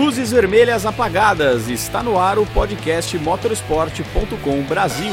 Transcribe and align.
Luzes 0.00 0.32
vermelhas 0.32 0.86
apagadas. 0.86 1.68
Está 1.68 2.02
no 2.02 2.18
ar 2.18 2.38
o 2.38 2.46
podcast 2.54 3.18
motorsport.com 3.18 4.62
Brasil. 4.62 5.12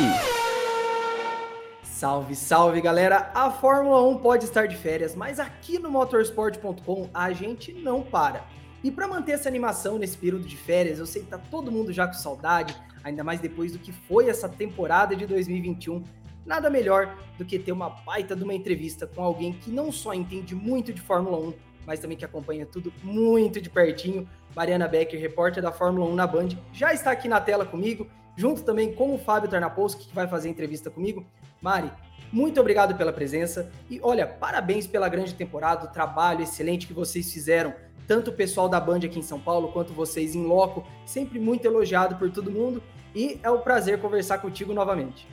Salve, 1.83 2.33
salve 2.33 2.79
galera! 2.79 3.29
A 3.35 3.51
Fórmula 3.51 4.01
1 4.07 4.19
pode 4.19 4.45
estar 4.45 4.65
de 4.65 4.77
férias, 4.77 5.13
mas 5.13 5.41
aqui 5.41 5.77
no 5.77 5.91
motorsport.com 5.91 7.09
a 7.13 7.33
gente 7.33 7.73
não 7.73 8.01
para. 8.01 8.45
E 8.81 8.89
para 8.89 9.09
manter 9.09 9.33
essa 9.33 9.49
animação 9.49 9.97
nesse 9.97 10.17
período 10.17 10.47
de 10.47 10.55
férias, 10.55 10.99
eu 10.99 11.05
sei 11.05 11.21
que 11.23 11.27
tá 11.27 11.37
todo 11.37 11.69
mundo 11.69 11.91
já 11.91 12.07
com 12.07 12.13
saudade, 12.13 12.73
ainda 13.03 13.25
mais 13.25 13.41
depois 13.41 13.73
do 13.73 13.79
que 13.79 13.91
foi 13.91 14.29
essa 14.29 14.47
temporada 14.47 15.17
de 15.17 15.27
2021. 15.27 16.01
Nada 16.45 16.69
melhor 16.69 17.13
do 17.37 17.43
que 17.43 17.59
ter 17.59 17.73
uma 17.73 17.89
baita 17.89 18.37
de 18.37 18.43
uma 18.45 18.53
entrevista 18.53 19.05
com 19.05 19.21
alguém 19.21 19.51
que 19.51 19.69
não 19.69 19.91
só 19.91 20.13
entende 20.13 20.55
muito 20.55 20.93
de 20.93 21.01
Fórmula 21.01 21.37
1, 21.49 21.53
mas 21.87 22.01
também 22.01 22.17
que 22.17 22.25
acompanha 22.25 22.65
tudo 22.65 22.93
muito 23.01 23.61
de 23.61 23.69
pertinho. 23.69 24.27
Mariana 24.53 24.89
Becker, 24.89 25.19
repórter 25.19 25.63
da 25.63 25.71
Fórmula 25.71 26.05
1 26.05 26.15
na 26.15 26.27
Band, 26.27 26.49
já 26.73 26.93
está 26.93 27.11
aqui 27.11 27.29
na 27.29 27.39
tela 27.39 27.65
comigo, 27.65 28.07
junto 28.35 28.61
também 28.61 28.93
com 28.93 29.15
o 29.15 29.17
Fábio 29.17 29.49
Tarnapolsky, 29.49 30.09
que 30.09 30.13
vai 30.13 30.27
fazer 30.27 30.49
entrevista 30.49 30.91
comigo. 30.91 31.25
Mari, 31.61 31.89
muito 32.29 32.59
obrigado 32.59 32.95
pela 32.95 33.13
presença 33.13 33.71
e 33.89 34.01
olha, 34.03 34.27
parabéns 34.27 34.85
pela 34.85 35.07
grande 35.07 35.33
temporada, 35.33 35.85
o 35.85 35.91
trabalho 35.91 36.43
excelente 36.43 36.85
que 36.85 36.93
vocês 36.93 37.31
fizeram, 37.31 37.73
tanto 38.05 38.31
o 38.31 38.33
pessoal 38.33 38.67
da 38.67 38.81
Band 38.81 38.99
aqui 39.05 39.17
em 39.17 39.23
São 39.23 39.39
Paulo 39.39 39.71
quanto 39.71 39.93
vocês 39.93 40.35
em 40.35 40.45
loco, 40.45 40.85
sempre 41.05 41.39
muito 41.39 41.65
elogiado 41.65 42.17
por 42.17 42.29
todo 42.29 42.51
mundo 42.51 42.83
e 43.15 43.39
é 43.41 43.49
um 43.49 43.59
prazer 43.59 44.01
conversar 44.01 44.39
contigo 44.39 44.73
novamente. 44.73 45.25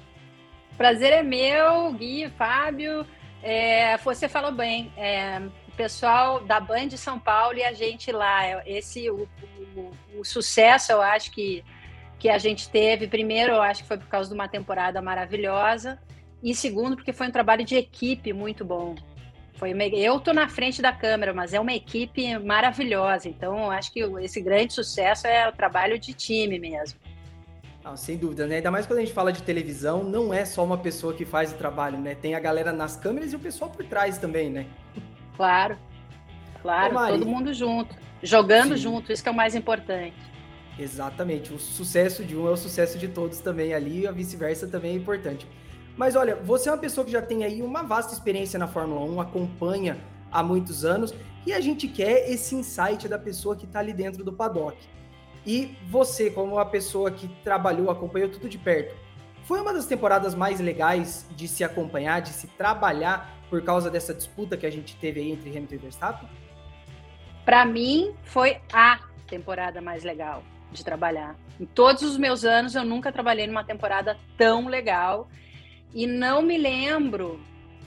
Prazer 0.77 1.13
é 1.13 1.23
meu, 1.23 1.93
Gui, 1.93 2.29
Fábio. 2.31 3.05
É, 3.43 3.97
você 3.99 4.29
falou 4.29 4.51
bem. 4.53 4.93
É, 4.97 5.43
pessoal 5.75 6.41
da 6.41 6.59
Band 6.61 6.89
de 6.89 6.99
São 6.99 7.19
Paulo 7.19 7.59
e 7.59 7.65
a 7.65 7.73
gente 7.73 8.11
lá. 8.11 8.67
Esse 8.67 9.11
o, 9.11 9.29
o, 9.77 9.93
o, 10.19 10.25
sucesso, 10.25 10.93
eu 10.93 11.03
acho 11.03 11.31
que 11.31 11.65
que 12.19 12.29
a 12.31 12.39
gente 12.39 12.71
teve. 12.71 13.07
Primeiro, 13.07 13.53
eu 13.53 13.61
acho 13.61 13.83
que 13.83 13.89
foi 13.89 13.99
por 13.99 14.09
causa 14.09 14.31
de 14.31 14.35
uma 14.35 14.49
temporada 14.49 15.03
maravilhosa 15.03 15.99
e 16.43 16.55
segundo, 16.55 16.97
porque 16.97 17.13
foi 17.13 17.29
um 17.29 17.31
trabalho 17.31 17.65
de 17.65 17.77
equipe 17.77 18.33
muito 18.33 18.65
bom. 18.65 18.95
Foi 19.55 19.73
uma, 19.73 19.85
eu 19.85 20.19
tô 20.21 20.33
na 20.33 20.49
frente 20.49 20.83
da 20.83 20.93
câmera, 20.93 21.33
mas 21.33 21.55
é 21.55 21.61
uma 21.61 21.73
equipe 21.73 22.39
maravilhosa. 22.39 23.29
Então, 23.29 23.71
acho 23.71 23.93
que 23.93 24.01
esse 24.21 24.41
grande 24.41 24.73
sucesso 24.73 25.27
é 25.27 25.49
o 25.49 25.53
trabalho 25.53 25.99
de 25.99 26.13
time 26.13 26.59
mesmo. 26.59 26.99
Não, 27.85 27.97
sem 27.97 28.17
dúvida, 28.17 28.47
né? 28.47 28.57
Ainda 28.57 28.71
mais 28.71 28.87
quando 28.87 29.01
a 29.01 29.03
gente 29.03 29.13
fala 29.13 29.31
de 29.31 29.43
televisão, 29.43 30.03
não 30.03 30.33
é 30.33 30.45
só 30.47 30.65
uma 30.65 30.79
pessoa 30.79 31.13
que 31.13 31.27
faz 31.27 31.53
o 31.53 31.57
trabalho, 31.57 31.99
né? 31.99 32.15
Tem 32.15 32.35
a 32.35 32.41
galera 32.41 32.73
nas 32.73 32.97
câmeras 32.97 33.33
e 33.33 33.37
o 33.37 33.39
pessoal 33.39 33.71
por 33.71 33.85
trás 33.85 34.17
também, 34.17 34.49
né? 34.49 34.67
Claro, 35.37 35.77
claro, 36.63 36.97
Ô, 36.97 37.09
todo 37.09 37.27
mundo 37.27 37.53
junto, 37.53 37.95
jogando 38.23 38.77
Sim. 38.77 38.83
junto, 38.83 39.13
isso 39.13 39.23
que 39.23 39.29
é 39.29 39.33
o 39.33 39.35
mais 39.35 39.55
importante. 39.55 40.17
Exatamente, 40.79 41.53
o 41.53 41.59
sucesso 41.59 42.25
de 42.25 42.37
um 42.37 42.49
é 42.49 42.51
o 42.51 42.57
sucesso 42.57 42.99
de 42.99 43.09
todos 43.09 43.39
também 43.39 43.75
ali, 43.75 44.01
e 44.01 44.07
a 44.07 44.13
vice-versa 44.13 44.67
também 44.67 44.93
é 44.93 44.95
importante. 44.95 45.47
Mas 45.97 46.17
olha, 46.17 46.35
você 46.37 46.69
é 46.69 46.73
uma 46.73 46.79
pessoa 46.79 47.05
que 47.05 47.13
já 47.13 47.23
tem 47.23 47.45
aí 47.45 47.63
uma 47.63 47.83
vasta 47.83 48.13
experiência 48.13 48.59
na 48.59 48.67
Fórmula 48.67 49.01
1, 49.05 49.21
acompanha 49.21 49.97
há 50.33 50.43
muitos 50.43 50.85
anos, 50.85 51.15
e 51.47 51.53
a 51.53 51.61
gente 51.61 51.87
quer 51.87 52.29
esse 52.31 52.55
insight 52.57 53.07
da 53.07 53.19
pessoa 53.19 53.55
que 53.55 53.67
está 53.67 53.79
ali 53.79 53.93
dentro 53.93 54.25
do 54.25 54.33
paddock. 54.33 54.77
E 55.47 55.77
você, 55.89 56.31
como 56.31 56.55
uma 56.55 56.65
pessoa 56.65 57.11
que 57.11 57.29
trabalhou, 57.45 57.91
acompanhou 57.91 58.29
tudo 58.29 58.49
de 58.49 58.59
perto, 58.59 58.97
foi 59.45 59.61
uma 59.61 59.75
das 59.75 59.85
temporadas 59.85 60.35
mais 60.35 60.59
legais 60.59 61.27
de 61.37 61.47
se 61.47 61.63
acompanhar, 61.63 62.21
de 62.21 62.31
se 62.31 62.47
trabalhar 62.47 63.34
por 63.51 63.63
causa 63.63 63.91
dessa 63.91 64.15
disputa 64.15 64.57
que 64.57 64.67
a 64.67 64.71
gente 64.71 64.97
teve 64.97 65.21
aí 65.21 65.33
entre 65.33 65.51
Hamilton 65.51 65.75
e 65.75 65.79
Verstappen? 65.79 66.29
Para 67.45 67.65
mim, 67.65 68.15
foi 68.23 68.59
a 68.73 69.01
temporada 69.27 69.81
mais 69.81 70.03
legal 70.03 70.43
de 70.73 70.85
trabalhar. 70.85 71.37
Em 71.61 71.65
todos 71.65 72.03
os 72.03 72.17
meus 72.17 72.45
anos, 72.45 72.75
eu 72.75 72.85
nunca 72.85 73.13
trabalhei 73.13 73.47
numa 73.47 73.65
temporada 73.65 74.19
tão 74.37 74.67
legal 74.67 75.29
e 75.95 76.07
não 76.07 76.43
me 76.43 76.59
lembro, 76.59 77.41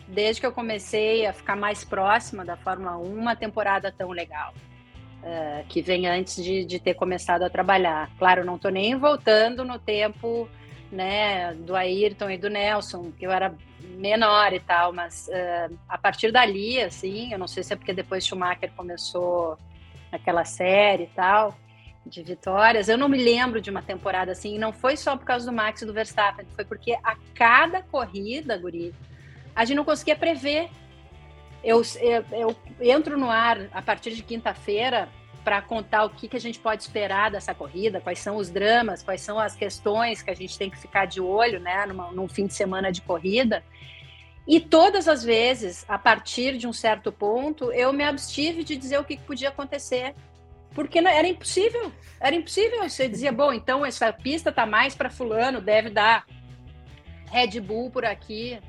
desde 0.07 0.39
que 0.39 0.47
eu 0.47 0.51
comecei 0.53 1.25
a 1.25 1.33
ficar 1.33 1.55
mais 1.55 1.83
próxima 1.83 2.45
da 2.45 2.55
Fórmula 2.55 2.97
1, 2.97 3.03
uma 3.03 3.35
temporada 3.35 3.91
tão 3.91 4.11
legal. 4.11 4.53
Uh, 5.17 5.65
que 5.67 5.81
vem 5.81 6.07
antes 6.07 6.41
de, 6.41 6.63
de, 6.63 6.79
ter 6.79 6.93
começado 6.93 7.41
a 7.41 7.49
trabalhar. 7.49 8.09
Claro, 8.17 8.45
não 8.45 8.55
estou 8.55 8.71
nem 8.71 8.95
voltando 8.95 9.65
no 9.65 9.77
tempo 9.77 10.47
né, 10.91 11.53
do 11.53 11.75
Ayrton 11.75 12.29
e 12.29 12.37
do 12.37 12.49
Nelson, 12.49 13.11
que 13.11 13.25
eu 13.25 13.31
era 13.31 13.53
menor 13.97 14.53
e 14.53 14.59
tal, 14.59 14.93
mas 14.93 15.27
uh, 15.27 15.77
a 15.87 15.97
partir 15.97 16.31
dali, 16.31 16.81
assim, 16.81 17.31
eu 17.33 17.39
não 17.39 17.47
sei 17.47 17.63
se 17.63 17.73
é 17.73 17.75
porque 17.75 17.93
depois 17.93 18.25
Schumacher 18.25 18.71
começou 18.75 19.57
aquela 20.11 20.45
série 20.45 21.03
e 21.03 21.07
tal, 21.07 21.57
de 22.05 22.23
vitórias. 22.23 22.87
Eu 22.87 22.97
não 22.97 23.09
me 23.09 23.17
lembro 23.17 23.59
de 23.59 23.69
uma 23.69 23.81
temporada 23.81 24.31
assim, 24.31 24.55
e 24.55 24.59
não 24.59 24.71
foi 24.71 24.95
só 24.95 25.17
por 25.17 25.25
causa 25.25 25.45
do 25.45 25.53
Max 25.53 25.81
e 25.81 25.85
do 25.85 25.93
Verstappen, 25.93 26.45
foi 26.55 26.65
porque 26.65 26.93
a 27.03 27.15
cada 27.33 27.81
corrida, 27.81 28.57
Guri, 28.57 28.93
a 29.55 29.65
gente 29.65 29.77
não 29.77 29.85
conseguia 29.85 30.15
prever. 30.15 30.69
Eu, 31.63 31.81
eu, 31.99 32.23
eu 32.31 32.55
entro 32.79 33.17
no 33.17 33.29
ar 33.29 33.67
a 33.73 33.81
partir 33.81 34.11
de 34.11 34.23
quinta-feira 34.23 35.09
para 35.47 35.61
contar 35.61 36.03
o 36.03 36.09
que, 36.09 36.27
que 36.27 36.35
a 36.35 36.41
gente 36.41 36.59
pode 36.59 36.83
esperar 36.83 37.31
dessa 37.31 37.55
corrida, 37.55 38.01
quais 38.01 38.19
são 38.19 38.35
os 38.35 38.49
dramas, 38.49 39.01
quais 39.01 39.21
são 39.21 39.39
as 39.39 39.55
questões 39.55 40.21
que 40.21 40.29
a 40.29 40.35
gente 40.35 40.57
tem 40.57 40.69
que 40.69 40.77
ficar 40.77 41.05
de 41.05 41.21
olho, 41.21 41.57
né, 41.61 41.85
numa, 41.85 42.11
num 42.11 42.27
fim 42.27 42.47
de 42.47 42.53
semana 42.53 42.91
de 42.91 43.01
corrida. 43.01 43.63
E 44.45 44.59
todas 44.59 45.07
as 45.07 45.23
vezes, 45.23 45.85
a 45.87 45.97
partir 45.97 46.57
de 46.57 46.67
um 46.67 46.73
certo 46.73 47.13
ponto, 47.13 47.71
eu 47.71 47.93
me 47.93 48.03
abstive 48.03 48.61
de 48.61 48.75
dizer 48.75 48.99
o 48.99 49.05
que, 49.05 49.15
que 49.15 49.23
podia 49.23 49.47
acontecer 49.47 50.13
porque 50.75 50.99
era 50.99 51.25
impossível, 51.25 51.93
era 52.19 52.35
impossível. 52.35 52.83
Você 52.83 53.07
dizia, 53.07 53.31
bom, 53.31 53.53
então 53.53 53.85
essa 53.85 54.11
pista 54.11 54.51
tá 54.51 54.65
mais 54.65 54.95
para 54.95 55.09
fulano, 55.09 55.61
deve 55.61 55.89
dar 55.89 56.25
Red 57.31 57.61
Bull 57.61 57.89
por 57.89 58.03
aqui. 58.03 58.59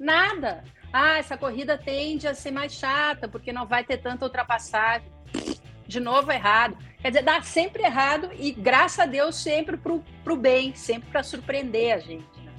Nada. 0.00 0.64
Ah, 0.90 1.18
essa 1.18 1.36
corrida 1.36 1.76
tende 1.76 2.26
a 2.26 2.32
ser 2.32 2.52
mais 2.52 2.72
chata, 2.72 3.28
porque 3.28 3.52
não 3.52 3.66
vai 3.66 3.84
ter 3.84 3.98
tanta 3.98 4.24
ultrapassagem. 4.24 5.14
De 5.86 6.00
novo, 6.00 6.30
errado. 6.32 6.76
Quer 7.00 7.10
dizer, 7.10 7.22
dá 7.22 7.40
sempre 7.42 7.82
errado 7.82 8.30
e, 8.38 8.52
graças 8.52 8.98
a 8.98 9.06
Deus, 9.06 9.36
sempre 9.36 9.76
para 9.76 9.92
o 10.32 10.36
bem, 10.36 10.74
sempre 10.74 11.08
para 11.10 11.22
surpreender 11.22 11.94
a 11.94 11.98
gente. 11.98 12.26
Né? 12.44 12.52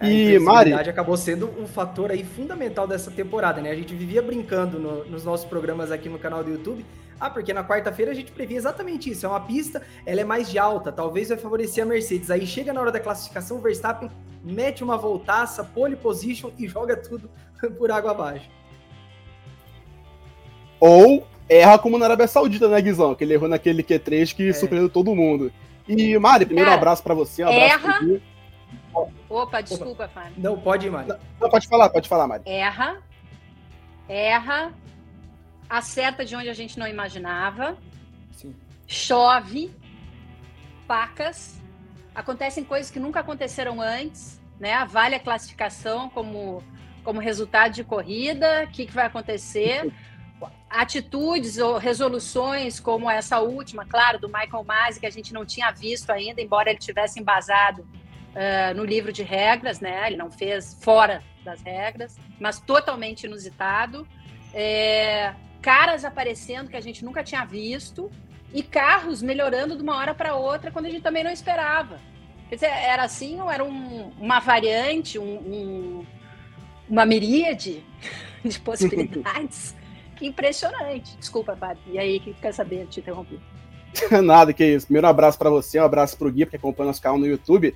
A 0.00 0.08
e 0.08 0.38
Mari 0.38 0.72
acabou 0.72 1.16
sendo 1.16 1.48
um 1.58 1.66
fator 1.66 2.12
aí 2.12 2.24
fundamental 2.24 2.86
dessa 2.86 3.10
temporada, 3.10 3.60
né? 3.60 3.70
A 3.70 3.74
gente 3.74 3.94
vivia 3.94 4.22
brincando 4.22 4.78
no, 4.78 5.04
nos 5.06 5.24
nossos 5.24 5.46
programas 5.46 5.90
aqui 5.90 6.08
no 6.08 6.18
canal 6.18 6.44
do 6.44 6.50
YouTube 6.50 6.84
ah, 7.20 7.28
porque 7.28 7.52
na 7.52 7.64
quarta-feira 7.64 8.12
a 8.12 8.14
gente 8.14 8.30
previa 8.30 8.56
exatamente 8.56 9.10
isso. 9.10 9.26
É 9.26 9.28
uma 9.28 9.40
pista, 9.40 9.82
ela 10.06 10.20
é 10.20 10.24
mais 10.24 10.50
de 10.50 10.58
alta, 10.58 10.92
talvez 10.92 11.28
vai 11.28 11.38
favorecer 11.38 11.82
a 11.82 11.86
Mercedes. 11.86 12.30
Aí 12.30 12.46
chega 12.46 12.72
na 12.72 12.80
hora 12.80 12.92
da 12.92 13.00
classificação, 13.00 13.58
o 13.58 13.60
Verstappen 13.60 14.10
mete 14.42 14.84
uma 14.84 14.96
voltaça, 14.96 15.64
pole 15.64 15.96
position 15.96 16.50
e 16.56 16.68
joga 16.68 16.96
tudo 16.96 17.28
por 17.76 17.90
água 17.90 18.12
abaixo. 18.12 18.48
Ou 20.78 21.26
erra 21.48 21.78
como 21.78 21.98
na 21.98 22.06
Arábia 22.06 22.26
Saudita, 22.26 22.68
né, 22.68 22.80
Guizão? 22.80 23.14
Que 23.14 23.24
ele 23.24 23.34
errou 23.34 23.48
naquele 23.48 23.82
Q3 23.82 24.34
que 24.34 24.50
é. 24.50 24.52
surpreendeu 24.52 24.88
todo 24.88 25.14
mundo. 25.14 25.52
E, 25.86 26.18
Mari, 26.18 26.44
primeiro 26.44 26.70
um 26.70 26.74
abraço 26.74 27.02
para 27.02 27.14
você. 27.14 27.44
Um 27.44 27.48
erra. 27.48 28.00
Opa, 29.28 29.60
desculpa, 29.60 30.08
Fábio. 30.08 30.34
Não, 30.36 30.58
pode 30.58 30.86
ir, 30.86 30.90
Mari. 30.90 31.08
Não, 31.40 31.48
pode 31.48 31.66
falar, 31.66 31.88
pode 31.88 32.08
falar, 32.08 32.26
Mari. 32.26 32.42
Erra. 32.46 32.98
Erra 34.08 34.72
acerta 35.68 36.24
de 36.24 36.34
onde 36.34 36.48
a 36.48 36.54
gente 36.54 36.78
não 36.78 36.86
imaginava, 36.86 37.76
Sim. 38.32 38.54
chove, 38.86 39.70
pacas, 40.86 41.60
acontecem 42.14 42.64
coisas 42.64 42.90
que 42.90 42.98
nunca 42.98 43.20
aconteceram 43.20 43.80
antes, 43.80 44.40
né? 44.58 44.84
Vale 44.86 45.14
a 45.14 45.20
classificação 45.20 46.08
como, 46.08 46.62
como 47.04 47.20
resultado 47.20 47.74
de 47.74 47.84
corrida, 47.84 48.64
o 48.64 48.72
que, 48.72 48.86
que 48.86 48.92
vai 48.92 49.06
acontecer? 49.06 49.92
Atitudes 50.70 51.58
ou 51.58 51.78
resoluções 51.78 52.78
como 52.78 53.10
essa 53.10 53.40
última, 53.40 53.86
claro, 53.86 54.18
do 54.18 54.28
Michael 54.28 54.64
Masi, 54.64 55.00
que 55.00 55.06
a 55.06 55.10
gente 55.10 55.32
não 55.32 55.44
tinha 55.44 55.70
visto 55.70 56.10
ainda, 56.10 56.42
embora 56.42 56.70
ele 56.70 56.78
tivesse 56.78 57.18
embasado 57.18 57.82
uh, 57.82 58.74
no 58.76 58.84
livro 58.84 59.12
de 59.12 59.22
regras, 59.22 59.80
né? 59.80 60.06
Ele 60.06 60.16
não 60.16 60.30
fez 60.30 60.76
fora 60.80 61.22
das 61.44 61.62
regras, 61.62 62.16
mas 62.38 62.60
totalmente 62.60 63.24
inusitado. 63.24 64.06
É, 64.52 65.34
caras 65.60 66.04
aparecendo 66.04 66.70
que 66.70 66.76
a 66.76 66.80
gente 66.80 67.04
nunca 67.04 67.22
tinha 67.22 67.44
visto 67.44 68.10
e 68.52 68.62
carros 68.62 69.22
melhorando 69.22 69.76
de 69.76 69.82
uma 69.82 69.96
hora 69.96 70.14
para 70.14 70.34
outra 70.34 70.70
quando 70.70 70.86
a 70.86 70.90
gente 70.90 71.02
também 71.02 71.24
não 71.24 71.30
esperava. 71.30 72.00
Quer 72.48 72.54
dizer, 72.54 72.70
era 72.70 73.02
assim 73.02 73.40
ou 73.40 73.50
era 73.50 73.62
um, 73.62 74.10
uma 74.18 74.40
variante, 74.40 75.18
um, 75.18 75.24
um, 75.24 76.06
uma 76.88 77.04
miríade 77.04 77.84
de 78.44 78.58
possibilidades? 78.58 79.76
Impressionante. 80.26 81.16
Desculpa, 81.16 81.56
Fábio. 81.56 81.82
E 81.86 81.98
aí, 81.98 82.20
que 82.20 82.34
quer 82.34 82.52
saber? 82.52 82.86
Te 82.86 83.00
interrompi. 83.00 83.40
Nada, 84.22 84.52
que 84.52 84.64
isso. 84.64 84.86
Primeiro 84.86 85.06
um 85.06 85.10
abraço 85.10 85.38
para 85.38 85.50
você, 85.50 85.80
um 85.80 85.84
abraço 85.84 86.16
para 86.16 86.28
o 86.28 86.30
Gui, 86.30 86.46
que 86.46 86.56
acompanha 86.56 86.88
nosso 86.88 87.02
canal 87.02 87.18
no 87.18 87.26
YouTube. 87.26 87.74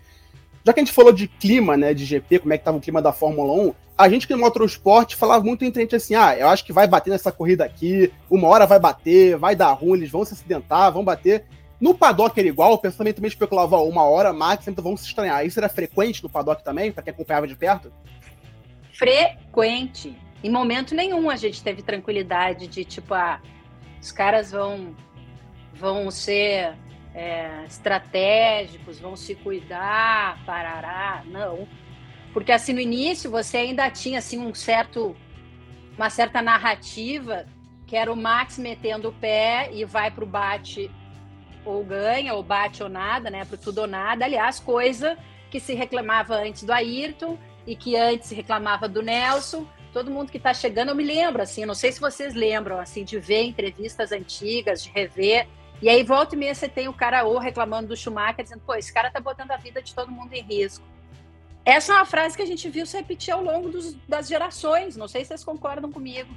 Já 0.65 0.73
que 0.73 0.81
a 0.81 0.85
gente 0.85 0.95
falou 0.95 1.13
de 1.13 1.27
clima, 1.27 1.77
né, 1.77 1.93
de 1.93 2.05
GP, 2.05 2.41
como 2.41 2.53
é 2.53 2.59
que 2.59 2.65
tava 2.65 2.79
o 2.79 2.81
clima 2.81 3.03
da 3.03 3.13
Fórmula 3.13 3.53
1, 3.53 3.75
a 3.99 4.09
gente 4.09 4.27
que 4.27 4.33
no 4.33 4.41
motorsport 4.41 5.17
falava 5.17 5.45
muito 5.45 5.65
entre 5.65 5.81
a 5.81 5.83
gente 5.83 5.97
assim, 5.97 6.15
ah, 6.15 6.37
eu 6.37 6.49
acho 6.49 6.65
que 6.65 6.73
vai 6.73 6.87
bater 6.87 7.11
nessa 7.11 7.33
corrida 7.33 7.65
aqui, 7.65 8.13
uma 8.31 8.47
hora 8.47 8.65
vai 8.65 8.79
bater, 8.79 9.37
vai 9.37 9.57
dar 9.57 9.73
ruim, 9.73 9.99
eles 9.99 10.11
vão 10.11 10.25
se 10.25 10.35
acidentar, 10.35 10.93
vão 10.93 11.05
bater. 11.05 11.45
No 11.81 11.95
paddock 11.95 12.39
era 12.39 12.49
igual, 12.49 12.75
o 12.75 12.79
pensamento 12.79 13.17
também 13.17 13.29
especulava, 13.29 13.77
ó, 13.77 13.85
uma 13.85 14.05
hora, 14.05 14.33
máximo, 14.33 14.71
então 14.71 14.85
vão 14.85 14.97
se 14.97 15.05
estranhar. 15.05 15.45
Isso 15.45 15.59
era 15.59 15.69
frequente 15.69 16.23
no 16.23 16.31
paddock 16.31 16.63
também, 16.63 16.93
para 16.93 17.03
quem 17.03 17.13
acompanhava 17.13 17.49
de 17.49 17.57
perto? 17.57 17.93
Frequente. 18.93 20.17
Em 20.43 20.51
momento 20.51 20.95
nenhum 20.95 21.31
a 21.31 21.37
gente 21.37 21.63
teve 21.63 21.83
tranquilidade 21.83 22.67
de, 22.67 22.85
tipo, 22.85 23.15
ah, 23.15 23.41
os 24.01 24.11
caras 24.11 24.51
vão, 24.51 24.95
vão 25.73 26.11
ser 26.11 26.75
é, 27.15 27.65
estratégicos, 27.67 28.99
vão 28.99 29.17
se 29.17 29.35
cuidar, 29.35 30.45
parará. 30.45 31.23
Não. 31.27 31.69
Porque, 32.33 32.51
assim, 32.51 32.73
no 32.73 32.81
início 32.81 33.31
você 33.31 33.59
ainda 33.59 33.91
tinha, 33.91 34.19
assim, 34.19 34.39
um 34.39 34.55
certo, 34.55 35.15
uma 35.97 36.11
certa 36.11 36.43
narrativa 36.43 37.47
que 37.87 37.97
era 37.97 38.11
o 38.11 38.17
Max 38.17 38.57
metendo 38.57 39.11
o 39.11 39.13
pé 39.13 39.69
e 39.71 39.85
vai 39.85 40.11
para 40.11 40.25
o 40.25 40.27
bate 40.27 40.91
ou 41.63 41.85
ganha, 41.85 42.33
ou 42.35 42.43
bate 42.43 42.83
ou 42.83 42.89
nada, 42.89 43.31
né? 43.31 43.45
Pro 43.45 43.59
tudo 43.59 43.83
ou 43.83 43.87
nada. 43.87 44.25
Aliás, 44.25 44.59
coisa 44.59 45.17
que 45.51 45.61
se 45.61 45.75
reclamava 45.75 46.37
antes 46.37 46.65
do 46.65 46.73
Ayrton 46.73 47.39
e 47.67 47.77
que 47.77 47.95
antes 47.95 48.29
se 48.29 48.35
reclamava 48.35 48.89
do 48.89 49.03
Nelson. 49.03 49.67
Todo 49.93 50.11
mundo 50.11 50.31
que 50.31 50.39
está 50.39 50.55
chegando, 50.55 50.89
eu 50.89 50.95
me 50.95 51.05
lembro, 51.05 51.43
assim, 51.43 51.67
não 51.67 51.75
sei 51.75 51.93
se 51.93 52.01
vocês 52.01 52.35
lembram, 52.35 52.79
assim, 52.79 53.05
de 53.05 53.19
ver 53.19 53.43
entrevistas 53.43 54.11
antigas, 54.11 54.83
de 54.83 54.91
rever. 54.91 55.47
E 55.83 55.89
aí, 55.89 56.03
volta 56.03 56.35
e 56.35 56.39
meia, 56.39 56.55
você 56.55 56.69
tem 56.69 56.89
o 56.89 56.93
cara 56.95 57.25
ou 57.25 57.39
reclamando 57.39 57.89
do 57.89 57.97
Schumacher, 57.97 58.43
dizendo, 58.43 58.63
pô, 58.65 58.75
esse 58.75 58.93
cara 58.93 59.11
tá 59.11 59.21
botando 59.21 59.51
a 59.51 59.57
vida 59.57 59.83
de 59.83 59.95
todo 59.95 60.11
mundo 60.11 60.33
em 60.33 60.43
risco. 60.43 60.85
Essa 61.65 61.93
é 61.93 61.97
uma 61.97 62.07
frase 62.07 62.37
que 62.37 62.43
a 62.43 62.47
gente 62.47 62.69
viu 62.69 62.87
se 62.87 62.97
repetir 62.97 63.33
ao 63.33 63.43
longo 63.43 63.69
dos, 63.69 63.95
das 64.09 64.29
gerações. 64.29 64.97
Não 64.97 65.07
sei 65.07 65.23
se 65.23 65.29
vocês 65.29 65.45
concordam 65.45 65.93
comigo. 65.93 66.35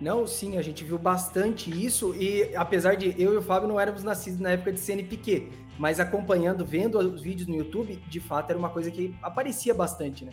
Não, 0.00 0.26
sim, 0.26 0.58
a 0.58 0.62
gente 0.62 0.84
viu 0.84 0.98
bastante 0.98 1.70
isso 1.70 2.14
e 2.14 2.54
apesar 2.54 2.96
de 2.96 3.20
eu 3.20 3.34
e 3.34 3.36
o 3.36 3.42
Fábio 3.42 3.68
não 3.68 3.80
éramos 3.80 4.04
nascidos 4.04 4.38
na 4.38 4.50
época 4.50 4.72
de 4.72 4.78
CNPq, 4.78 5.48
mas 5.76 5.98
acompanhando, 5.98 6.64
vendo 6.64 6.98
os 6.98 7.20
vídeos 7.20 7.48
no 7.48 7.56
YouTube, 7.56 7.96
de 7.96 8.20
fato 8.20 8.50
era 8.50 8.58
uma 8.58 8.70
coisa 8.70 8.92
que 8.92 9.12
aparecia 9.20 9.74
bastante, 9.74 10.24
né? 10.24 10.32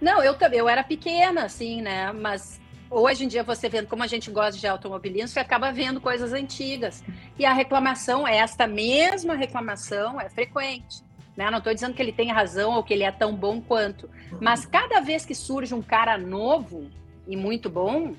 Não, 0.00 0.22
eu 0.22 0.34
também, 0.34 0.58
eu 0.58 0.68
era 0.68 0.82
pequena, 0.82 1.44
assim, 1.44 1.80
né? 1.80 2.12
Mas 2.12 2.60
hoje 2.90 3.24
em 3.24 3.28
dia 3.28 3.42
você 3.42 3.68
vendo 3.68 3.88
como 3.88 4.02
a 4.02 4.06
gente 4.06 4.30
gosta 4.30 4.58
de 4.58 4.66
automobilismo, 4.66 5.28
você 5.28 5.40
acaba 5.40 5.72
vendo 5.72 6.00
coisas 6.00 6.32
antigas. 6.32 7.02
E 7.38 7.44
a 7.44 7.52
reclamação, 7.52 8.26
esta 8.26 8.66
mesma 8.66 9.34
reclamação 9.34 10.20
é 10.20 10.28
frequente. 10.28 11.02
Né? 11.36 11.50
Não 11.50 11.58
estou 11.58 11.74
dizendo 11.74 11.94
que 11.94 12.02
ele 12.02 12.12
tem 12.12 12.30
razão 12.30 12.74
ou 12.74 12.84
que 12.84 12.94
ele 12.94 13.02
é 13.02 13.10
tão 13.10 13.34
bom 13.34 13.60
quanto, 13.60 14.08
mas 14.40 14.64
cada 14.64 15.00
vez 15.00 15.26
que 15.26 15.34
surge 15.34 15.74
um 15.74 15.82
cara 15.82 16.16
novo 16.16 16.88
e 17.26 17.36
muito 17.36 17.68
bom, 17.68 18.14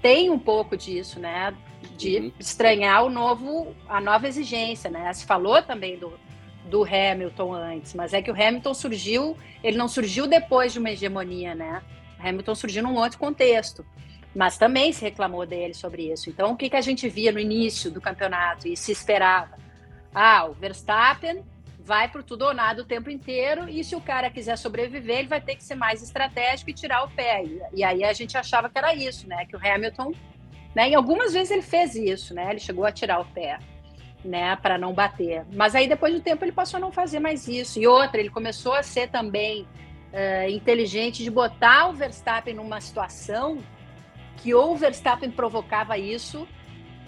tem 0.00 0.30
um 0.30 0.38
pouco 0.38 0.76
disso, 0.76 1.18
né? 1.18 1.54
De 1.96 2.18
uhum. 2.18 2.32
estranhar 2.38 3.04
o 3.04 3.10
novo, 3.10 3.74
a 3.88 4.00
nova 4.00 4.28
exigência, 4.28 4.90
né? 4.90 5.12
Se 5.12 5.24
falou 5.24 5.62
também 5.62 5.98
do, 5.98 6.12
do 6.64 6.84
Hamilton 6.84 7.52
antes, 7.52 7.94
mas 7.94 8.12
é 8.12 8.22
que 8.22 8.30
o 8.30 8.34
Hamilton 8.34 8.74
surgiu, 8.74 9.36
ele 9.62 9.76
não 9.76 9.88
surgiu 9.88 10.26
depois 10.26 10.72
de 10.72 10.78
uma 10.78 10.90
hegemonia, 10.90 11.54
né? 11.54 11.82
O 12.18 12.26
Hamilton 12.26 12.54
surgiu 12.54 12.82
num 12.82 12.94
outro 12.94 13.18
contexto, 13.18 13.84
mas 14.34 14.56
também 14.56 14.92
se 14.92 15.02
reclamou 15.02 15.44
dele 15.44 15.74
sobre 15.74 16.12
isso. 16.12 16.30
Então, 16.30 16.52
o 16.52 16.56
que, 16.56 16.70
que 16.70 16.76
a 16.76 16.80
gente 16.80 17.08
via 17.08 17.32
no 17.32 17.38
início 17.38 17.90
do 17.90 18.00
campeonato 18.00 18.68
e 18.68 18.76
se 18.76 18.92
esperava? 18.92 19.58
Ah, 20.14 20.46
o 20.46 20.52
Verstappen 20.52 21.44
vai 21.84 22.08
por 22.08 22.22
tudo 22.22 22.44
ou 22.44 22.54
nada 22.54 22.82
o 22.82 22.84
tempo 22.84 23.10
inteiro, 23.10 23.68
e 23.68 23.82
se 23.82 23.96
o 23.96 24.00
cara 24.00 24.30
quiser 24.30 24.56
sobreviver, 24.56 25.18
ele 25.18 25.28
vai 25.28 25.40
ter 25.40 25.56
que 25.56 25.64
ser 25.64 25.74
mais 25.74 26.02
estratégico 26.02 26.70
e 26.70 26.74
tirar 26.74 27.04
o 27.04 27.10
pé. 27.10 27.44
E, 27.74 27.82
aí 27.82 28.04
a 28.04 28.12
gente 28.12 28.36
achava 28.38 28.70
que 28.70 28.78
era 28.78 28.94
isso, 28.94 29.28
né? 29.28 29.44
Que 29.46 29.56
o 29.56 29.58
Hamilton, 29.58 30.12
né? 30.74 30.90
E 30.90 30.94
algumas 30.94 31.32
vezes 31.32 31.50
ele 31.50 31.62
fez 31.62 31.96
isso, 31.96 32.34
né? 32.34 32.50
Ele 32.50 32.60
chegou 32.60 32.84
a 32.84 32.92
tirar 32.92 33.20
o 33.20 33.24
pé, 33.24 33.58
né? 34.24 34.56
Para 34.56 34.78
não 34.78 34.92
bater. 34.92 35.44
Mas 35.54 35.74
aí 35.74 35.88
depois 35.88 36.14
do 36.14 36.20
tempo 36.20 36.44
ele 36.44 36.52
passou 36.52 36.78
a 36.78 36.80
não 36.80 36.92
fazer 36.92 37.20
mais 37.20 37.48
isso. 37.48 37.78
E 37.78 37.86
outra, 37.86 38.20
ele 38.20 38.30
começou 38.30 38.74
a 38.74 38.82
ser 38.82 39.08
também 39.08 39.62
uh, 40.12 40.48
inteligente 40.50 41.22
de 41.22 41.30
botar 41.30 41.88
o 41.88 41.92
Verstappen 41.92 42.54
numa 42.54 42.80
situação 42.80 43.58
que 44.36 44.54
ou 44.54 44.72
o 44.72 44.76
Verstappen 44.76 45.30
provocava 45.30 45.96
isso 45.96 46.46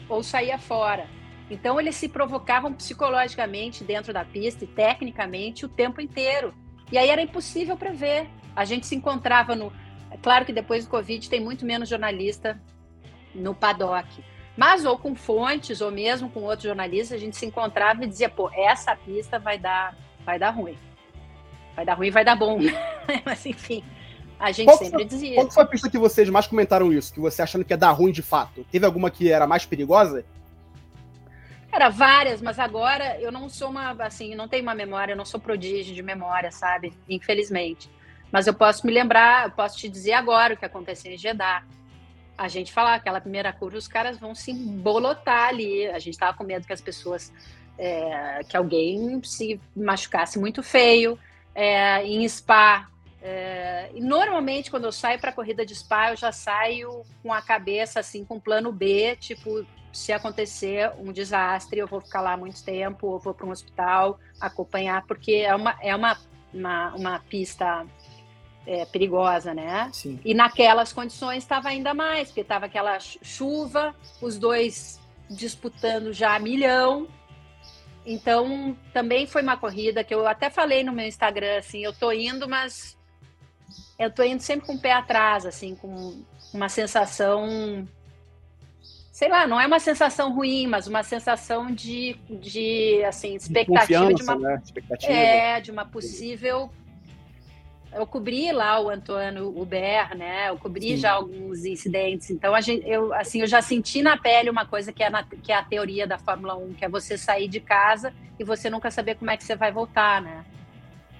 ou 0.08 0.22
saía 0.22 0.58
fora. 0.58 1.06
Então 1.50 1.78
eles 1.80 1.96
se 1.96 2.08
provocavam 2.08 2.72
psicologicamente 2.72 3.84
dentro 3.84 4.12
da 4.12 4.24
pista 4.24 4.64
e 4.64 4.68
tecnicamente 4.68 5.64
o 5.64 5.68
tempo 5.68 6.00
inteiro. 6.00 6.54
E 6.90 6.98
aí 6.98 7.10
era 7.10 7.20
impossível 7.20 7.76
prever. 7.76 8.28
A 8.54 8.64
gente 8.64 8.86
se 8.86 8.94
encontrava 8.94 9.54
no. 9.54 9.72
É 10.10 10.16
claro 10.16 10.44
que 10.44 10.52
depois 10.52 10.84
do 10.84 10.90
Covid 10.90 11.28
tem 11.28 11.40
muito 11.40 11.66
menos 11.66 11.88
jornalista 11.88 12.60
no 13.34 13.54
paddock. 13.54 14.24
Mas 14.56 14.84
ou 14.84 14.96
com 14.96 15.14
fontes, 15.14 15.80
ou 15.80 15.90
mesmo 15.90 16.30
com 16.30 16.40
outros 16.42 16.64
jornalistas, 16.64 17.16
a 17.16 17.20
gente 17.20 17.36
se 17.36 17.44
encontrava 17.44 18.04
e 18.04 18.06
dizia, 18.06 18.28
pô, 18.28 18.50
essa 18.52 18.94
pista 18.94 19.38
vai 19.38 19.58
dar, 19.58 19.96
vai 20.24 20.38
dar 20.38 20.50
ruim. 20.50 20.78
Vai 21.74 21.84
dar 21.84 21.94
ruim, 21.94 22.10
vai 22.10 22.24
dar 22.24 22.36
bom. 22.36 22.58
Mas 23.26 23.44
enfim, 23.46 23.82
a 24.38 24.52
gente 24.52 24.66
qual 24.66 24.78
sempre 24.78 24.98
foi, 24.98 25.04
dizia. 25.04 25.34
Qual 25.34 25.50
foi 25.50 25.62
a 25.62 25.66
pista 25.66 25.90
que 25.90 25.98
vocês 25.98 26.28
mais 26.30 26.46
comentaram 26.46 26.92
isso? 26.92 27.12
Que 27.12 27.20
você 27.20 27.42
achando 27.42 27.64
que 27.64 27.72
ia 27.72 27.76
dar 27.76 27.90
ruim 27.90 28.12
de 28.12 28.22
fato? 28.22 28.64
Teve 28.70 28.86
alguma 28.86 29.10
que 29.10 29.30
era 29.30 29.46
mais 29.46 29.66
perigosa? 29.66 30.24
Era 31.72 31.88
várias, 31.88 32.40
mas 32.40 32.60
agora 32.60 33.18
eu 33.20 33.32
não 33.32 33.48
sou 33.48 33.68
uma, 33.68 33.90
assim, 34.04 34.36
não 34.36 34.46
tenho 34.46 34.62
uma 34.62 34.76
memória, 34.76 35.14
eu 35.14 35.16
não 35.16 35.24
sou 35.24 35.40
prodígio 35.40 35.92
de 35.92 36.02
memória, 36.04 36.52
sabe? 36.52 36.92
Infelizmente. 37.08 37.90
Mas 38.30 38.46
eu 38.46 38.54
posso 38.54 38.86
me 38.86 38.92
lembrar, 38.92 39.46
eu 39.46 39.50
posso 39.50 39.76
te 39.76 39.88
dizer 39.88 40.12
agora 40.12 40.54
o 40.54 40.56
que 40.56 40.64
aconteceu 40.64 41.12
em 41.12 41.18
Jeddah. 41.18 41.64
A 42.36 42.48
gente 42.48 42.72
falar 42.72 42.94
aquela 42.94 43.20
primeira 43.20 43.52
curva, 43.52 43.78
os 43.78 43.88
caras 43.88 44.18
vão 44.18 44.34
se 44.34 44.50
embolotar 44.50 45.48
ali. 45.48 45.86
A 45.86 45.98
gente 45.98 46.18
tava 46.18 46.36
com 46.36 46.44
medo 46.44 46.66
que 46.66 46.72
as 46.72 46.80
pessoas, 46.80 47.32
é, 47.78 48.40
que 48.48 48.56
alguém 48.56 49.22
se 49.22 49.60
machucasse 49.76 50.38
muito 50.38 50.62
feio. 50.62 51.18
É, 51.54 52.04
em 52.04 52.28
Spa, 52.28 52.88
é, 53.26 53.90
e 53.94 54.02
normalmente 54.02 54.70
quando 54.70 54.84
eu 54.84 54.92
saio 54.92 55.18
para 55.18 55.32
corrida 55.32 55.64
de 55.64 55.74
Spa, 55.74 56.10
eu 56.10 56.16
já 56.16 56.30
saio 56.30 57.06
com 57.22 57.32
a 57.32 57.40
cabeça 57.40 58.00
assim, 58.00 58.22
com 58.22 58.38
plano 58.38 58.70
B, 58.70 59.16
tipo, 59.16 59.64
se 59.90 60.12
acontecer 60.12 60.92
um 60.98 61.10
desastre, 61.10 61.78
eu 61.78 61.86
vou 61.86 62.02
ficar 62.02 62.20
lá 62.20 62.36
muito 62.36 62.62
tempo, 62.62 63.06
ou 63.06 63.18
vou 63.18 63.32
para 63.32 63.46
um 63.46 63.50
hospital 63.50 64.20
acompanhar, 64.38 65.06
porque 65.06 65.36
é 65.36 65.54
uma, 65.54 65.74
é 65.80 65.96
uma, 65.96 66.18
uma, 66.52 66.94
uma 66.94 67.20
pista 67.20 67.86
é, 68.66 68.84
perigosa, 68.86 69.52
né? 69.54 69.90
Sim. 69.92 70.18
E 70.24 70.34
naquelas 70.34 70.92
condições 70.92 71.42
estava 71.42 71.68
ainda 71.68 71.92
mais, 71.94 72.28
porque 72.28 72.40
estava 72.40 72.66
aquela 72.66 72.98
chuva, 72.98 73.94
os 74.20 74.38
dois 74.38 75.00
disputando 75.28 76.12
já 76.12 76.34
a 76.34 76.38
milhão. 76.38 77.08
Então, 78.06 78.76
também 78.92 79.26
foi 79.26 79.42
uma 79.42 79.56
corrida 79.56 80.04
que 80.04 80.14
eu 80.14 80.26
até 80.26 80.50
falei 80.50 80.84
no 80.84 80.92
meu 80.92 81.06
Instagram, 81.06 81.58
assim, 81.58 81.82
eu 81.82 81.92
tô 81.92 82.12
indo, 82.12 82.48
mas 82.48 82.98
eu 83.98 84.10
tô 84.10 84.22
indo 84.22 84.42
sempre 84.42 84.66
com 84.66 84.74
o 84.74 84.80
pé 84.80 84.92
atrás, 84.92 85.46
assim, 85.46 85.74
com 85.74 86.22
uma 86.52 86.68
sensação 86.68 87.88
sei 89.14 89.28
lá, 89.28 89.46
não 89.46 89.60
é 89.60 89.66
uma 89.66 89.78
sensação 89.78 90.34
ruim, 90.34 90.66
mas 90.66 90.88
uma 90.88 91.04
sensação 91.04 91.70
de, 91.70 92.16
de 92.28 93.00
assim, 93.04 93.36
expectativa 93.36 94.08
de, 94.08 94.14
de 94.14 94.22
uma 94.24 94.34
né? 94.34 94.60
expectativa. 94.64 95.12
é 95.12 95.60
de 95.60 95.70
uma 95.70 95.84
possível 95.84 96.68
eu 97.94 98.06
cobri 98.06 98.50
lá 98.52 98.80
o 98.80 98.90
Antônio 98.90 99.48
Hubert, 99.56 100.16
né? 100.16 100.50
Eu 100.50 100.58
cobri 100.58 100.90
Sim. 100.90 100.96
já 100.96 101.12
alguns 101.12 101.64
incidentes. 101.64 102.30
Então 102.30 102.54
a 102.54 102.60
gente, 102.60 102.86
eu 102.88 103.12
assim, 103.14 103.40
eu 103.40 103.46
já 103.46 103.62
senti 103.62 104.02
na 104.02 104.16
pele 104.16 104.50
uma 104.50 104.66
coisa 104.66 104.92
que 104.92 105.02
é, 105.02 105.10
na, 105.10 105.22
que 105.22 105.52
é 105.52 105.56
a 105.56 105.62
teoria 105.62 106.06
da 106.06 106.18
Fórmula 106.18 106.56
1, 106.56 106.74
que 106.74 106.84
é 106.84 106.88
você 106.88 107.16
sair 107.16 107.48
de 107.48 107.60
casa 107.60 108.12
e 108.38 108.44
você 108.44 108.68
nunca 108.68 108.90
saber 108.90 109.14
como 109.14 109.30
é 109.30 109.36
que 109.36 109.44
você 109.44 109.54
vai 109.54 109.70
voltar, 109.70 110.20
né? 110.20 110.44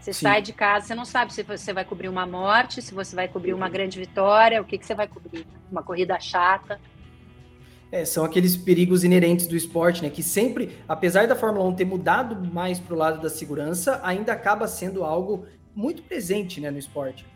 Você 0.01 0.13
Sim. 0.13 0.23
sai 0.23 0.43
de 0.43 0.53
casa, 0.53 0.89
você 0.89 0.95
não 0.95 1.05
sabe 1.05 1.33
se 1.33 1.43
você 1.43 1.73
vai 1.73 1.85
cobrir 1.85 2.09
uma 2.09 2.27
morte, 2.27 2.83
se 2.83 2.93
você 2.93 3.17
vai 3.17 3.27
cobrir 3.27 3.55
uma 3.55 3.69
grande 3.71 3.99
vitória, 3.99 4.61
o 4.61 4.65
que, 4.65 4.77
que 4.77 4.85
você 4.85 4.95
vai 4.95 5.09
cobrir. 5.09 5.47
Uma 5.71 5.83
corrida 5.83 6.21
chata. 6.21 6.79
É, 7.91 8.05
são 8.05 8.25
aqueles 8.25 8.57
perigos 8.57 9.05
inerentes 9.05 9.47
do 9.47 9.57
esporte, 9.57 10.03
né? 10.03 10.11
Que 10.11 10.23
sempre, 10.23 10.77
apesar 10.89 11.27
da 11.27 11.37
Fórmula 11.37 11.65
1 11.69 11.75
ter 11.77 11.85
mudado 11.85 12.53
mais 12.53 12.79
para 12.81 12.95
o 12.95 12.99
lado 12.99 13.23
da 13.23 13.31
segurança, 13.31 14.01
ainda 14.03 14.33
acaba 14.33 14.67
sendo 14.67 15.05
algo 15.05 15.47
muito 15.75 16.03
presente 16.03 16.61
né, 16.61 16.71
no 16.71 16.79
esporte. 16.79 17.27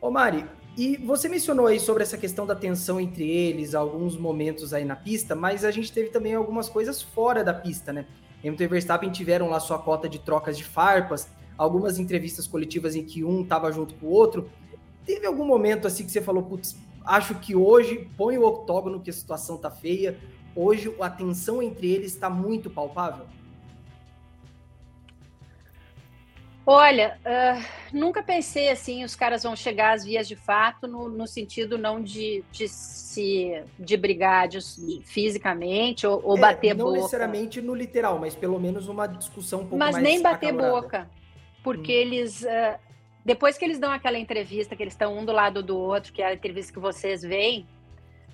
Ô 0.00 0.10
Mari, 0.10 0.44
e 0.76 0.96
você 0.98 1.28
mencionou 1.28 1.66
aí 1.66 1.80
sobre 1.80 2.02
essa 2.02 2.18
questão 2.18 2.46
da 2.46 2.54
tensão 2.54 3.00
entre 3.00 3.28
eles, 3.28 3.74
alguns 3.74 4.16
momentos 4.16 4.74
aí 4.74 4.84
na 4.84 4.96
pista, 4.96 5.34
mas 5.34 5.64
a 5.64 5.70
gente 5.70 5.90
teve 5.90 6.10
também 6.10 6.34
algumas 6.34 6.68
coisas 6.68 7.00
fora 7.00 7.42
da 7.42 7.54
pista, 7.54 7.92
né? 7.92 8.06
Hamilton 8.40 8.64
e 8.64 8.68
Verstappen 8.68 9.10
tiveram 9.10 9.48
lá 9.48 9.58
sua 9.58 9.78
cota 9.78 10.08
de 10.08 10.18
trocas 10.18 10.58
de 10.58 10.64
farpas, 10.64 11.28
algumas 11.56 11.98
entrevistas 11.98 12.46
coletivas 12.46 12.94
em 12.94 13.02
que 13.02 13.24
um 13.24 13.42
estava 13.42 13.72
junto 13.72 13.94
com 13.94 14.06
o 14.06 14.10
outro. 14.10 14.50
Teve 15.04 15.26
algum 15.26 15.46
momento 15.46 15.86
assim 15.86 16.04
que 16.04 16.12
você 16.12 16.20
falou, 16.20 16.42
putz, 16.42 16.76
Acho 17.06 17.36
que 17.36 17.54
hoje 17.54 18.10
põe 18.16 18.36
o 18.36 18.44
octógono 18.44 19.00
que 19.00 19.10
a 19.10 19.12
situação 19.12 19.56
tá 19.56 19.70
feia. 19.70 20.18
Hoje 20.56 20.92
a 21.00 21.08
tensão 21.08 21.62
entre 21.62 21.88
eles 21.88 22.12
está 22.12 22.28
muito 22.28 22.68
palpável. 22.68 23.26
Olha, 26.68 27.16
uh, 27.24 27.64
nunca 27.96 28.24
pensei 28.24 28.68
assim, 28.70 29.04
os 29.04 29.14
caras 29.14 29.44
vão 29.44 29.54
chegar 29.54 29.94
às 29.94 30.04
vias 30.04 30.26
de 30.26 30.34
fato 30.34 30.88
no, 30.88 31.08
no 31.08 31.24
sentido 31.24 31.78
não 31.78 32.02
de, 32.02 32.44
de 32.50 32.66
se 32.66 33.62
de 33.78 33.96
brigar 33.96 34.48
de, 34.48 34.58
fisicamente 35.04 36.04
ou, 36.08 36.20
ou 36.24 36.36
é, 36.36 36.40
bater 36.40 36.74
não 36.74 36.86
boca. 36.86 36.90
Não 36.90 36.96
necessariamente 36.96 37.62
no 37.62 37.72
literal, 37.72 38.18
mas 38.18 38.34
pelo 38.34 38.58
menos 38.58 38.88
uma 38.88 39.06
discussão 39.06 39.60
um 39.60 39.62
pouco 39.62 39.76
mas 39.76 39.92
mais 39.92 40.04
nem 40.04 40.20
bater 40.20 40.46
acalorada. 40.48 40.80
boca, 40.80 41.10
porque 41.62 41.92
hum. 41.92 42.00
eles 42.00 42.42
uh, 42.42 42.76
depois 43.24 43.56
que 43.56 43.64
eles 43.64 43.78
dão 43.78 43.92
aquela 43.92 44.18
entrevista 44.18 44.74
que 44.74 44.82
eles 44.82 44.94
estão 44.94 45.16
um 45.16 45.24
do 45.24 45.30
lado 45.30 45.62
do 45.62 45.78
outro, 45.78 46.12
que 46.12 46.20
é 46.20 46.26
a 46.26 46.34
entrevista 46.34 46.72
que 46.72 46.80
vocês 46.80 47.22
veem, 47.22 47.64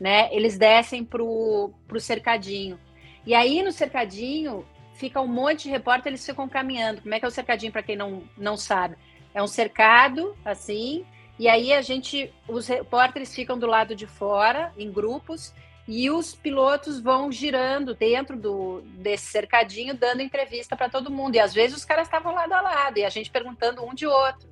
né? 0.01 0.35
Eles 0.35 0.57
descem 0.57 1.05
pro 1.05 1.71
pro 1.87 2.01
cercadinho. 2.01 2.79
E 3.27 3.35
aí 3.35 3.63
no 3.63 3.73
cercadinho 3.73 4.65
fica 4.95 5.21
um 5.21 5.27
monte 5.27 5.65
de 5.65 5.71
repórter, 5.71 6.11
eles 6.11 6.25
ficam 6.25 6.49
caminhando. 6.49 7.03
Como 7.03 7.15
é 7.15 7.19
que 7.19 7.25
é 7.25 7.29
o 7.29 7.33
cercadinho, 7.33 7.73
para 7.73 7.83
quem 7.83 7.97
não, 7.97 8.23
não 8.37 8.57
sabe? 8.57 8.97
É 9.35 9.43
um 9.43 9.47
cercado, 9.47 10.37
assim, 10.45 11.05
e 11.39 11.49
aí 11.49 11.73
a 11.73 11.81
gente, 11.81 12.33
os 12.47 12.69
repórteres 12.69 13.35
ficam 13.35 13.59
do 13.59 13.67
lado 13.67 13.95
de 13.95 14.07
fora, 14.07 14.73
em 14.77 14.93
grupos, 14.93 15.55
e 15.89 16.11
os 16.11 16.35
pilotos 16.35 17.01
vão 17.01 17.33
girando 17.33 17.95
dentro 17.95 18.37
do, 18.37 18.83
desse 18.83 19.27
cercadinho, 19.27 19.95
dando 19.95 20.23
entrevista 20.23 20.77
para 20.77 20.89
todo 20.89 21.11
mundo. 21.11 21.35
E 21.35 21.41
às 21.41 21.53
vezes 21.53 21.77
os 21.77 21.85
caras 21.85 22.07
estavam 22.07 22.35
lado 22.35 22.53
a 22.53 22.61
lado, 22.61 22.99
e 22.99 23.05
a 23.05 23.09
gente 23.09 23.31
perguntando 23.31 23.85
um 23.85 23.95
de 23.95 24.07
outro, 24.07 24.49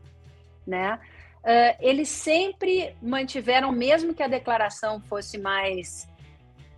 né? 0.66 0.98
Uh, 1.42 1.76
eles 1.80 2.08
sempre 2.08 2.94
mantiveram, 3.00 3.72
mesmo 3.72 4.12
que 4.12 4.22
a 4.22 4.28
declaração 4.28 5.00
fosse 5.00 5.38
mais 5.38 6.08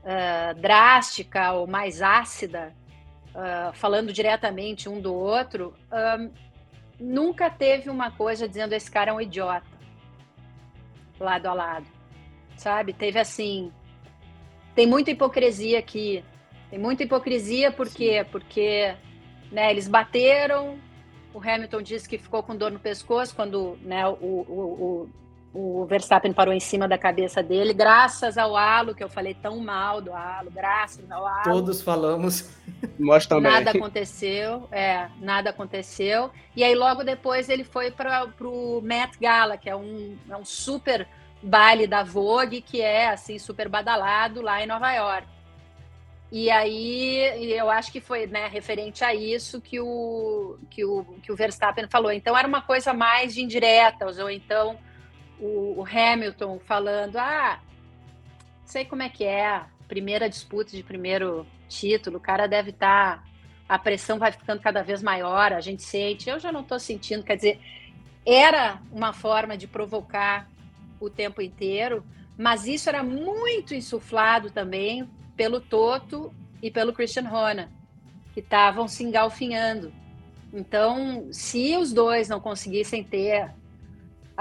uh, 0.05 0.55
drástica 0.61 1.53
ou 1.53 1.67
mais 1.67 2.01
ácida, 2.01 2.73
uh, 3.35 3.73
falando 3.75 4.13
diretamente 4.13 4.89
um 4.89 5.01
do 5.01 5.15
outro, 5.15 5.75
um, 5.93 6.31
nunca 6.99 7.51
teve 7.51 7.91
uma 7.91 8.11
coisa 8.11 8.49
dizendo 8.49 8.73
esse 8.73 8.91
cara 8.91 9.11
é 9.11 9.15
um 9.15 9.21
idiota, 9.21 9.67
lado 11.19 11.47
a 11.47 11.53
lado, 11.53 11.87
sabe? 12.57 12.93
Teve 12.93 13.19
assim, 13.19 13.73
tem 14.75 14.87
muita 14.87 15.11
hipocrisia 15.11 15.79
aqui, 15.79 16.25
tem 16.71 16.79
muita 16.79 17.03
hipocrisia 17.03 17.71
por 17.71 17.89
quê? 17.89 18.25
Porque 18.31 18.95
né, 19.51 19.71
eles 19.71 19.89
bateram, 19.89 20.79
o 21.35 21.39
Hamilton 21.39 21.83
disse 21.83 22.09
que 22.09 22.19
ficou 22.19 22.43
com 22.43 22.57
dor 22.57 22.71
no 22.71 22.79
pescoço 22.79 23.35
quando 23.35 23.79
né, 23.83 24.07
o, 24.07 24.13
o, 24.13 25.03
o 25.03 25.11
Verstappen 25.87 26.33
parou 26.33 26.55
em 26.55 26.61
cima 26.61 26.89
da 26.89 26.97
cabeça 26.97 27.43
dele, 27.43 27.75
graças 27.75 28.39
ao 28.39 28.57
halo, 28.57 28.95
que 28.95 29.05
eu 29.05 29.09
falei 29.09 29.35
tão 29.35 29.59
mal 29.59 30.01
do 30.01 30.13
halo, 30.13 30.51
graças 30.51 31.11
ao 31.11 31.27
halo. 31.27 31.43
Todos 31.45 31.83
falamos. 31.83 32.51
Nós 32.99 33.27
também. 33.27 33.53
Nada 33.53 33.71
aconteceu, 33.71 34.67
é, 34.73 35.09
nada 35.21 35.51
aconteceu. 35.51 36.31
E 36.57 36.65
aí 36.65 36.75
logo 36.75 37.05
depois 37.05 37.51
ele 37.51 37.65
foi 37.65 37.91
para 37.91 38.27
o 38.41 38.81
Met 38.81 39.19
Gala, 39.21 39.59
que 39.59 39.69
é 39.69 39.77
um, 39.77 40.17
é 40.31 40.37
um 40.37 40.45
super 40.45 41.07
baile 41.43 41.87
da 41.87 42.03
Vogue, 42.03 42.63
que 42.63 42.81
é 42.81 43.09
assim 43.09 43.39
super 43.39 43.69
badalado 43.69 44.41
lá 44.41 44.63
em 44.63 44.67
Nova 44.67 44.91
York. 44.93 45.27
E 46.31 46.51
aí 46.51 47.53
eu 47.53 47.69
acho 47.69 47.93
que 47.93 48.01
foi 48.01 48.27
né, 48.27 48.47
referente 48.47 49.05
a 49.05 49.15
isso 49.15 49.61
que 49.61 49.79
o, 49.79 50.57
que, 50.71 50.83
o, 50.83 51.05
que 51.23 51.31
o 51.31 51.37
Verstappen 51.37 51.87
falou. 51.91 52.11
Então 52.11 52.35
era 52.35 52.49
uma 52.49 52.63
coisa 52.63 52.95
mais 52.95 53.35
de 53.35 53.43
indiretas, 53.43 54.19
ou 54.19 54.31
então 54.31 54.79
o, 55.43 55.81
o 55.81 55.85
Hamilton 55.85 56.61
falando: 56.61 57.17
ah, 57.17 57.61
sei 58.65 58.85
como 58.85 59.03
é 59.03 59.09
que 59.09 59.25
é, 59.25 59.63
primeira 59.89 60.29
disputa 60.29 60.71
de 60.71 60.83
primeiro 60.83 61.45
título, 61.69 62.19
o 62.19 62.21
cara 62.21 62.47
deve 62.47 62.71
estar. 62.71 63.19
Tá, 63.19 63.33
a 63.69 63.79
pressão 63.79 64.19
vai 64.19 64.31
ficando 64.31 64.61
cada 64.61 64.83
vez 64.83 65.03
maior, 65.03 65.53
a 65.53 65.61
gente 65.61 65.83
sente. 65.83 66.29
Eu 66.29 66.39
já 66.39 66.53
não 66.53 66.61
estou 66.61 66.79
sentindo, 66.79 67.25
quer 67.25 67.37
dizer, 67.37 67.59
era 68.25 68.81
uma 68.93 69.15
forma 69.15 69.57
de 69.57 69.67
provocar 69.67 70.47
o 71.01 71.09
tempo 71.09 71.41
inteiro, 71.41 72.05
mas 72.37 72.67
isso 72.67 72.89
era 72.89 73.03
muito 73.03 73.75
insuflado 73.75 74.51
também 74.51 75.09
pelo 75.37 75.59
Toto 75.59 76.35
e 76.63 76.71
pelo 76.71 76.93
Christian 76.93 77.31
Horner, 77.31 77.69
que 78.35 78.41
estavam 78.41 78.87
se 78.87 79.05
engalfinhando. 79.05 79.93
Então, 80.53 81.29
se 81.33 81.75
os 81.77 81.95
dois 81.95 82.29
não 82.29 82.41
conseguissem 82.41 83.03
ter 83.03 83.51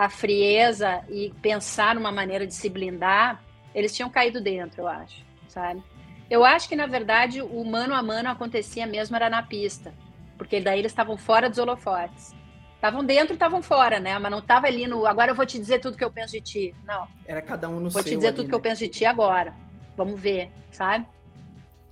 a 0.02 0.10
frieza 0.10 1.04
e 1.10 1.32
pensar 1.44 1.94
numa 1.94 2.12
maneira 2.12 2.48
de 2.48 2.56
se 2.56 2.68
blindar, 2.68 3.40
eles 3.74 3.96
tinham 3.96 4.10
caído 4.10 4.42
dentro, 4.42 4.82
eu 4.82 4.88
acho, 4.88 5.24
sabe? 5.48 5.84
Eu 6.28 6.44
acho 6.44 6.68
que, 6.68 6.76
na 6.76 6.88
verdade, 6.88 7.40
o 7.40 7.64
mano 7.64 7.94
a 7.94 8.02
mano 8.02 8.28
acontecia 8.28 8.88
mesmo 8.88 9.16
era 9.16 9.30
na 9.30 9.44
pista, 9.44 9.94
porque 10.40 10.60
daí 10.60 10.80
eles 10.80 10.92
estavam 10.92 11.18
fora 11.18 11.48
dos 11.48 11.60
holofotes. 11.60 12.34
Estavam 12.74 13.06
dentro 13.06 13.34
e 13.34 13.36
estavam 13.36 13.62
fora, 13.62 14.00
né? 14.00 14.18
Mas 14.18 14.32
não 14.32 14.40
estava 14.40 14.66
ali 14.66 14.88
no. 14.88 15.06
Agora 15.06 15.30
eu 15.30 15.36
vou 15.36 15.46
te 15.46 15.60
dizer 15.60 15.78
tudo 15.78 15.96
que 15.96 16.04
eu 16.04 16.10
penso 16.10 16.32
de 16.32 16.42
ti. 16.42 16.76
Não. 16.84 17.08
Era 17.28 17.40
cada 17.40 17.70
um 17.70 17.80
no 17.80 17.92
Vou 17.92 18.02
te 18.02 18.16
dizer 18.16 18.30
ali, 18.30 18.36
tudo 18.38 18.46
né? 18.46 18.50
que 18.50 18.56
eu 18.56 18.60
penso 18.60 18.80
de 18.80 18.88
ti 18.88 19.06
agora. 19.06 19.54
Vamos 19.96 20.20
ver, 20.20 20.50
sabe? 20.72 21.06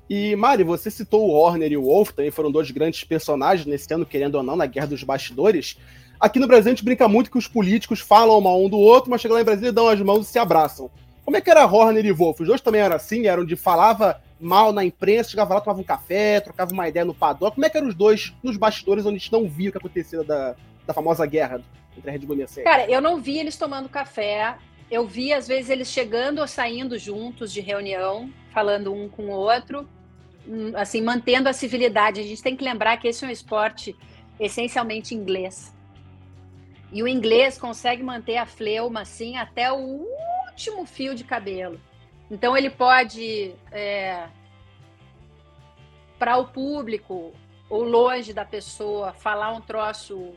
E, 0.09 0.35
Mari, 0.35 0.63
você 0.63 0.89
citou 0.89 1.29
o 1.29 1.33
Horner 1.33 1.71
e 1.71 1.77
o 1.77 1.83
Wolf, 1.83 2.13
também 2.13 2.31
foram 2.31 2.51
dois 2.51 2.71
grandes 2.71 3.03
personagens 3.03 3.67
nesse 3.67 3.93
ano, 3.93 4.03
querendo 4.03 4.33
ou 4.33 4.41
não, 4.41 4.55
na 4.55 4.65
Guerra 4.65 4.87
dos 4.87 5.03
Bastidores. 5.03 5.77
Aqui 6.19 6.37
no 6.37 6.47
Brasil 6.47 6.71
a 6.71 6.75
gente 6.75 6.83
brinca 6.83 7.07
muito 7.07 7.31
que 7.31 7.37
os 7.37 7.47
políticos 7.47 8.01
falam 8.01 8.41
mal 8.41 8.61
um 8.61 8.67
do 8.67 8.77
outro, 8.77 9.09
mas 9.09 9.21
chega 9.21 9.33
lá 9.33 9.41
em 9.41 9.45
Brasília, 9.45 9.71
dão 9.71 9.87
as 9.87 10.01
mãos 10.01 10.27
e 10.27 10.31
se 10.31 10.37
abraçam. 10.37 10.91
Como 11.23 11.37
é 11.37 11.41
que 11.41 11.49
era 11.49 11.65
Horner 11.65 12.05
e 12.05 12.11
Wolf? 12.11 12.41
Os 12.41 12.47
dois 12.47 12.59
também 12.59 12.81
eram 12.81 12.97
assim, 12.97 13.27
eram 13.27 13.45
de 13.45 13.55
falava 13.55 14.21
mal 14.39 14.73
na 14.73 14.83
imprensa, 14.83 15.29
chegava 15.29 15.53
lá, 15.53 15.61
tomava 15.61 15.79
um 15.79 15.83
café, 15.83 16.41
trocava 16.41 16.73
uma 16.73 16.89
ideia 16.89 17.05
no 17.05 17.13
paddock. 17.13 17.55
Como 17.55 17.65
é 17.65 17.69
que 17.69 17.77
eram 17.77 17.87
os 17.87 17.95
dois 17.95 18.33
nos 18.43 18.57
bastidores 18.57 19.05
onde 19.05 19.15
a 19.15 19.19
gente 19.19 19.31
não 19.31 19.47
via 19.47 19.69
o 19.69 19.71
que 19.71 19.77
acontecia 19.77 20.23
da, 20.23 20.55
da 20.85 20.93
famosa 20.93 21.25
guerra 21.25 21.61
entre 21.97 22.09
a 22.09 22.11
Red 22.11 22.19
Bull 22.19 22.35
e 22.35 22.39
a 22.39 22.39
Mercedes? 22.39 22.69
Cara, 22.69 22.89
eu 22.89 22.99
não 22.99 23.21
vi 23.21 23.37
eles 23.37 23.55
tomando 23.55 23.87
café. 23.87 24.55
Eu 24.91 25.05
vi, 25.05 25.31
às 25.31 25.47
vezes, 25.47 25.69
eles 25.69 25.87
chegando 25.87 26.39
ou 26.39 26.47
saindo 26.47 26.97
juntos 26.97 27.53
de 27.53 27.61
reunião, 27.61 28.29
falando 28.51 28.91
um 28.91 29.07
com 29.07 29.27
o 29.27 29.31
outro, 29.31 29.87
hum, 30.47 30.71
assim, 30.75 31.01
mantendo 31.01 31.47
a 31.47 31.53
civilidade. 31.53 32.19
A 32.19 32.23
gente 32.23 32.41
tem 32.41 32.57
que 32.57 32.63
lembrar 32.63 32.97
que 32.97 33.07
esse 33.07 33.23
é 33.23 33.27
um 33.27 33.31
esporte 33.31 33.95
essencialmente 34.39 35.13
inglês. 35.13 35.71
E 36.91 37.03
o 37.03 37.07
inglês 37.07 37.57
consegue 37.57 38.01
manter 38.01 38.37
a 38.37 38.45
fleuma 38.45 39.01
assim 39.01 39.37
até 39.37 39.71
o 39.71 40.05
último 40.49 40.85
fio 40.85 41.13
de 41.13 41.23
cabelo. 41.23 41.79
Então 42.29 42.55
ele 42.57 42.69
pode, 42.69 43.53
é, 43.71 44.27
para 46.17 46.37
o 46.37 46.47
público 46.47 47.33
ou 47.69 47.83
longe 47.83 48.33
da 48.33 48.43
pessoa, 48.43 49.13
falar 49.13 49.51
um 49.51 49.61
troço, 49.61 50.33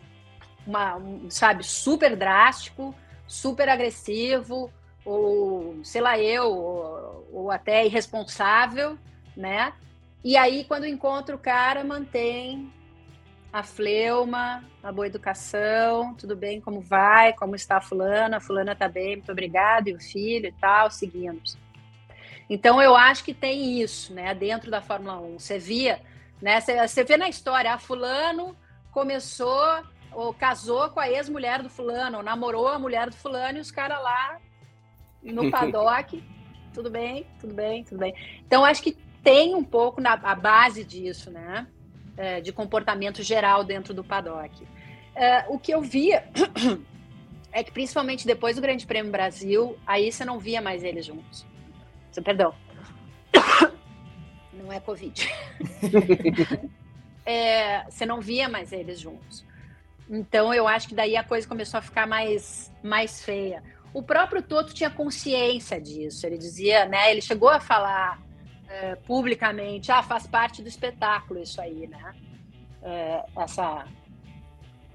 uma, 0.66 0.96
um, 0.96 1.30
sabe, 1.30 1.64
super 1.64 2.14
drástico, 2.14 2.94
super 3.26 3.68
agressivo, 3.68 4.70
ou 5.04 5.82
sei 5.82 6.00
lá 6.00 6.18
eu, 6.18 6.52
ou, 6.52 7.28
ou 7.32 7.50
até 7.50 7.86
irresponsável, 7.86 8.98
né? 9.36 9.72
E 10.22 10.36
aí, 10.36 10.64
quando 10.64 10.86
encontra 10.86 11.34
o 11.34 11.38
cara, 11.38 11.82
mantém 11.82 12.72
a 13.52 13.62
fleuma, 13.62 14.64
a 14.82 14.90
boa 14.90 15.06
educação, 15.06 16.14
tudo 16.14 16.34
bem, 16.34 16.60
como 16.60 16.80
vai, 16.80 17.34
como 17.34 17.54
está 17.54 17.76
a 17.76 17.80
fulana, 17.82 18.38
a 18.38 18.40
fulana 18.40 18.72
está 18.72 18.88
bem, 18.88 19.16
muito 19.16 19.30
obrigada, 19.30 19.90
e 19.90 19.94
o 19.94 20.00
filho 20.00 20.46
e 20.46 20.52
tal, 20.52 20.90
seguimos. 20.90 21.58
Então 22.48 22.80
eu 22.80 22.96
acho 22.96 23.22
que 23.22 23.34
tem 23.34 23.80
isso, 23.80 24.14
né, 24.14 24.34
dentro 24.34 24.70
da 24.70 24.80
Fórmula 24.80 25.20
1. 25.20 25.38
Você 25.38 25.58
via, 25.58 26.00
né, 26.40 26.60
você, 26.60 26.88
você 26.88 27.04
vê 27.04 27.18
na 27.18 27.28
história, 27.28 27.74
a 27.74 27.78
fulano 27.78 28.56
começou 28.90 29.82
ou 30.12 30.32
casou 30.32 30.88
com 30.90 31.00
a 31.00 31.10
ex-mulher 31.10 31.62
do 31.62 31.68
fulano, 31.68 32.18
ou 32.18 32.22
namorou 32.22 32.68
a 32.68 32.78
mulher 32.78 33.08
do 33.08 33.16
fulano 33.16 33.58
e 33.58 33.60
os 33.60 33.70
caras 33.70 34.02
lá 34.02 34.38
no 35.22 35.48
paddock, 35.52 36.22
tudo 36.72 36.90
bem, 36.90 37.26
tudo 37.38 37.54
bem, 37.54 37.84
tudo 37.84 37.98
bem. 37.98 38.14
Então 38.46 38.64
acho 38.64 38.82
que 38.82 38.96
tem 39.22 39.54
um 39.54 39.64
pouco 39.64 40.00
na 40.00 40.14
a 40.14 40.34
base 40.34 40.84
disso, 40.84 41.30
né? 41.30 41.66
É, 42.22 42.40
de 42.40 42.52
comportamento 42.52 43.20
geral 43.20 43.64
dentro 43.64 43.92
do 43.92 44.04
paddock. 44.04 44.64
É, 45.12 45.44
o 45.48 45.58
que 45.58 45.74
eu 45.74 45.82
via 45.82 46.24
é 47.50 47.64
que, 47.64 47.72
principalmente 47.72 48.24
depois 48.24 48.54
do 48.54 48.62
Grande 48.62 48.86
Prêmio 48.86 49.10
Brasil, 49.10 49.76
aí 49.84 50.12
você 50.12 50.24
não 50.24 50.38
via 50.38 50.62
mais 50.62 50.84
eles 50.84 51.04
juntos. 51.04 51.44
Perdão. 52.22 52.54
Não 54.52 54.72
é 54.72 54.78
Covid. 54.78 55.28
é, 57.26 57.82
você 57.90 58.06
não 58.06 58.20
via 58.20 58.48
mais 58.48 58.70
eles 58.70 59.00
juntos. 59.00 59.44
Então, 60.08 60.54
eu 60.54 60.68
acho 60.68 60.86
que 60.86 60.94
daí 60.94 61.16
a 61.16 61.24
coisa 61.24 61.48
começou 61.48 61.78
a 61.78 61.82
ficar 61.82 62.06
mais, 62.06 62.70
mais 62.82 63.24
feia. 63.24 63.62
O 63.92 64.02
próprio 64.02 64.42
Toto 64.42 64.72
tinha 64.72 64.90
consciência 64.90 65.80
disso. 65.80 66.24
Ele 66.26 66.38
dizia, 66.38 66.84
né? 66.84 67.10
Ele 67.10 67.20
chegou 67.20 67.48
a 67.48 67.58
falar 67.58 68.22
é, 68.72 68.96
publicamente, 68.96 69.92
ah, 69.92 70.02
faz 70.02 70.26
parte 70.26 70.62
do 70.62 70.68
espetáculo 70.68 71.42
isso 71.42 71.60
aí, 71.60 71.86
né? 71.86 72.14
É, 72.82 73.24
essa, 73.36 73.84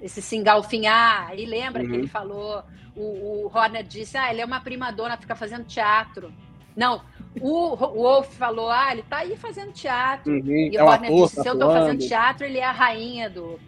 esse 0.02 0.20
se 0.20 0.36
engalfinhar. 0.36 1.38
E 1.38 1.46
lembra 1.46 1.84
uhum. 1.84 1.90
que 1.90 1.96
ele 1.96 2.08
falou, 2.08 2.64
o, 2.96 3.46
o 3.46 3.52
Horner 3.54 3.84
disse, 3.84 4.18
ah, 4.18 4.32
ele 4.32 4.42
é 4.42 4.46
uma 4.46 4.60
prima 4.60 4.92
dona, 4.92 5.16
fica 5.16 5.36
fazendo 5.36 5.66
teatro. 5.66 6.34
Não, 6.76 7.04
o, 7.40 7.74
o 7.74 7.76
Wolf 7.76 8.34
falou, 8.36 8.72
ah, 8.72 8.92
ele 8.92 9.04
tá 9.04 9.18
aí 9.18 9.38
fazendo 9.38 9.72
teatro. 9.72 10.34
Uhum, 10.34 10.48
e 10.48 10.72
o 10.72 10.80
é 10.80 10.84
Horner 10.84 11.14
disse, 11.14 11.42
se 11.42 11.48
eu 11.48 11.58
tô 11.58 11.72
fazendo 11.72 12.00
teatro, 12.00 12.46
ele 12.46 12.58
é 12.58 12.66
a 12.66 12.72
rainha 12.72 13.30
do, 13.30 13.60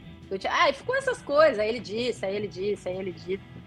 Ah, 0.50 0.74
ficou 0.74 0.96
essas 0.96 1.22
coisas, 1.22 1.60
aí 1.60 1.70
ele 1.70 1.80
disse, 1.80 2.25
aí 2.25 2.36
ele 2.36 2.48
disse, 2.48 2.89
aí 2.89 2.98
ele 2.98 3.12
disse. 3.12 3.59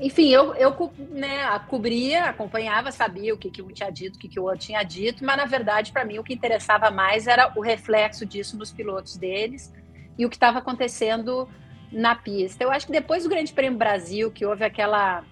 Enfim, 0.00 0.30
eu, 0.30 0.54
eu 0.54 0.74
né, 1.10 1.58
cobria, 1.68 2.24
acompanhava, 2.24 2.90
sabia 2.90 3.34
o 3.34 3.36
que, 3.36 3.50
que 3.50 3.60
um 3.60 3.68
tinha 3.68 3.90
dito, 3.90 4.16
o 4.16 4.18
que, 4.18 4.28
que 4.28 4.40
o 4.40 4.44
outro 4.44 4.60
tinha 4.60 4.82
dito, 4.82 5.22
mas 5.22 5.36
na 5.36 5.44
verdade, 5.44 5.92
para 5.92 6.06
mim, 6.06 6.18
o 6.18 6.24
que 6.24 6.32
interessava 6.32 6.90
mais 6.90 7.26
era 7.26 7.52
o 7.54 7.60
reflexo 7.60 8.24
disso 8.24 8.56
nos 8.56 8.72
pilotos 8.72 9.18
deles 9.18 9.70
e 10.18 10.24
o 10.24 10.30
que 10.30 10.36
estava 10.36 10.58
acontecendo 10.58 11.46
na 11.92 12.14
pista. 12.14 12.64
Eu 12.64 12.70
acho 12.70 12.86
que 12.86 12.92
depois 12.92 13.24
do 13.24 13.28
Grande 13.28 13.52
Prêmio 13.52 13.78
Brasil, 13.78 14.30
que 14.30 14.46
houve 14.46 14.64
aquela. 14.64 15.22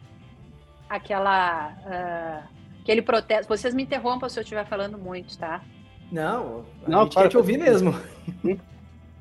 aquela 0.89 1.73
uh, 1.87 2.59
aquele 2.83 3.03
protesto. 3.03 3.49
Vocês 3.49 3.75
me 3.75 3.83
interrompam 3.83 4.29
se 4.29 4.39
eu 4.39 4.43
estiver 4.43 4.67
falando 4.67 4.99
muito, 4.99 5.37
tá? 5.39 5.63
Não, 6.11 6.65
a 6.85 6.91
não, 6.91 7.03
gente 7.05 7.17
quer 7.17 7.29
te 7.29 7.37
ouvir 7.37 7.59
mesmo. 7.59 7.95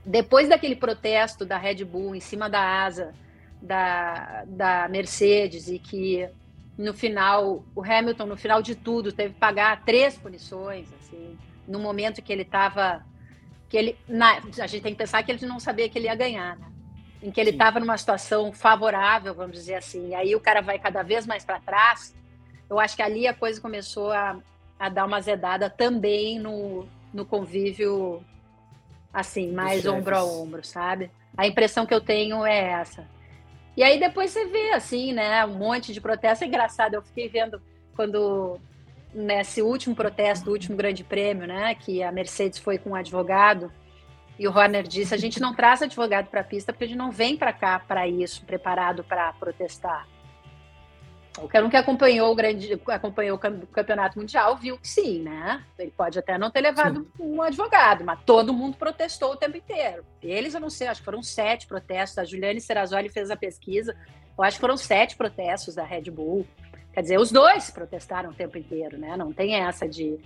Depois 0.06 0.48
daquele 0.48 0.76
protesto 0.76 1.46
da 1.46 1.58
Red 1.58 1.84
Bull 1.84 2.16
em 2.16 2.20
cima 2.22 2.50
da 2.50 2.86
asa 2.86 3.14
da, 3.62 4.44
da 4.46 4.88
Mercedes 4.88 5.68
e 5.68 5.80
que 5.80 6.30
no 6.78 6.94
final, 6.94 7.64
o 7.76 7.84
Hamilton, 7.84 8.26
no 8.28 8.38
final 8.38 8.62
de 8.62 8.76
tudo, 8.76 9.12
teve 9.12 9.34
que 9.34 9.40
pagar 9.40 9.84
três 9.84 10.16
punições, 10.16 10.88
assim, 10.94 11.36
no 11.68 11.80
momento 11.80 12.22
que 12.22 12.32
ele 12.32 12.44
estava. 12.44 13.04
que 13.68 13.76
ele 13.76 13.98
na, 14.08 14.38
A 14.62 14.68
gente 14.68 14.84
tem 14.84 14.94
que 14.94 14.98
pensar 14.98 15.24
que 15.24 15.32
ele 15.32 15.46
não 15.46 15.60
sabia 15.60 15.90
que 15.90 15.98
ele 15.98 16.06
ia 16.06 16.16
ganhar, 16.16 16.56
né? 16.56 16.68
Em 17.22 17.32
que 17.32 17.42
ele 17.42 17.50
estava 17.50 17.80
numa 17.80 17.98
situação 17.98 18.54
favorável, 18.54 19.34
vamos 19.34 19.58
dizer 19.58 19.74
assim. 19.74 20.10
E 20.10 20.16
aí 20.16 20.36
o 20.36 20.40
cara 20.40 20.62
vai 20.62 20.78
cada 20.78 21.02
vez 21.02 21.26
mais 21.26 21.44
para 21.44 21.60
trás. 21.60 22.16
Eu 22.70 22.80
acho 22.80 22.96
que 22.96 23.02
ali 23.02 23.28
a 23.28 23.34
coisa 23.34 23.60
começou 23.60 24.12
a, 24.12 24.38
a 24.80 24.88
dar 24.88 25.06
uma 25.06 25.20
zedada 25.20 25.68
também 25.68 26.38
no, 26.38 26.88
no 27.12 27.26
convívio, 27.26 28.24
assim, 29.12 29.52
mais 29.52 29.84
ombro 29.88 30.16
a 30.16 30.24
ombro, 30.24 30.64
sabe? 30.64 31.10
A 31.36 31.48
impressão 31.48 31.88
que 31.88 31.94
eu 31.94 32.02
tenho 32.02 32.46
é 32.46 32.72
essa. 32.72 33.08
E 33.78 33.84
aí 33.84 34.00
depois 34.00 34.32
você 34.32 34.48
vê, 34.48 34.72
assim, 34.72 35.14
né, 35.14 35.46
um 35.46 35.54
monte 35.54 35.94
de 35.94 36.02
protesto. 36.02 36.44
É 36.44 36.48
engraçado, 36.48 36.96
eu 36.96 37.02
fiquei 37.04 37.30
vendo 37.30 37.62
quando, 37.96 38.60
nesse 39.14 39.62
último 39.62 39.96
protesto, 39.96 40.46
do 40.46 40.52
último 40.52 40.76
grande 40.76 41.04
prêmio, 41.04 41.46
né, 41.46 41.76
que 41.76 42.02
a 42.02 42.12
Mercedes 42.12 42.58
foi 42.58 42.80
com 42.80 42.90
um 42.90 42.96
advogado, 42.96 43.72
e 44.40 44.48
o 44.48 44.52
Horner 44.52 44.84
disse, 44.84 45.14
a 45.14 45.18
gente 45.18 45.40
não 45.40 45.54
traz 45.54 45.82
advogado 45.82 46.28
para 46.28 46.42
a 46.42 46.44
pista 46.44 46.74
porque 46.74 46.86
a 46.86 46.88
gente 46.88 46.98
não 46.98 47.12
vem 47.12 47.38
para 47.38 47.54
cá 47.54 47.80
para 47.80 48.08
isso, 48.08 48.44
preparado 48.46 49.04
para 49.04 49.32
protestar. 49.34 50.08
Qualquer 51.38 51.64
um 51.64 51.70
que 51.70 51.78
acompanhou 51.78 52.32
o 52.32 52.36
grande, 52.36 52.82
acompanhou 52.88 53.38
o 53.38 53.68
campeonato 53.68 54.18
mundial 54.18 54.58
viu 54.58 54.76
que 54.80 54.88
sim, 54.88 55.22
né? 55.22 55.64
Ele 55.78 55.92
pode 55.96 56.18
até 56.18 56.36
não 56.36 56.50
ter 56.50 56.62
levado 56.62 57.08
sim. 57.16 57.24
um 57.24 57.44
advogado, 57.44 58.04
mas 58.04 58.20
todo 58.26 58.52
mundo 58.52 58.76
protestou 58.76 59.34
o 59.34 59.36
tempo 59.36 59.56
inteiro. 59.56 60.04
Eles, 60.20 60.56
eu 60.56 60.60
não 60.60 60.72
sei, 60.72 60.88
acho 60.88 61.02
que 61.02 61.06
foram 61.06 61.22
sete 61.22 61.68
protestos. 61.68 62.18
A 62.18 62.26
Juliane 62.26 62.60
Serrazoli 62.60 63.08
fez 63.10 63.30
a 63.30 63.36
pesquisa. 63.36 63.96
Eu 64.36 64.44
acho 64.44 64.58
que 64.58 64.62
foram 64.62 64.76
sete 64.76 65.16
protestos 65.16 65.76
da 65.76 65.84
Red 65.84 66.10
Bull. 66.10 66.44
Quer 66.92 67.02
dizer, 67.02 67.20
os 67.20 67.32
dois 67.32 67.70
protestaram 67.70 68.32
o 68.32 68.34
tempo 68.34 68.58
inteiro, 68.58 68.98
né? 68.98 69.16
Não 69.16 69.32
tem 69.32 69.54
essa 69.54 69.88
de. 69.88 70.18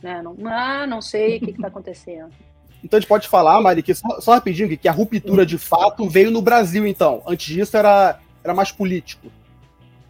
Né? 0.00 0.22
Não, 0.22 0.36
ah, 0.46 0.86
não 0.86 1.02
sei 1.02 1.38
o 1.38 1.40
que 1.40 1.50
está 1.50 1.66
acontecendo. 1.66 2.30
Então 2.80 2.96
a 2.96 3.00
gente 3.00 3.08
pode 3.08 3.26
falar, 3.26 3.60
Mari, 3.60 3.82
que 3.82 3.92
só, 3.92 4.20
só 4.20 4.34
rapidinho, 4.34 4.78
que 4.78 4.86
a 4.86 4.92
ruptura 4.92 5.44
de 5.44 5.58
fato 5.58 6.08
veio 6.08 6.30
no 6.30 6.40
Brasil, 6.40 6.86
então. 6.86 7.24
Antes 7.26 7.52
disso 7.52 7.76
era, 7.76 8.20
era 8.44 8.54
mais 8.54 8.70
político. 8.70 9.28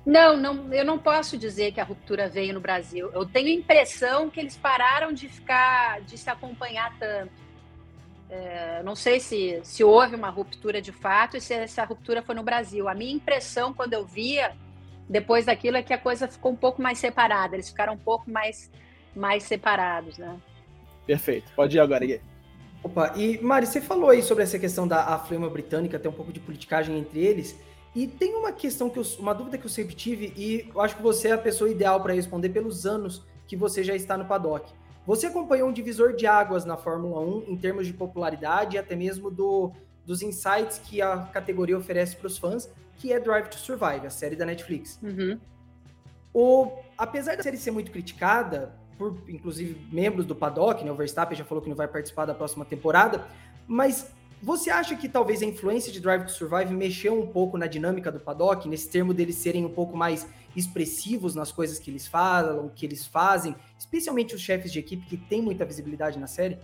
Não, 0.09 0.38
não, 0.38 0.73
eu 0.73 0.87
não 0.87 0.99
posso 0.99 1.37
dizer 1.37 1.71
que 1.71 1.79
a 1.79 1.85
ruptura 1.85 2.31
veio 2.31 2.55
no 2.55 2.61
Brasil. 2.61 3.11
Eu 3.12 3.27
tenho 3.27 3.49
a 3.49 3.61
impressão 3.61 4.31
que 4.31 4.41
eles 4.41 4.57
pararam 4.57 5.12
de 5.12 5.29
ficar, 5.29 6.00
de 6.00 6.17
se 6.17 6.31
acompanhar 6.31 6.99
tanto. 6.99 7.31
É, 8.31 8.83
não 8.83 8.97
sei 8.97 9.21
se, 9.21 9.61
se 9.62 9.85
houve 9.85 10.17
uma 10.17 10.31
ruptura 10.31 10.81
de 10.81 10.93
fato 10.93 11.37
e 11.37 11.43
se 11.43 11.53
essa 11.53 11.85
ruptura 11.85 12.23
foi 12.23 12.35
no 12.35 12.43
Brasil. 12.43 12.88
A 12.88 12.95
minha 12.95 13.12
impressão, 13.12 13.75
quando 13.75 13.93
eu 13.93 14.07
via 14.07 14.57
depois 15.07 15.45
daquilo, 15.45 15.77
é 15.77 15.83
que 15.83 15.93
a 15.93 15.99
coisa 15.99 16.27
ficou 16.27 16.53
um 16.53 16.57
pouco 16.57 16.81
mais 16.81 16.97
separada. 16.97 17.55
Eles 17.55 17.69
ficaram 17.69 17.93
um 17.93 17.99
pouco 17.99 18.31
mais, 18.31 18.71
mais 19.15 19.43
separados, 19.43 20.17
né? 20.17 20.38
Perfeito. 21.07 21.53
Pode 21.55 21.77
ir 21.77 21.81
agora, 21.81 22.07
Gui. 22.07 22.19
Opa, 22.83 23.12
e 23.15 23.37
Mari, 23.43 23.67
você 23.67 23.78
falou 23.78 24.09
aí 24.09 24.23
sobre 24.23 24.43
essa 24.43 24.59
questão 24.59 24.89
da 24.89 25.19
flama 25.19 25.50
britânica, 25.50 25.99
ter 25.99 26.09
um 26.09 26.13
pouco 26.13 26.32
de 26.32 26.41
politicagem 26.41 26.99
entre 26.99 27.21
eles. 27.21 27.54
E 27.99 28.06
tem 28.06 28.37
uma 28.37 28.52
questão 28.52 28.89
que 28.89 28.97
eu, 28.97 29.02
uma 29.19 29.34
dúvida 29.34 29.58
que 29.58 29.67
eu 29.67 29.69
sempre 29.69 29.93
tive 29.93 30.32
e 30.37 30.71
eu 30.73 30.80
acho 30.80 30.95
que 30.95 31.02
você 31.02 31.30
é 31.30 31.32
a 31.32 31.39
pessoa 31.39 31.69
ideal 31.69 32.00
para 32.00 32.15
responder 32.15 32.49
pelos 32.50 32.87
anos 32.87 33.25
que 33.45 33.56
você 33.56 33.82
já 33.82 33.93
está 33.93 34.17
no 34.17 34.25
paddock. 34.25 34.73
Você 35.04 35.26
acompanhou 35.26 35.69
um 35.69 35.73
divisor 35.73 36.15
de 36.15 36.25
águas 36.25 36.65
na 36.65 36.76
Fórmula 36.76 37.21
1 37.21 37.47
em 37.49 37.56
termos 37.56 37.89
de 37.89 37.93
popularidade 37.93 38.76
e 38.76 38.78
até 38.78 38.95
mesmo 38.95 39.32
do, 39.32 39.73
dos 40.06 40.23
insights 40.23 40.78
que 40.78 41.02
a 41.02 41.25
categoria 41.32 41.76
oferece 41.76 42.15
para 42.15 42.28
os 42.28 42.39
fãs, 42.39 42.71
que 42.99 43.13
é 43.13 43.19
Drive 43.19 43.49
to 43.49 43.56
Survive, 43.56 44.06
a 44.06 44.11
série 44.11 44.37
da 44.37 44.47
Netflix. 44.47 44.97
Uhum. 45.02 45.37
O, 46.32 46.71
apesar 46.97 47.37
da 47.37 47.43
série 47.43 47.56
ser 47.56 47.73
muito 47.73 47.91
criticada, 47.91 48.76
por 48.97 49.19
inclusive 49.26 49.76
membros 49.91 50.25
do 50.25 50.37
paddock, 50.37 50.84
né, 50.84 50.93
o 50.93 50.95
Verstappen 50.95 51.37
já 51.37 51.45
falou 51.45 51.61
que 51.61 51.69
não 51.69 51.76
vai 51.76 51.89
participar 51.89 52.26
da 52.26 52.34
próxima 52.34 52.65
temporada, 52.65 53.26
mas 53.67 54.15
você 54.43 54.71
acha 54.71 54.95
que 54.95 55.09
talvez 55.09 55.43
a 55.43 55.47
influência 55.47 55.93
de 55.93 56.01
Drive 56.01 56.25
to 56.25 56.31
Survive 56.31 56.73
mexeu 56.73 57.21
um 57.21 57.27
pouco 57.27 57.59
na 57.59 57.67
dinâmica 57.67 58.11
do 58.11 58.21
paddock, 58.21 58.69
nesse 58.69 58.89
termo 58.89 59.13
deles 59.13 59.37
serem 59.37 59.65
um 59.65 59.73
pouco 59.73 59.97
mais 59.97 60.29
expressivos 60.55 61.35
nas 61.35 61.51
coisas 61.51 61.79
que 61.79 61.91
eles 61.91 62.07
falam, 62.07 62.69
que 62.69 62.87
eles 62.87 63.05
fazem, 63.07 63.55
especialmente 63.79 64.35
os 64.35 64.41
chefes 64.41 64.73
de 64.73 64.79
equipe 64.79 65.07
que 65.07 65.17
têm 65.17 65.43
muita 65.43 65.65
visibilidade 65.65 66.19
na 66.19 66.27
série? 66.27 66.59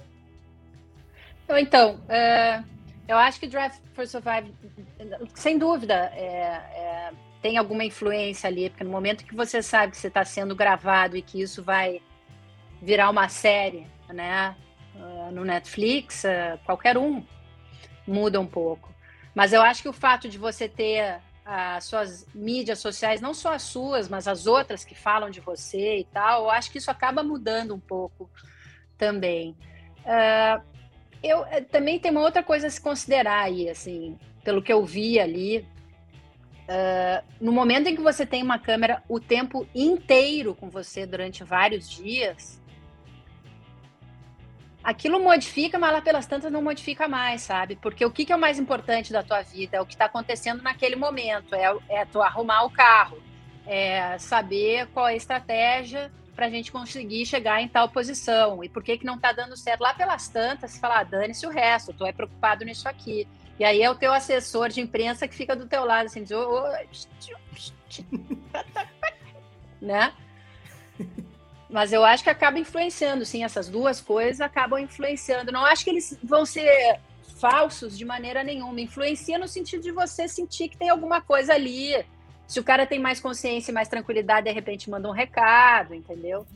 Então, 1.48 2.00
é, 2.08 2.62
eu 3.08 3.18
acho 3.18 3.38
que 3.38 3.46
Drive 3.46 3.74
to 3.94 4.06
Survive, 4.06 4.54
sem 5.34 5.58
dúvida, 5.58 6.12
é, 6.14 6.62
é, 6.74 7.12
tem 7.42 7.58
alguma 7.58 7.84
influência 7.84 8.48
ali, 8.48 8.70
porque 8.70 8.84
no 8.84 8.90
momento 8.90 9.24
que 9.24 9.34
você 9.34 9.62
sabe 9.62 9.92
que 9.92 9.98
você 9.98 10.08
está 10.08 10.24
sendo 10.24 10.54
gravado 10.54 11.16
e 11.16 11.22
que 11.22 11.40
isso 11.42 11.62
vai 11.62 12.00
virar 12.80 13.10
uma 13.10 13.28
série, 13.28 13.86
né, 14.08 14.56
é, 14.96 15.30
no 15.32 15.44
Netflix, 15.44 16.24
é, 16.24 16.58
qualquer 16.64 16.96
um 16.96 17.22
muda 18.06 18.40
um 18.40 18.46
pouco. 18.46 18.92
Mas 19.34 19.52
eu 19.52 19.62
acho 19.62 19.82
que 19.82 19.88
o 19.88 19.92
fato 19.92 20.28
de 20.28 20.38
você 20.38 20.68
ter 20.68 21.20
as 21.44 21.84
suas 21.84 22.26
mídias 22.34 22.78
sociais, 22.78 23.20
não 23.20 23.34
só 23.34 23.52
as 23.52 23.62
suas, 23.62 24.08
mas 24.08 24.26
as 24.26 24.46
outras 24.46 24.84
que 24.84 24.94
falam 24.94 25.28
de 25.28 25.40
você 25.40 25.98
e 25.98 26.04
tal, 26.04 26.44
eu 26.44 26.50
acho 26.50 26.70
que 26.70 26.78
isso 26.78 26.90
acaba 26.90 27.22
mudando 27.22 27.74
um 27.74 27.80
pouco 27.80 28.30
também. 28.96 29.54
Uh, 30.04 30.62
eu 31.22 31.44
eh, 31.46 31.60
também 31.60 31.98
tem 31.98 32.10
uma 32.10 32.22
outra 32.22 32.42
coisa 32.42 32.66
a 32.66 32.70
se 32.70 32.80
considerar 32.80 33.42
aí, 33.42 33.68
assim, 33.68 34.18
pelo 34.42 34.62
que 34.62 34.72
eu 34.72 34.84
vi 34.84 35.20
ali. 35.20 35.66
Uh, 36.66 37.22
no 37.40 37.52
momento 37.52 37.88
em 37.88 37.94
que 37.94 38.00
você 38.00 38.24
tem 38.24 38.42
uma 38.42 38.58
câmera 38.58 39.02
o 39.06 39.20
tempo 39.20 39.66
inteiro 39.74 40.54
com 40.54 40.70
você 40.70 41.04
durante 41.04 41.44
vários 41.44 41.90
dias, 41.90 42.62
aquilo 44.84 45.18
modifica, 45.18 45.78
mas 45.78 45.92
lá 45.92 46.02
pelas 46.02 46.26
tantas 46.26 46.52
não 46.52 46.62
modifica 46.62 47.08
mais, 47.08 47.40
sabe? 47.42 47.76
Porque 47.76 48.04
o 48.04 48.10
que, 48.10 48.26
que 48.26 48.32
é 48.32 48.36
o 48.36 48.40
mais 48.40 48.58
importante 48.58 49.12
da 49.12 49.22
tua 49.22 49.40
vida? 49.42 49.78
É 49.78 49.80
o 49.80 49.86
que 49.86 49.94
está 49.94 50.04
acontecendo 50.04 50.62
naquele 50.62 50.94
momento, 50.94 51.54
é, 51.54 51.74
é 51.88 52.04
tu 52.04 52.20
arrumar 52.20 52.64
o 52.64 52.70
carro, 52.70 53.18
é 53.66 54.18
saber 54.18 54.86
qual 54.88 55.08
é 55.08 55.12
a 55.12 55.16
estratégia 55.16 56.12
para 56.36 56.46
a 56.46 56.50
gente 56.50 56.70
conseguir 56.70 57.24
chegar 57.24 57.62
em 57.62 57.68
tal 57.68 57.88
posição 57.88 58.62
e 58.62 58.68
por 58.68 58.82
que, 58.82 58.98
que 58.98 59.06
não 59.06 59.14
está 59.14 59.32
dando 59.32 59.56
certo. 59.56 59.80
Lá 59.80 59.94
pelas 59.94 60.28
tantas, 60.28 60.72
você 60.72 60.80
fala, 60.80 61.00
ah, 61.00 61.04
dane-se 61.04 61.46
o 61.46 61.50
resto, 61.50 61.94
tu 61.94 62.04
é 62.04 62.12
preocupado 62.12 62.64
nisso 62.64 62.88
aqui. 62.88 63.26
E 63.58 63.64
aí 63.64 63.80
é 63.80 63.88
o 63.88 63.94
teu 63.94 64.12
assessor 64.12 64.68
de 64.68 64.80
imprensa 64.80 65.28
que 65.28 65.34
fica 65.34 65.54
do 65.54 65.66
teu 65.66 65.84
lado, 65.84 66.06
assim, 66.06 66.24
diz, 66.24 66.32
oh, 66.32 66.64
oh, 66.64 66.72
né? 69.80 70.12
Mas 71.68 71.92
eu 71.92 72.04
acho 72.04 72.22
que 72.22 72.30
acaba 72.30 72.58
influenciando, 72.58 73.24
sim, 73.24 73.42
essas 73.42 73.68
duas 73.68 74.00
coisas 74.00 74.40
acabam 74.40 74.78
influenciando. 74.78 75.50
Não 75.50 75.64
acho 75.64 75.84
que 75.84 75.90
eles 75.90 76.18
vão 76.22 76.44
ser 76.44 77.00
falsos 77.36 77.96
de 77.96 78.04
maneira 78.04 78.44
nenhuma. 78.44 78.80
Influencia 78.80 79.38
no 79.38 79.48
sentido 79.48 79.82
de 79.82 79.90
você 79.90 80.28
sentir 80.28 80.68
que 80.68 80.76
tem 80.76 80.88
alguma 80.88 81.20
coisa 81.20 81.54
ali. 81.54 82.04
Se 82.46 82.60
o 82.60 82.64
cara 82.64 82.86
tem 82.86 82.98
mais 82.98 83.20
consciência 83.20 83.70
e 83.70 83.74
mais 83.74 83.88
tranquilidade, 83.88 84.46
de 84.46 84.52
repente 84.52 84.90
manda 84.90 85.08
um 85.08 85.12
recado, 85.12 85.94
entendeu? 85.94 86.46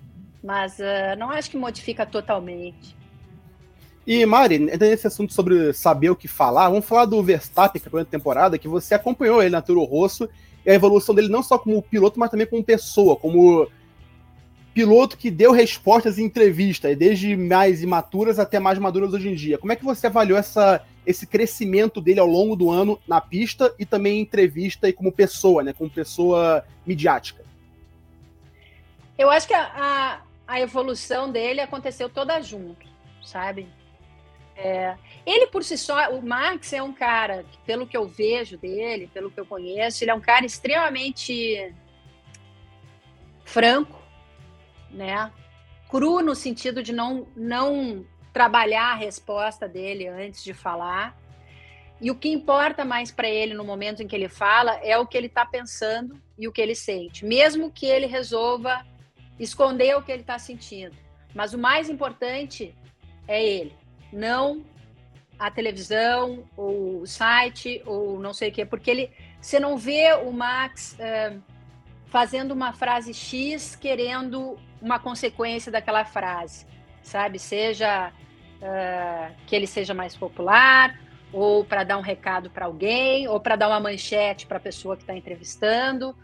Mas 0.42 0.78
uh, 0.78 1.18
não 1.18 1.30
acho 1.30 1.50
que 1.50 1.56
modifica 1.56 2.06
totalmente. 2.06 2.96
E 4.06 4.24
Mari, 4.24 4.58
nesse 4.58 5.06
assunto 5.06 5.34
sobre 5.34 5.72
saber 5.74 6.08
o 6.08 6.16
que 6.16 6.26
falar, 6.26 6.70
vamos 6.70 6.86
falar 6.86 7.04
do 7.04 7.22
Verstappen, 7.22 7.80
que 7.80 7.94
é 7.94 8.00
a 8.00 8.04
temporada, 8.06 8.56
que 8.56 8.66
você 8.66 8.94
acompanhou 8.94 9.42
ele 9.42 9.50
na 9.50 9.60
Toro 9.60 9.84
Rosso, 9.84 10.28
e 10.64 10.70
a 10.70 10.74
evolução 10.74 11.14
dele 11.14 11.28
não 11.28 11.42
só 11.42 11.58
como 11.58 11.82
piloto, 11.82 12.18
mas 12.18 12.30
também 12.30 12.46
como 12.46 12.64
pessoa, 12.64 13.16
como 13.16 13.68
piloto 14.78 15.18
que 15.18 15.28
deu 15.28 15.50
respostas 15.50 16.20
em 16.20 16.24
entrevista, 16.26 16.94
desde 16.94 17.36
mais 17.36 17.82
imaturas 17.82 18.38
até 18.38 18.60
mais 18.60 18.78
maduras 18.78 19.12
hoje 19.12 19.28
em 19.28 19.34
dia. 19.34 19.58
Como 19.58 19.72
é 19.72 19.74
que 19.74 19.84
você 19.84 20.06
avaliou 20.06 20.38
essa, 20.38 20.86
esse 21.04 21.26
crescimento 21.26 22.00
dele 22.00 22.20
ao 22.20 22.28
longo 22.28 22.54
do 22.54 22.70
ano 22.70 22.96
na 23.04 23.20
pista 23.20 23.74
e 23.76 23.84
também 23.84 24.18
em 24.18 24.22
entrevista 24.22 24.88
e 24.88 24.92
como 24.92 25.10
pessoa, 25.10 25.64
né, 25.64 25.72
como 25.72 25.90
pessoa 25.90 26.64
midiática? 26.86 27.44
Eu 29.18 29.28
acho 29.30 29.48
que 29.48 29.54
a, 29.54 29.64
a, 29.64 30.20
a 30.46 30.60
evolução 30.60 31.28
dele 31.28 31.60
aconteceu 31.60 32.08
toda 32.08 32.40
junto, 32.40 32.86
sabe? 33.20 33.66
É, 34.54 34.94
ele 35.26 35.48
por 35.48 35.64
si 35.64 35.76
só, 35.76 36.08
o 36.12 36.24
Max 36.24 36.72
é 36.72 36.80
um 36.80 36.92
cara, 36.92 37.44
pelo 37.66 37.84
que 37.84 37.96
eu 37.96 38.06
vejo 38.06 38.56
dele, 38.56 39.10
pelo 39.12 39.28
que 39.28 39.40
eu 39.40 39.44
conheço, 39.44 40.04
ele 40.04 40.12
é 40.12 40.14
um 40.14 40.20
cara 40.20 40.46
extremamente 40.46 41.74
franco, 43.44 43.97
né? 44.90 45.30
Cru 45.88 46.20
no 46.20 46.34
sentido 46.34 46.82
de 46.82 46.92
não, 46.92 47.26
não 47.36 48.04
trabalhar 48.32 48.92
a 48.92 48.94
resposta 48.94 49.68
dele 49.68 50.06
antes 50.06 50.44
de 50.44 50.52
falar. 50.52 51.16
E 52.00 52.10
o 52.10 52.14
que 52.14 52.28
importa 52.28 52.84
mais 52.84 53.10
para 53.10 53.28
ele 53.28 53.54
no 53.54 53.64
momento 53.64 54.02
em 54.02 54.06
que 54.06 54.14
ele 54.14 54.28
fala 54.28 54.74
é 54.84 54.96
o 54.96 55.06
que 55.06 55.16
ele 55.16 55.26
está 55.26 55.44
pensando 55.44 56.20
e 56.38 56.46
o 56.46 56.52
que 56.52 56.60
ele 56.60 56.74
sente, 56.74 57.24
mesmo 57.24 57.72
que 57.72 57.86
ele 57.86 58.06
resolva 58.06 58.86
esconder 59.38 59.96
o 59.96 60.02
que 60.02 60.12
ele 60.12 60.20
está 60.22 60.38
sentindo. 60.38 60.96
Mas 61.34 61.54
o 61.54 61.58
mais 61.58 61.90
importante 61.90 62.74
é 63.26 63.44
ele 63.44 63.74
não 64.12 64.64
a 65.38 65.50
televisão, 65.50 66.44
ou 66.56 67.02
o 67.02 67.06
site, 67.06 67.80
ou 67.86 68.18
não 68.18 68.34
sei 68.34 68.48
o 68.48 68.52
quê, 68.52 68.66
porque 68.66 68.90
ele, 68.90 69.10
você 69.40 69.60
não 69.60 69.78
vê 69.78 70.12
o 70.14 70.32
Max 70.32 70.96
uh, 70.98 71.40
fazendo 72.10 72.52
uma 72.52 72.72
frase 72.72 73.12
X 73.12 73.76
querendo 73.76 74.58
uma 74.80 74.98
consequência 74.98 75.70
daquela 75.70 76.04
frase, 76.04 76.66
sabe? 77.02 77.38
Seja 77.38 78.12
uh, 78.62 79.34
que 79.46 79.54
ele 79.54 79.66
seja 79.66 79.94
mais 79.94 80.16
popular, 80.16 80.98
ou 81.32 81.64
para 81.64 81.84
dar 81.84 81.98
um 81.98 82.02
recado 82.02 82.50
para 82.50 82.66
alguém, 82.66 83.28
ou 83.28 83.38
para 83.38 83.56
dar 83.56 83.68
uma 83.68 83.80
manchete 83.80 84.46
para 84.46 84.56
a 84.56 84.60
pessoa 84.60 84.96
que 84.96 85.02
está 85.02 85.14
entrevistando. 85.14 86.16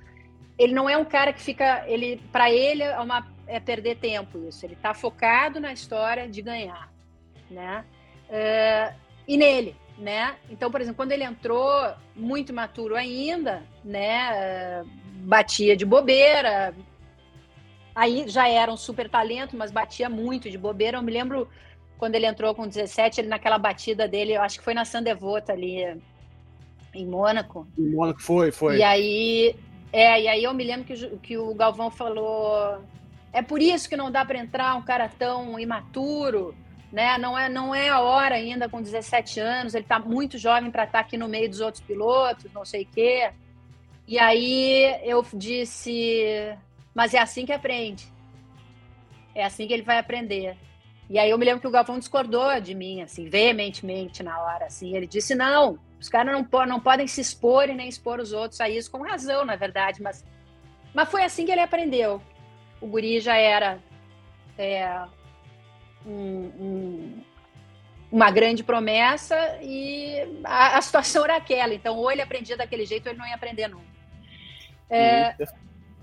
Ele 0.59 0.73
não 0.73 0.89
é 0.89 0.97
um 0.97 1.05
cara 1.05 1.33
que 1.33 1.43
fica, 1.43 1.85
ele, 1.87 2.23
para 2.33 2.51
ele 2.51 2.83
é, 2.83 2.99
uma, 2.99 3.27
é 3.47 3.61
perder 3.61 3.97
tempo 3.97 4.39
isso. 4.49 4.65
Ele 4.65 4.75
está 4.75 4.95
focado 4.95 5.61
na 5.61 5.73
história 5.73 6.29
de 6.29 6.41
ganhar 6.41 6.95
né? 7.51 7.85
Uh, 8.29 8.95
e 9.27 9.37
nele, 9.37 9.77
né? 9.99 10.37
Então, 10.51 10.71
por 10.71 10.81
exemplo, 10.81 10.97
quando 10.97 11.13
ele 11.13 11.25
entrou, 11.25 11.95
muito 12.15 12.53
maturo 12.53 12.97
ainda, 12.97 13.63
né? 13.85 14.83
Uh, 14.83 15.04
batia 15.25 15.77
de 15.77 15.85
bobeira, 15.85 16.75
aí 17.95 18.29
já 18.29 18.49
era 18.49 18.73
um 18.73 18.77
super 18.77 19.09
talento, 19.09 19.57
mas 19.57 19.71
batia 19.71 20.09
muito 20.09 20.51
de 20.51 20.59
bobeira. 20.59 20.99
Eu 20.99 21.03
me 21.03 21.13
lembro 21.13 21.49
quando 21.99 22.15
ele 22.15 22.27
entrou 22.27 22.55
com 22.55 22.67
17, 22.67 23.21
ele 23.21 23.29
naquela 23.29 23.59
batida 23.59 24.07
dele, 24.07 24.35
eu 24.35 24.43
acho 24.43 24.59
que 24.59 24.65
foi 24.65 24.75
na 24.75 24.85
Sandevota 24.85 25.53
ali 25.53 26.01
em 26.93 27.07
Mônaco. 27.07 27.67
Em 27.79 27.91
Mônaco 27.91 28.23
foi, 28.23 28.53
foi. 28.53 28.79
E 28.79 28.83
aí, 28.83 29.57
é, 29.93 30.23
e 30.23 30.29
aí 30.29 30.45
eu 30.45 30.53
me 30.53 30.65
lembro 30.65 30.85
que, 30.85 31.17
que 31.19 31.39
o 31.39 31.55
Galvão 31.55 31.91
falou: 31.91 32.83
é 33.33 33.43
por 33.43 33.63
isso 33.63 33.89
que 33.89 33.97
não 33.97 34.11
dá 34.11 34.25
para 34.25 34.39
entrar 34.39 34.77
um 34.77 34.83
cara 34.83 35.09
tão 35.09 35.59
imaturo 35.59 36.55
né? 36.95 37.19
Não 37.19 37.37
é, 37.37 37.49
não 37.49 37.75
é 37.75 37.89
a 37.89 38.01
hora 38.01 38.37
ainda 38.37 38.69
com 38.69 38.81
17 38.81 39.41
anos, 39.41 39.75
ele 39.75 39.85
está 39.85 39.99
muito 39.99 40.39
jovem 40.39 40.71
para 40.71 40.85
estar 40.85 41.01
tá 41.01 41.05
aqui 41.05 41.17
no 41.17 41.29
meio 41.29 41.51
dos 41.51 41.61
outros 41.61 41.83
pilotos, 41.83 42.53
não 42.53 42.65
sei 42.65 42.83
o 42.85 42.87
quê. 42.87 43.33
E 44.07 44.19
aí 44.19 45.01
eu 45.03 45.25
disse, 45.33 46.57
mas 46.95 47.15
é 47.15 47.19
assim 47.19 47.47
que 47.47 47.53
aprende. 47.53 48.07
É 49.35 49.45
assim 49.45 49.67
que 49.67 49.73
ele 49.73 49.83
vai 49.83 49.99
aprender. 49.99 50.57
E 51.09 51.19
aí 51.19 51.31
eu 51.31 51.39
me 51.39 51.45
lembro 51.45 51.61
que 51.61 51.67
o 51.67 51.71
Galvão 51.71 51.99
discordou 51.99 52.61
de 52.61 52.75
mim, 52.75 53.03
assim, 53.03 53.29
veementemente 53.29 54.23
na 54.23 54.41
hora, 54.41 54.67
assim. 54.67 54.97
Ele 54.97 55.07
disse, 55.07 55.35
não, 55.35 55.79
os 56.01 56.09
caras 56.09 56.33
não, 56.33 56.67
não 56.67 56.81
podem 56.81 57.07
se 57.07 57.21
expor 57.21 57.69
e 57.69 57.75
nem 57.75 57.89
expor 57.89 58.21
os 58.21 58.33
outros 58.33 58.61
a 58.61 58.69
isso, 58.69 58.91
com 58.91 59.03
razão, 59.03 59.45
na 59.45 59.57
verdade, 59.57 60.03
mas, 60.03 60.25
mas 60.95 61.11
foi 61.11 61.23
assim 61.23 61.45
que 61.45 61.53
ele 61.53 61.61
aprendeu. 61.61 62.23
O 62.81 62.87
guri 62.87 63.21
já 63.21 63.37
era 63.37 63.79
é, 64.59 65.03
um, 66.07 66.51
um, 66.61 67.25
uma 68.13 68.31
grande 68.31 68.63
promessa 68.63 69.59
e 69.63 70.41
a, 70.45 70.79
a, 70.79 70.83
situação 70.83 71.25
era 71.25 71.37
aquela. 71.37 71.75
Então, 71.75 71.97
ou 71.97 72.11
ele 72.11 72.23
aprendia 72.23 72.57
daquele 72.57 72.87
jeito, 72.87 73.07
ou 73.07 73.13
ele 73.13 73.19
não 73.19 73.27
ia 73.27 73.35
aprender 73.35 73.69
nunca. 73.69 73.94
É, 74.91 75.35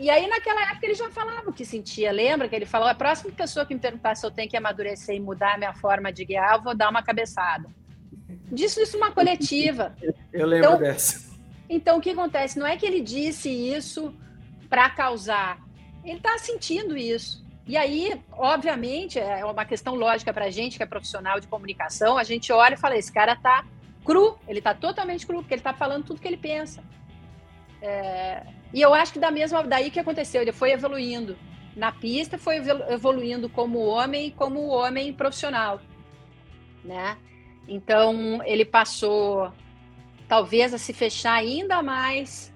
e 0.01 0.09
aí, 0.09 0.27
naquela 0.27 0.63
época, 0.63 0.85
ele 0.87 0.95
já 0.95 1.11
falava 1.11 1.49
o 1.49 1.53
que 1.53 1.63
sentia. 1.63 2.11
Lembra 2.11 2.49
que 2.49 2.55
ele 2.55 2.65
falou: 2.65 2.87
a 2.87 2.95
próxima 2.95 3.31
pessoa 3.31 3.65
que 3.65 3.73
me 3.73 3.79
perguntar 3.79 4.15
se 4.15 4.25
eu 4.25 4.31
tenho 4.31 4.49
que 4.49 4.57
amadurecer 4.57 5.15
e 5.15 5.19
mudar 5.19 5.53
a 5.53 5.57
minha 5.57 5.73
forma 5.73 6.11
de 6.11 6.25
guiar, 6.25 6.55
eu 6.55 6.61
vou 6.63 6.75
dar 6.75 6.89
uma 6.89 7.03
cabeçada. 7.03 7.69
Disse 8.51 8.81
isso 8.81 8.97
uma 8.97 9.11
coletiva. 9.11 9.95
Eu 10.33 10.47
lembro 10.47 10.69
então, 10.69 10.79
dessa. 10.79 11.29
Então, 11.69 11.97
o 11.97 12.01
que 12.01 12.09
acontece? 12.09 12.57
Não 12.57 12.65
é 12.65 12.77
que 12.77 12.85
ele 12.85 13.01
disse 13.01 13.49
isso 13.49 14.13
para 14.69 14.89
causar. 14.89 15.59
Ele 16.03 16.17
está 16.17 16.37
sentindo 16.37 16.97
isso. 16.97 17.45
E 17.67 17.77
aí, 17.77 18.19
obviamente, 18.31 19.19
é 19.19 19.45
uma 19.45 19.65
questão 19.65 19.93
lógica 19.95 20.33
para 20.33 20.45
a 20.45 20.49
gente 20.49 20.77
que 20.77 20.83
é 20.83 20.85
profissional 20.85 21.39
de 21.39 21.47
comunicação. 21.47 22.17
A 22.17 22.23
gente 22.23 22.51
olha 22.51 22.73
e 22.73 22.77
fala: 22.77 22.97
esse 22.97 23.11
cara 23.11 23.35
tá 23.35 23.65
cru, 24.03 24.37
ele 24.47 24.61
tá 24.61 24.73
totalmente 24.73 25.27
cru, 25.27 25.39
porque 25.39 25.53
ele 25.53 25.61
tá 25.61 25.73
falando 25.73 26.05
tudo 26.05 26.19
que 26.19 26.27
ele 26.27 26.37
pensa. 26.37 26.83
É... 27.81 28.43
E 28.73 28.81
eu 28.81 28.93
acho 28.93 29.13
que 29.13 29.19
da 29.19 29.31
mesma 29.31 29.63
daí 29.63 29.91
que 29.91 29.99
aconteceu, 29.99 30.41
ele 30.41 30.51
foi 30.51 30.71
evoluindo 30.71 31.37
na 31.75 31.91
pista, 31.91 32.37
foi 32.37 32.57
evoluindo 32.89 33.49
como 33.49 33.79
homem 33.79 34.31
como 34.31 34.67
homem 34.67 35.13
profissional, 35.13 35.79
né? 36.83 37.17
Então 37.67 38.41
ele 38.45 38.65
passou 38.65 39.51
talvez 40.27 40.73
a 40.73 40.77
se 40.77 40.93
fechar 40.93 41.33
ainda 41.33 41.81
mais 41.81 42.53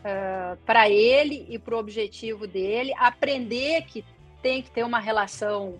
uh, 0.00 0.56
para 0.64 0.88
ele 0.88 1.46
e 1.48 1.58
para 1.58 1.74
o 1.74 1.78
objetivo 1.78 2.46
dele, 2.46 2.94
aprender 2.98 3.82
que 3.82 4.04
tem 4.42 4.62
que 4.62 4.70
ter 4.70 4.82
uma 4.84 4.98
relação 4.98 5.78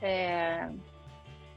é, 0.00 0.68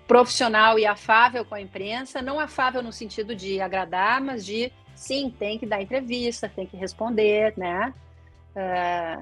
profissional 0.08 0.78
e 0.80 0.86
afável 0.86 1.46
com 1.46 1.56
a 1.56 1.62
imprensa, 1.62 2.22
não 2.22 2.40
afável 2.40 2.82
no 2.82 2.92
sentido 2.92 3.36
de 3.36 3.62
agradar, 3.62 4.22
mas 4.22 4.46
de 4.46 4.72
sim, 4.96 5.30
tem 5.38 5.60
que 5.60 5.66
dar 5.66 5.82
entrevista, 5.82 6.50
tem 6.50 6.66
que 6.66 6.78
responder, 6.78 7.54
né? 7.58 7.94
É, 8.56 9.20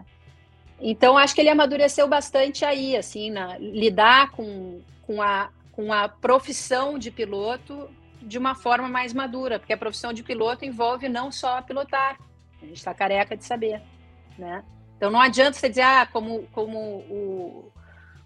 então 0.80 1.18
acho 1.18 1.34
que 1.34 1.42
ele 1.42 1.50
amadureceu 1.50 2.08
bastante 2.08 2.64
aí, 2.64 2.96
assim, 2.96 3.32
na, 3.32 3.58
lidar 3.58 4.32
com, 4.32 4.82
com, 5.02 5.22
a, 5.22 5.50
com 5.72 5.92
a 5.92 6.08
profissão 6.08 6.98
de 6.98 7.10
piloto 7.10 7.90
de 8.22 8.38
uma 8.38 8.56
forma 8.56 8.88
mais 8.88 9.14
madura, 9.14 9.60
porque 9.60 9.74
a 9.74 9.78
profissão 9.78 10.14
de 10.14 10.24
piloto 10.24 10.64
envolve 10.64 11.10
não 11.10 11.32
só 11.32 11.62
pilotar, 11.62 12.18
a 12.62 12.66
gente 12.66 12.78
está 12.78 12.94
careca 12.94 13.36
de 13.36 13.44
saber, 13.44 13.82
né? 14.38 14.64
Então 14.96 15.12
não 15.12 15.20
adianta 15.20 15.58
você 15.58 15.68
dizer, 15.68 15.82
ah, 15.82 16.06
como, 16.06 16.48
como 16.54 16.78
o, 16.80 17.73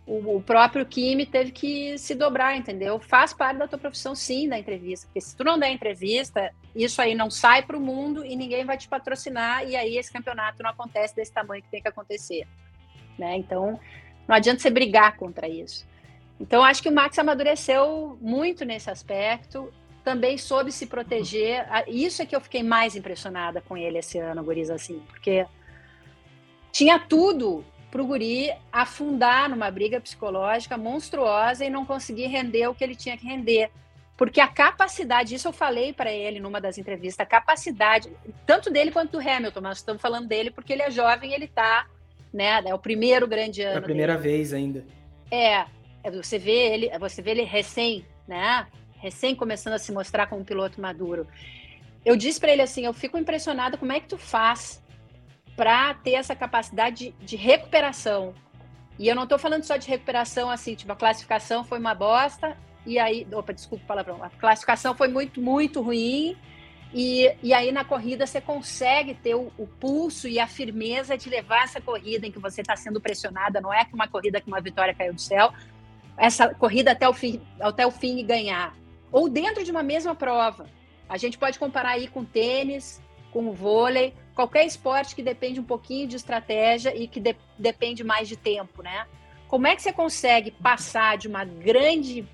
o, 0.08 0.42
próprio 0.42 0.86
Kimi 0.86 1.26
teve 1.26 1.52
que 1.52 1.98
se 1.98 2.16
dobrar, 2.16 2.56
entendeu? 2.56 2.98
Faz 2.98 3.34
parte 3.34 3.58
da 3.58 3.68
tua 3.68 3.78
profissão, 3.78 4.16
sim, 4.16 4.48
da 4.48 4.58
entrevista. 4.58 5.06
Porque 5.06 5.20
se 5.20 5.36
tu 5.36 5.44
não 5.44 5.60
der 5.60 5.70
entrevista, 5.70 6.50
isso 6.74 7.02
aí 7.02 7.14
não 7.14 7.30
sai 7.30 7.62
para 7.62 7.76
o 7.76 7.82
mundo 7.82 8.24
e 8.26 8.34
ninguém 8.34 8.64
vai 8.64 8.78
te 8.78 8.88
patrocinar, 8.88 9.68
e 9.68 9.76
aí 9.76 9.98
esse 9.98 10.12
campeonato 10.12 10.64
não 10.64 10.70
acontece 10.70 11.14
desse 11.14 11.34
tamanho 11.34 11.62
que 11.62 11.70
tem 11.70 11.82
que 11.82 11.90
acontecer. 11.90 12.48
Né? 13.20 13.36
Então, 13.36 13.78
não 14.26 14.36
adianta 14.36 14.62
você 14.62 14.70
brigar 14.70 15.18
contra 15.18 15.50
isso. 15.50 15.86
Então, 16.40 16.64
acho 16.64 16.82
que 16.82 16.88
o 16.88 16.94
Max 16.94 17.20
amadureceu 17.20 18.18
muito 18.22 18.64
nesse 18.64 18.90
aspecto, 18.90 19.74
também 20.06 20.38
soube 20.38 20.72
se 20.72 20.86
proteger. 20.86 21.68
Isso 21.86 22.22
é 22.22 22.26
que 22.26 22.36
eu 22.36 22.40
fiquei 22.40 22.64
mais 22.64 22.96
impressionada 22.96 23.60
com 23.60 23.76
ele 23.76 23.98
esse 23.98 24.18
ano, 24.20 24.42
Guriz, 24.42 24.70
assim, 24.70 25.00
porque 25.10 25.46
tinha 26.72 26.98
tudo 26.98 27.66
para 27.98 28.04
o 28.04 28.06
guri 28.06 28.52
afundar 28.72 29.50
numa 29.50 29.72
briga 29.72 30.00
psicológica 30.00 30.78
monstruosa 30.78 31.66
e 31.66 31.70
não 31.70 31.84
conseguir 31.84 32.28
render 32.28 32.68
o 32.68 32.76
que 32.76 32.84
ele 32.84 32.96
tinha 32.96 33.18
que 33.18 33.26
render. 33.26 33.72
Porque 34.16 34.40
a 34.40 34.48
capacidade, 34.48 35.34
isso 35.34 35.48
eu 35.48 35.52
falei 35.52 35.94
para 35.94 36.12
ele 36.12 36.40
numa 36.40 36.62
das 36.62 36.78
entrevistas, 36.78 37.26
a 37.26 37.28
capacidade, 37.28 38.12
tanto 38.46 38.70
dele 38.70 38.92
quanto 38.92 39.14
do 39.14 39.20
Hamilton, 39.20 39.62
mas 39.62 39.80
estamos 39.80 40.00
falando 40.00 40.28
dele 40.28 40.52
porque 40.52 40.74
ele 40.74 40.84
é 40.84 40.92
jovem, 40.92 41.34
ele 41.34 41.46
está, 41.46 41.88
né, 42.32 42.62
é 42.68 42.74
o 42.74 42.78
primeiro 42.78 43.28
grande 43.28 43.64
ano. 43.64 43.76
É 43.76 43.80
a 43.80 43.82
primeira 43.82 44.16
dele. 44.16 44.30
vez 44.30 44.54
ainda. 44.54 44.86
É, 45.32 45.66
é, 46.04 46.12
você 46.12 46.38
vê 46.38 46.74
ele, 46.74 47.00
você 47.00 47.20
vê 47.20 47.32
ele 47.32 47.44
recém, 47.44 48.06
né, 48.28 48.68
recém 48.98 49.36
começando 49.36 49.74
a 49.74 49.80
se 49.80 49.92
mostrar 49.92 50.28
como 50.28 50.42
um 50.42 50.46
piloto 50.46 50.80
maduro. 50.80 51.28
Eu 52.06 52.16
disse 52.16 52.40
para 52.40 52.52
ele 52.52 52.62
assim, 52.62 52.86
eu 52.86 52.94
fico 52.94 53.18
impressionada 53.18 53.76
como 53.76 53.92
é 53.92 54.00
que 54.00 54.08
tu 54.08 54.20
faz 54.20 54.84
para 55.58 55.96
ter 55.96 56.12
essa 56.12 56.36
capacidade 56.36 57.16
de, 57.20 57.26
de, 57.26 57.36
recuperação. 57.36 58.36
E 59.00 59.08
eu 59.08 59.16
não 59.16 59.24
estou 59.24 59.40
falando 59.40 59.64
só 59.64 59.76
de 59.76 59.88
recuperação 59.90 60.52
assim, 60.52 60.76
tipo, 60.76 60.92
a 60.92 60.96
classificação 60.96 61.64
foi 61.64 61.80
uma 61.80 61.96
bosta, 61.96 62.56
e 62.86 63.00
aí, 63.00 63.28
opa, 63.34 63.54
desculpa 63.54 63.84
o 63.84 63.88
palavrão, 63.88 64.24
a 64.24 64.30
classificação 64.30 64.96
foi 64.96 65.08
muito, 65.08 65.42
muito 65.42 65.82
ruim, 65.82 66.38
e, 66.94 67.36
e 67.42 67.54
aí 67.54 67.72
na 67.72 67.84
corrida 67.84 68.26
você 68.26 68.40
consegue 68.40 69.16
ter 69.16 69.36
o, 69.36 69.52
o 69.58 69.68
pulso 69.68 70.28
e 70.28 70.40
a 70.40 70.48
firmeza 70.48 71.18
de 71.18 71.28
levar 71.28 71.64
essa 71.64 71.82
corrida 71.82 72.28
em 72.28 72.32
que 72.32 72.40
você 72.40 72.62
está 72.62 72.76
sendo 72.76 73.02
pressionada, 73.02 73.60
não 73.60 73.74
é 73.74 73.84
que 73.84 73.96
uma 73.96 74.08
corrida 74.08 74.40
que 74.40 74.48
uma 74.48 74.62
vitória 74.62 74.94
caiu 74.94 75.14
do 75.14 75.22
céu, 75.22 75.52
essa 76.16 76.54
corrida 76.54 76.92
até 76.92 77.10
o 77.10 77.14
fim, 77.14 77.42
até 77.60 77.86
o 77.86 77.92
fim 77.92 78.20
e 78.20 78.24
ganhar. 78.24 78.76
Ou 79.12 79.28
dentro 79.28 79.64
de 79.64 79.72
uma 79.72 79.84
mesma 79.84 80.14
prova. 80.14 80.68
A 81.10 81.18
gente 81.18 81.38
pode 81.38 81.58
comparar 81.58 81.92
aí 81.92 82.08
com 82.08 82.26
tênis, 82.26 83.02
com 83.32 83.48
o 83.48 83.54
vôlei, 83.54 84.14
qualquer 84.34 84.66
esporte 84.66 85.16
que 85.16 85.24
depende 85.24 85.60
um 85.60 85.64
pouquinho 85.64 86.08
de 86.08 86.16
estratégia 86.16 86.96
e 86.96 87.08
que 87.08 87.20
de, 87.20 87.36
depende 87.58 88.04
mais 88.04 88.28
de 88.28 88.38
tempo, 88.38 88.82
né? 88.82 89.06
Como 89.48 89.66
é 89.66 89.76
que 89.76 89.82
você 89.82 89.94
consegue 89.94 90.52
passar 90.52 91.18
de 91.18 91.28
uma 91.28 91.46
grande 91.46 92.28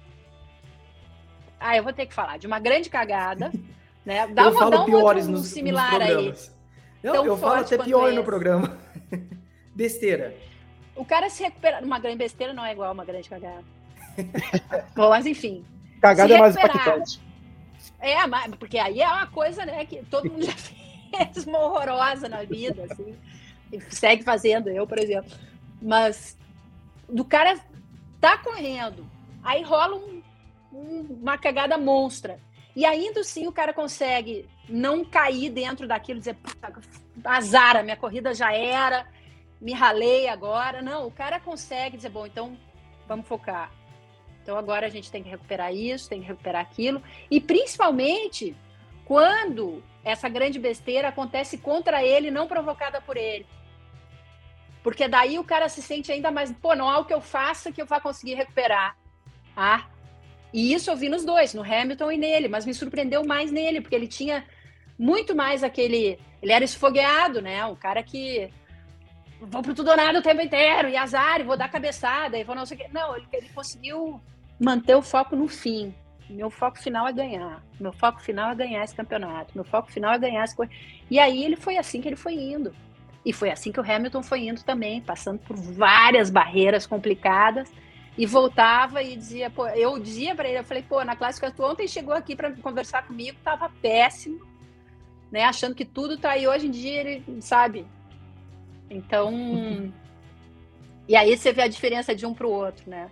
Ah, 1.59 1.77
eu 1.77 1.83
vou 1.83 1.93
ter 1.93 2.05
que 2.05 2.13
falar 2.13 2.37
de 2.37 2.47
uma 2.47 2.59
grande 2.59 2.89
cagada, 2.89 3.51
né? 4.05 4.27
Dá 4.27 4.43
eu 4.43 4.51
uma, 4.51 4.59
falo 4.59 4.71
dá 4.71 4.81
um 4.81 4.85
piores 4.85 5.25
outro 5.25 5.39
nos, 5.39 5.47
similar 5.47 5.99
nos 5.99 6.09
aí. 6.09 6.33
Não, 7.03 7.25
eu 7.25 7.37
falo 7.37 7.61
até 7.61 7.77
pior 7.77 8.11
no 8.11 8.23
programa. 8.23 8.77
Besteira. 9.75 10.35
O 10.95 11.03
cara 11.03 11.29
se 11.29 11.43
recupera. 11.43 11.83
Uma 11.83 11.99
grande 11.99 12.17
besteira 12.17 12.53
não 12.53 12.63
é 12.63 12.71
igual 12.71 12.89
a 12.89 12.93
uma 12.93 13.03
grande 13.03 13.27
cagada. 13.27 13.63
Bom, 14.95 15.09
mas 15.09 15.25
enfim. 15.25 15.65
Cagada 15.99 16.35
é 16.35 16.37
mais 16.37 16.55
recuperar. 16.55 16.87
impactante. 16.87 17.21
É, 17.99 18.15
porque 18.57 18.77
aí 18.77 19.01
é 19.01 19.07
uma 19.07 19.27
coisa, 19.27 19.65
né, 19.65 19.85
que 19.85 20.03
todo 20.05 20.29
mundo 20.29 20.45
já 20.45 20.51
fez 20.51 20.82
uma 21.47 21.59
horrorosa 21.59 22.27
na 22.29 22.43
vida, 22.43 22.85
assim, 22.89 23.15
e 23.71 23.79
segue 23.93 24.23
fazendo, 24.23 24.69
eu, 24.69 24.85
por 24.87 24.99
exemplo. 24.99 25.31
Mas 25.81 26.37
do 27.09 27.25
cara 27.25 27.59
tá 28.19 28.37
correndo, 28.37 29.05
aí 29.43 29.61
rola 29.63 29.95
um- 29.97 30.21
um- 30.71 31.17
uma 31.21 31.37
cagada 31.37 31.77
monstra. 31.77 32.39
E 32.75 32.85
ainda 32.85 33.19
assim 33.19 33.47
o 33.47 33.51
cara 33.51 33.73
consegue 33.73 34.47
não 34.67 35.05
cair 35.05 35.49
dentro 35.49 35.87
daquilo, 35.87 36.19
dizer, 36.19 36.35
"Puta, 36.35 36.73
azar, 37.23 37.83
minha 37.83 37.97
corrida 37.97 38.33
já 38.33 38.51
era, 38.53 39.05
me 39.61 39.73
ralei 39.73 40.27
agora. 40.27 40.81
Não, 40.81 41.05
o 41.05 41.11
cara 41.11 41.39
consegue 41.39 41.97
dizer, 41.97 42.09
bom, 42.09 42.25
então 42.25 42.57
vamos 43.07 43.27
focar. 43.27 43.71
Então 44.41 44.57
agora 44.57 44.87
a 44.87 44.89
gente 44.89 45.09
tem 45.11 45.23
que 45.23 45.29
recuperar 45.29 45.73
isso, 45.73 46.09
tem 46.09 46.19
que 46.21 46.27
recuperar 46.27 46.61
aquilo. 46.61 47.01
E 47.31 47.39
principalmente 47.39 48.55
quando 49.05 49.83
essa 50.03 50.27
grande 50.29 50.59
besteira 50.59 51.09
acontece 51.09 51.57
contra 51.57 52.03
ele, 52.03 52.31
não 52.31 52.47
provocada 52.47 53.01
por 53.01 53.17
ele. 53.17 53.45
Porque 54.81 55.07
daí 55.07 55.39
o 55.39 55.43
cara 55.43 55.69
se 55.69 55.81
sente 55.81 56.11
ainda 56.11 56.29
mais, 56.29 56.51
pô, 56.51 56.75
não 56.75 56.89
há 56.89 56.99
o 56.99 57.05
que 57.05 57.13
eu 57.13 57.21
faça 57.21 57.71
que 57.71 57.81
eu 57.81 57.85
vá 57.85 58.01
conseguir 58.01 58.35
recuperar. 58.35 58.97
Ah, 59.55 59.87
e 60.53 60.73
isso 60.73 60.91
eu 60.91 60.95
vi 60.95 61.09
nos 61.09 61.25
dois, 61.25 61.53
no 61.53 61.63
Hamilton 61.63 62.11
e 62.11 62.17
nele, 62.17 62.47
mas 62.47 62.65
me 62.65 62.73
surpreendeu 62.73 63.25
mais 63.25 63.51
nele, 63.51 63.81
porque 63.81 63.95
ele 63.95 64.07
tinha 64.07 64.45
muito 64.99 65.35
mais 65.35 65.63
aquele. 65.63 66.19
Ele 66.41 66.51
era 66.51 66.63
esfogueado, 66.63 67.41
né? 67.41 67.65
Um 67.65 67.75
cara 67.75 68.03
que. 68.03 68.49
Vou 69.41 69.61
pro 69.61 69.73
tudo 69.73 69.89
ou 69.89 69.97
nada 69.97 70.19
o 70.19 70.21
tempo 70.21 70.41
inteiro, 70.41 70.87
e 70.87 70.95
azar, 70.95 71.39
e 71.39 71.43
vou 71.43 71.57
dar 71.57 71.69
cabeçada, 71.69 72.37
e 72.37 72.43
vou 72.43 72.55
não 72.55 72.65
sei 72.65 72.77
o 72.77 72.79
quê. 72.79 72.87
Não, 72.93 73.15
ele, 73.15 73.27
ele 73.33 73.49
conseguiu 73.49 74.21
manter 74.59 74.95
o 74.95 75.01
foco 75.01 75.35
no 75.35 75.47
fim. 75.47 75.93
Meu 76.29 76.49
foco 76.49 76.79
final 76.79 77.07
é 77.07 77.13
ganhar. 77.13 77.63
Meu 77.79 77.93
foco 77.93 78.21
final 78.21 78.51
é 78.51 78.55
ganhar 78.55 78.83
esse 78.83 78.95
campeonato. 78.95 79.51
Meu 79.55 79.63
foco 79.63 79.91
final 79.91 80.13
é 80.13 80.19
ganhar 80.19 80.43
essa 80.43 80.55
coisa. 80.55 80.71
E 81.09 81.19
aí 81.19 81.43
ele 81.43 81.55
foi 81.55 81.77
assim 81.77 82.01
que 82.01 82.07
ele 82.07 82.15
foi 82.15 82.33
indo. 82.33 82.73
E 83.25 83.31
foi 83.31 83.49
assim 83.49 83.71
que 83.71 83.79
o 83.79 83.83
Hamilton 83.83 84.21
foi 84.21 84.47
indo 84.47 84.63
também, 84.63 85.01
passando 85.01 85.39
por 85.39 85.55
várias 85.55 86.29
barreiras 86.29 86.85
complicadas 86.85 87.71
e 88.17 88.25
voltava 88.25 89.01
e 89.01 89.15
dizia, 89.15 89.49
pô, 89.49 89.67
eu 89.67 89.97
dizia 89.97 90.35
para 90.35 90.47
ele, 90.47 90.59
eu 90.59 90.63
falei, 90.63 90.83
pô, 90.83 91.03
na 91.03 91.15
classificação 91.15 91.55
tu 91.55 91.71
ontem 91.71 91.87
chegou 91.87 92.13
aqui 92.13 92.35
para 92.35 92.51
conversar 92.51 93.07
comigo, 93.07 93.37
tava 93.43 93.69
péssimo, 93.81 94.39
né, 95.31 95.43
achando 95.45 95.73
que 95.73 95.85
tudo 95.85 96.17
tá 96.17 96.31
aí 96.31 96.47
hoje 96.47 96.67
em 96.67 96.71
dia, 96.71 97.01
ele 97.01 97.41
sabe. 97.41 97.87
Então, 98.89 99.33
e 101.07 101.15
aí 101.15 101.35
você 101.35 101.51
vê 101.51 101.63
a 101.63 101.67
diferença 101.67 102.13
de 102.13 102.25
um 102.25 102.33
para 102.33 102.45
o 102.45 102.51
outro, 102.51 102.87
né? 102.87 103.09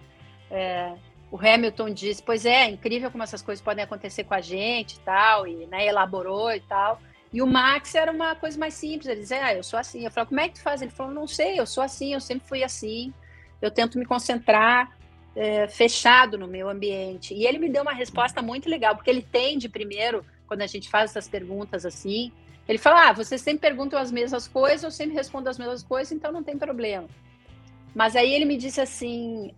É, 0.51 0.93
o 1.31 1.37
Hamilton 1.37 1.91
disse, 1.91 2.21
pois 2.21 2.45
é, 2.45 2.65
é 2.65 2.69
incrível 2.69 3.09
como 3.09 3.23
essas 3.23 3.41
coisas 3.41 3.63
podem 3.63 3.83
acontecer 3.83 4.25
com 4.25 4.33
a 4.33 4.41
gente 4.41 4.95
e 4.95 4.99
tal, 4.99 5.47
e 5.47 5.65
né, 5.67 5.87
elaborou 5.87 6.51
e 6.51 6.59
tal. 6.59 7.01
E 7.31 7.41
o 7.41 7.47
Max 7.47 7.95
era 7.95 8.11
uma 8.11 8.35
coisa 8.35 8.59
mais 8.59 8.73
simples, 8.73 9.07
ele 9.07 9.21
dizia, 9.21 9.45
ah, 9.45 9.55
eu 9.55 9.63
sou 9.63 9.79
assim. 9.79 10.03
Eu 10.03 10.11
falei, 10.11 10.27
como 10.27 10.41
é 10.41 10.49
que 10.49 10.55
tu 10.55 10.61
faz? 10.61 10.81
Ele 10.81 10.91
falou, 10.91 11.13
não 11.13 11.25
sei, 11.25 11.57
eu 11.57 11.65
sou 11.65 11.81
assim, 11.81 12.13
eu 12.13 12.19
sempre 12.19 12.45
fui 12.45 12.61
assim, 12.61 13.13
eu 13.61 13.71
tento 13.71 13.97
me 13.97 14.05
concentrar 14.05 14.91
é, 15.33 15.69
fechado 15.69 16.37
no 16.37 16.47
meu 16.47 16.67
ambiente. 16.67 17.33
E 17.33 17.47
ele 17.47 17.57
me 17.57 17.69
deu 17.69 17.83
uma 17.83 17.93
resposta 17.93 18.41
muito 18.41 18.69
legal, 18.69 18.95
porque 18.95 19.09
ele 19.09 19.21
tende 19.21 19.69
primeiro, 19.69 20.25
quando 20.45 20.63
a 20.63 20.67
gente 20.67 20.89
faz 20.89 21.11
essas 21.11 21.29
perguntas 21.29 21.85
assim, 21.85 22.33
ele 22.67 22.77
fala, 22.77 23.07
ah, 23.07 23.13
vocês 23.13 23.41
sempre 23.41 23.61
perguntam 23.61 23.97
as 23.97 24.11
mesmas 24.11 24.49
coisas, 24.49 24.83
eu 24.83 24.91
sempre 24.91 25.15
respondo 25.15 25.49
as 25.49 25.57
mesmas 25.57 25.81
coisas, 25.81 26.11
então 26.11 26.29
não 26.29 26.43
tem 26.43 26.57
problema. 26.57 27.07
Mas 27.95 28.17
aí 28.17 28.33
ele 28.33 28.45
me 28.45 28.57
disse 28.57 28.81
assim, 28.81 29.53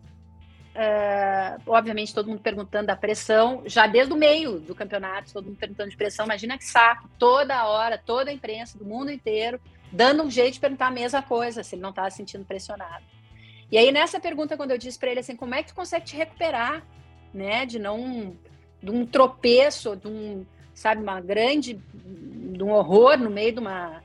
Uh, 0.74 1.62
obviamente 1.68 2.16
todo 2.16 2.28
mundo 2.28 2.42
perguntando 2.42 2.88
da 2.88 2.96
pressão, 2.96 3.62
já 3.64 3.86
desde 3.86 4.12
o 4.12 4.18
meio 4.18 4.60
do 4.60 4.74
campeonato, 4.74 5.32
todo 5.32 5.46
mundo 5.46 5.58
perguntando 5.58 5.92
de 5.92 5.96
pressão, 5.96 6.26
imagina 6.26 6.58
que 6.58 6.66
saco, 6.66 7.08
toda 7.20 7.68
hora, 7.68 7.96
toda 7.96 8.32
a 8.32 8.34
imprensa 8.34 8.76
do 8.76 8.84
mundo 8.84 9.12
inteiro, 9.12 9.62
dando 9.92 10.24
um 10.24 10.32
jeito 10.32 10.56
de 10.56 10.60
perguntar 10.60 10.88
a 10.88 10.92
mesma 10.92 11.22
coisa, 11.22 11.64
se 11.64 11.76
ele 11.76 11.84
não 11.84 11.92
estava 11.92 12.10
se 12.10 12.18
sentindo 12.18 12.44
pressionado. 12.44 13.06
E 13.72 13.78
aí 13.78 13.92
nessa 13.92 14.20
pergunta, 14.20 14.58
quando 14.58 14.72
eu 14.72 14.78
disse 14.80 14.98
para 14.98 15.12
ele 15.12 15.20
assim, 15.20 15.36
como 15.36 15.54
é 15.54 15.62
que 15.62 15.70
tu 15.70 15.76
consegue 15.76 16.06
te 16.06 16.16
recuperar, 16.16 16.84
né, 17.32 17.68
de 17.68 17.78
não, 17.78 18.36
de 18.82 18.90
um 18.90 19.06
tropeço, 19.06 19.96
de 19.96 20.08
um, 20.08 20.44
sabe, 20.74 21.04
uma 21.04 21.22
grande, 21.22 21.80
de 21.94 22.64
um 22.64 22.72
horror 22.72 23.16
no 23.16 23.30
meio 23.30 23.54
de 23.54 23.60
uma 23.60 24.02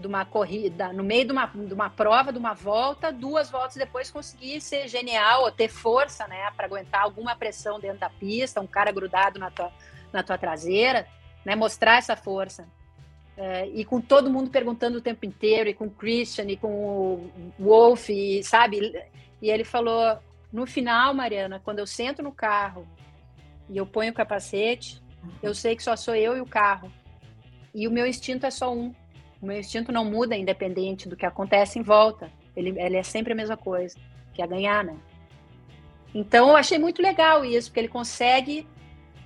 de 0.00 0.06
uma 0.06 0.24
corrida, 0.24 0.92
no 0.92 1.04
meio 1.04 1.26
de 1.26 1.32
uma, 1.32 1.46
de 1.46 1.74
uma 1.74 1.90
prova, 1.90 2.32
de 2.32 2.38
uma 2.38 2.54
volta, 2.54 3.12
duas 3.12 3.50
voltas 3.50 3.76
depois 3.76 4.10
conseguir 4.10 4.60
ser 4.60 4.88
genial, 4.88 5.42
ou 5.42 5.52
ter 5.52 5.68
força, 5.68 6.26
né, 6.26 6.50
para 6.56 6.66
aguentar 6.66 7.02
alguma 7.02 7.36
pressão 7.36 7.78
dentro 7.78 7.98
da 7.98 8.10
pista, 8.10 8.60
um 8.60 8.66
cara 8.66 8.90
grudado 8.90 9.38
na 9.38 9.50
tua, 9.50 9.70
na 10.12 10.22
tua 10.22 10.38
traseira, 10.38 11.06
né, 11.44 11.54
mostrar 11.54 11.98
essa 11.98 12.16
força. 12.16 12.66
É, 13.36 13.66
e 13.68 13.84
com 13.84 14.00
todo 14.00 14.30
mundo 14.30 14.50
perguntando 14.50 14.98
o 14.98 15.00
tempo 15.00 15.24
inteiro, 15.24 15.70
e 15.70 15.74
com 15.74 15.86
o 15.86 15.90
Christian, 15.90 16.44
e 16.44 16.56
com 16.56 16.68
o 16.68 17.52
Wolf, 17.58 18.10
e, 18.10 18.42
sabe? 18.42 18.92
E 19.40 19.48
ele 19.48 19.64
falou: 19.64 20.18
no 20.52 20.66
final, 20.66 21.14
Mariana, 21.14 21.60
quando 21.62 21.78
eu 21.78 21.86
sento 21.86 22.22
no 22.22 22.32
carro 22.32 22.86
e 23.68 23.76
eu 23.76 23.86
ponho 23.86 24.10
o 24.10 24.14
capacete, 24.14 25.00
eu 25.42 25.54
sei 25.54 25.76
que 25.76 25.82
só 25.82 25.94
sou 25.96 26.14
eu 26.14 26.36
e 26.36 26.40
o 26.40 26.46
carro. 26.46 26.92
E 27.72 27.86
o 27.86 27.90
meu 27.90 28.06
instinto 28.06 28.46
é 28.46 28.50
só 28.50 28.74
um. 28.74 28.94
O 29.40 29.46
meu 29.46 29.58
instinto 29.58 29.90
não 29.90 30.04
muda 30.04 30.36
independente 30.36 31.08
do 31.08 31.16
que 31.16 31.24
acontece 31.24 31.78
em 31.78 31.82
volta. 31.82 32.30
Ele, 32.54 32.78
ele 32.80 32.96
é 32.96 33.02
sempre 33.02 33.32
a 33.32 33.36
mesma 33.36 33.56
coisa, 33.56 33.98
que 34.34 34.42
é 34.42 34.46
ganhar, 34.46 34.84
né? 34.84 34.96
Então 36.14 36.50
eu 36.50 36.56
achei 36.56 36.78
muito 36.78 37.00
legal 37.00 37.44
isso, 37.44 37.70
porque 37.70 37.80
ele 37.80 37.88
consegue 37.88 38.66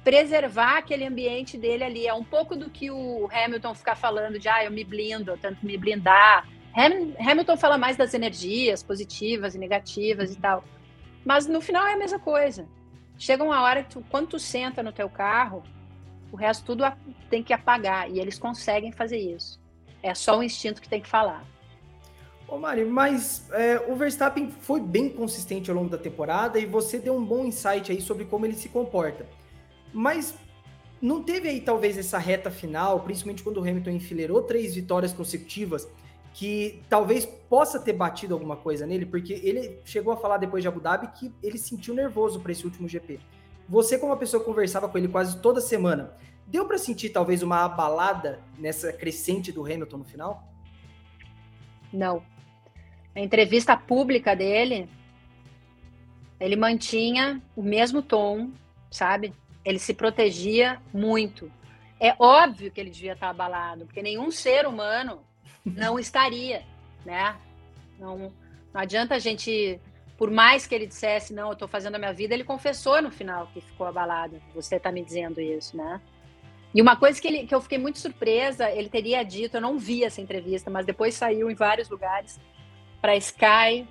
preservar 0.04 0.78
aquele 0.78 1.04
ambiente 1.04 1.56
dele 1.56 1.82
ali. 1.82 2.06
É 2.06 2.14
um 2.14 2.22
pouco 2.22 2.54
do 2.54 2.70
que 2.70 2.90
o 2.90 3.28
Hamilton 3.32 3.74
ficar 3.74 3.96
falando 3.96 4.38
de, 4.38 4.48
ah, 4.48 4.64
eu 4.64 4.70
me 4.70 4.84
blindo, 4.84 5.30
eu 5.30 5.38
tento 5.38 5.64
me 5.64 5.76
blindar. 5.78 6.46
Ham, 6.76 7.14
Hamilton 7.18 7.56
fala 7.56 7.78
mais 7.78 7.96
das 7.96 8.14
energias 8.14 8.82
positivas 8.82 9.54
e 9.54 9.58
negativas 9.58 10.32
e 10.32 10.36
tal. 10.36 10.62
Mas 11.24 11.46
no 11.46 11.60
final 11.60 11.86
é 11.86 11.94
a 11.94 11.98
mesma 11.98 12.18
coisa. 12.18 12.68
Chega 13.18 13.42
uma 13.42 13.62
hora 13.62 13.82
que 13.82 13.90
tu, 13.90 14.04
quando 14.10 14.28
tu 14.28 14.38
senta 14.38 14.82
no 14.82 14.92
teu 14.92 15.08
carro, 15.08 15.62
o 16.30 16.36
resto 16.36 16.64
tudo 16.66 16.84
tem 17.30 17.42
que 17.42 17.52
apagar. 17.52 18.10
E 18.10 18.20
eles 18.20 18.38
conseguem 18.38 18.92
fazer 18.92 19.18
isso. 19.18 19.63
É 20.04 20.14
só 20.14 20.38
o 20.38 20.42
instinto 20.42 20.82
que 20.82 20.88
tem 20.88 21.00
que 21.00 21.08
falar. 21.08 21.42
Ô 22.46 22.58
Mari, 22.58 22.84
mas 22.84 23.50
é, 23.52 23.82
o 23.88 23.96
Verstappen 23.96 24.50
foi 24.50 24.78
bem 24.78 25.08
consistente 25.08 25.70
ao 25.70 25.76
longo 25.76 25.88
da 25.88 25.96
temporada 25.96 26.58
e 26.58 26.66
você 26.66 26.98
deu 26.98 27.16
um 27.16 27.24
bom 27.24 27.46
insight 27.46 27.90
aí 27.90 28.02
sobre 28.02 28.26
como 28.26 28.44
ele 28.44 28.52
se 28.52 28.68
comporta. 28.68 29.26
Mas 29.94 30.34
não 31.00 31.22
teve 31.22 31.48
aí 31.48 31.58
talvez 31.58 31.96
essa 31.96 32.18
reta 32.18 32.50
final, 32.50 33.00
principalmente 33.00 33.42
quando 33.42 33.56
o 33.56 33.60
Hamilton 33.60 33.92
enfileirou 33.92 34.42
três 34.42 34.74
vitórias 34.74 35.10
consecutivas, 35.14 35.88
que 36.34 36.82
talvez 36.90 37.24
possa 37.24 37.80
ter 37.80 37.94
batido 37.94 38.34
alguma 38.34 38.56
coisa 38.56 38.86
nele, 38.86 39.06
porque 39.06 39.32
ele 39.32 39.80
chegou 39.86 40.12
a 40.12 40.18
falar 40.18 40.36
depois 40.36 40.62
de 40.62 40.68
Abu 40.68 40.80
Dhabi 40.80 41.08
que 41.18 41.32
ele 41.42 41.56
sentiu 41.56 41.94
nervoso 41.94 42.40
para 42.40 42.52
esse 42.52 42.66
último 42.66 42.86
GP. 42.86 43.20
Você, 43.66 43.96
como 43.96 44.12
uma 44.12 44.18
pessoa 44.18 44.40
que 44.40 44.46
conversava 44.46 44.86
com 44.86 44.98
ele 44.98 45.08
quase 45.08 45.40
toda 45.40 45.62
semana, 45.62 46.14
deu 46.46 46.66
para 46.66 46.78
sentir 46.78 47.10
talvez 47.10 47.42
uma 47.42 47.64
abalada 47.64 48.40
nessa 48.58 48.92
crescente 48.92 49.50
do 49.52 49.64
Hamilton 49.64 49.98
no 49.98 50.04
final? 50.04 50.48
Não. 51.92 52.22
A 53.14 53.20
entrevista 53.20 53.76
pública 53.76 54.34
dele, 54.34 54.88
ele 56.40 56.56
mantinha 56.56 57.40
o 57.54 57.62
mesmo 57.62 58.02
tom, 58.02 58.50
sabe? 58.90 59.32
Ele 59.64 59.78
se 59.78 59.94
protegia 59.94 60.80
muito. 60.92 61.50
É 62.00 62.14
óbvio 62.18 62.70
que 62.70 62.80
ele 62.80 62.90
devia 62.90 63.12
estar 63.12 63.30
abalado, 63.30 63.86
porque 63.86 64.02
nenhum 64.02 64.30
ser 64.30 64.66
humano 64.66 65.24
não 65.64 65.98
estaria, 65.98 66.64
né? 67.04 67.36
Não, 67.98 68.32
não 68.72 68.80
adianta 68.80 69.14
a 69.14 69.18
gente, 69.18 69.80
por 70.18 70.30
mais 70.30 70.66
que 70.66 70.74
ele 70.74 70.86
dissesse, 70.86 71.32
não, 71.32 71.46
eu 71.48 71.52
estou 71.52 71.68
fazendo 71.68 71.94
a 71.94 71.98
minha 71.98 72.12
vida, 72.12 72.34
ele 72.34 72.44
confessou 72.44 73.00
no 73.00 73.10
final 73.10 73.46
que 73.54 73.60
ficou 73.60 73.86
abalado. 73.86 74.42
Você 74.54 74.76
está 74.76 74.90
me 74.90 75.04
dizendo 75.04 75.40
isso, 75.40 75.76
né? 75.76 76.00
E 76.74 76.82
uma 76.82 76.96
coisa 76.96 77.20
que, 77.20 77.28
ele, 77.28 77.46
que 77.46 77.54
eu 77.54 77.60
fiquei 77.60 77.78
muito 77.78 77.98
surpresa, 78.00 78.68
ele 78.70 78.88
teria 78.88 79.22
dito, 79.22 79.56
eu 79.56 79.60
não 79.60 79.78
vi 79.78 80.02
essa 80.02 80.20
entrevista, 80.20 80.68
mas 80.70 80.84
depois 80.84 81.14
saiu 81.14 81.48
em 81.50 81.54
vários 81.54 81.88
lugares, 81.88 82.40
para 83.00 83.14
Sky 83.16 83.86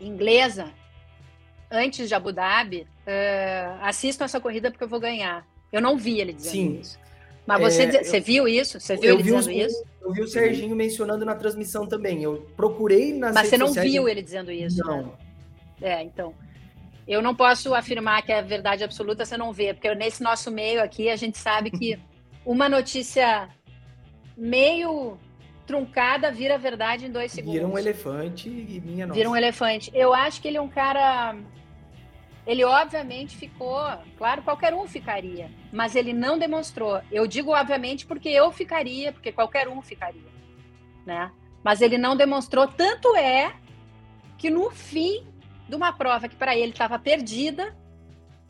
inglesa, 0.00 0.72
antes 1.70 2.08
de 2.08 2.14
Abu 2.14 2.32
Dhabi, 2.32 2.82
uh, 3.06 3.78
assistam 3.82 4.24
essa 4.24 4.40
corrida 4.40 4.70
porque 4.70 4.84
eu 4.84 4.88
vou 4.88 5.00
ganhar. 5.00 5.46
Eu 5.72 5.80
não 5.82 5.96
vi 5.98 6.20
ele 6.20 6.32
dizendo 6.32 6.52
Sim. 6.52 6.78
isso. 6.80 6.98
Mas 7.46 7.60
você, 7.60 7.82
É, 7.84 8.02
você 8.04 8.18
eu- 8.18 8.22
viu 8.22 8.48
isso? 8.48 8.78
Você 8.80 8.96
viu 8.96 9.14
ele 9.14 9.22
vi, 9.22 9.32
dizendo 9.34 9.40
os- 9.40 9.72
isso? 9.72 9.84
eu 10.02 10.12
vi 10.12 10.22
o 10.22 10.28
Serginho 10.28 10.76
mencionando 10.76 11.24
na 11.24 11.34
transmissão 11.34 11.86
também. 11.86 12.22
Eu 12.22 12.46
procurei 12.56 13.12
nas 13.12 13.34
Mas 13.34 13.48
você 13.48 13.58
não 13.58 13.68
sociais 13.68 13.90
viu 13.90 14.08
ele 14.08 14.22
dizendo 14.22 14.50
isso, 14.52 14.78
né? 14.86 15.02
Não. 15.02 15.12
É, 15.80 16.02
então. 16.02 16.34
Eu 17.08 17.22
não 17.22 17.34
posso 17.34 17.74
afirmar 17.74 18.20
que 18.20 18.30
é 18.30 18.42
verdade 18.42 18.84
absoluta, 18.84 19.24
você 19.24 19.34
não 19.36 19.50
vê, 19.50 19.72
porque 19.72 19.92
nesse 19.94 20.22
nosso 20.22 20.50
meio 20.50 20.82
aqui 20.82 21.08
a 21.08 21.16
gente 21.16 21.38
sabe 21.38 21.70
que 21.70 21.98
uma 22.44 22.68
notícia 22.68 23.48
meio 24.36 25.18
truncada 25.66 26.30
vira 26.30 26.58
verdade 26.58 27.06
em 27.06 27.10
dois 27.10 27.32
segundos. 27.32 27.54
Vira 27.54 27.66
um 27.66 27.78
elefante 27.78 28.48
e 28.48 28.80
minha 28.80 29.06
nossa. 29.06 29.18
Vira 29.18 29.30
um 29.30 29.36
elefante. 29.36 29.90
Eu 29.94 30.12
acho 30.12 30.42
que 30.42 30.48
ele 30.48 30.58
é 30.58 30.60
um 30.60 30.68
cara. 30.68 31.34
Ele 32.46 32.64
obviamente 32.64 33.36
ficou, 33.36 33.78
claro, 34.16 34.42
qualquer 34.42 34.74
um 34.74 34.86
ficaria, 34.86 35.50
mas 35.72 35.94
ele 35.94 36.12
não 36.12 36.38
demonstrou. 36.38 37.00
Eu 37.10 37.26
digo 37.26 37.52
obviamente 37.52 38.06
porque 38.06 38.28
eu 38.28 38.50
ficaria, 38.52 39.12
porque 39.12 39.32
qualquer 39.32 39.68
um 39.68 39.80
ficaria, 39.82 40.30
né? 41.06 41.30
Mas 41.62 41.80
ele 41.80 41.98
não 41.98 42.16
demonstrou, 42.16 42.66
tanto 42.66 43.14
é 43.16 43.54
que 44.38 44.48
no 44.48 44.70
fim 44.70 45.26
de 45.68 45.74
uma 45.74 45.92
prova 45.92 46.28
que 46.28 46.36
para 46.36 46.56
ele 46.56 46.72
estava 46.72 46.98
perdida, 46.98 47.76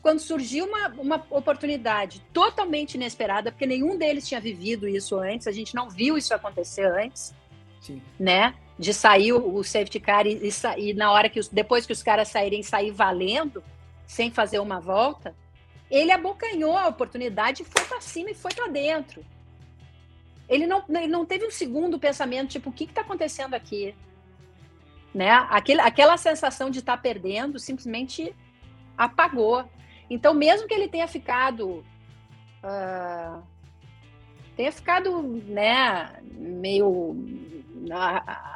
quando 0.01 0.19
surgiu 0.19 0.65
uma, 0.65 0.87
uma 0.97 1.25
oportunidade 1.29 2.21
totalmente 2.33 2.95
inesperada, 2.95 3.51
porque 3.51 3.65
nenhum 3.65 3.97
deles 3.97 4.27
tinha 4.27 4.39
vivido 4.39 4.87
isso 4.87 5.17
antes, 5.17 5.45
a 5.45 5.51
gente 5.51 5.75
não 5.75 5.89
viu 5.89 6.17
isso 6.17 6.33
acontecer 6.33 6.85
antes, 6.85 7.33
Sim. 7.81 8.01
né? 8.19 8.55
De 8.77 8.93
sair 8.93 9.33
o, 9.33 9.61
safety 9.61 9.99
car 9.99 10.25
e, 10.25 10.39
e, 10.41 10.89
e, 10.89 10.93
na 10.93 11.11
hora 11.11 11.27
que 11.27 11.37
os, 11.37 11.49
depois 11.49 11.85
que 11.85 11.91
os 11.91 12.01
caras 12.01 12.29
saírem, 12.29 12.63
sair 12.63 12.91
valendo, 12.91 13.61
sem 14.07 14.31
fazer 14.31 14.59
uma 14.59 14.79
volta, 14.79 15.35
ele 15.91 16.11
abocanhou 16.11 16.77
a 16.77 16.87
oportunidade 16.87 17.65
foi 17.65 17.83
para 17.83 17.99
cima 17.99 18.31
e 18.31 18.33
foi 18.33 18.53
para 18.53 18.67
dentro. 18.67 19.25
Ele 20.47 20.65
não, 20.65 20.83
ele 20.89 21.07
não 21.07 21.25
teve 21.25 21.45
um 21.45 21.51
segundo 21.51 21.99
pensamento, 21.99 22.51
tipo, 22.51 22.69
o 22.69 22.73
que 22.73 22.85
está 22.85 23.01
acontecendo 23.01 23.53
aqui? 23.53 23.93
Né? 25.13 25.31
Aquele, 25.49 25.81
aquela 25.81 26.17
sensação 26.17 26.69
de 26.69 26.79
estar 26.79 26.97
tá 26.97 27.01
perdendo 27.01 27.59
simplesmente 27.59 28.35
apagou. 28.97 29.67
Então, 30.09 30.33
mesmo 30.33 30.67
que 30.67 30.73
ele 30.73 30.87
tenha 30.87 31.07
ficado. 31.07 31.83
Uh, 32.63 33.41
tenha 34.55 34.71
ficado 34.71 35.21
né, 35.21 36.21
meio 36.23 37.15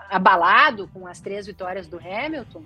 abalado 0.10 0.90
com 0.90 1.08
as 1.08 1.22
três 1.22 1.46
vitórias 1.46 1.88
do 1.88 1.98
Hamilton, 1.98 2.64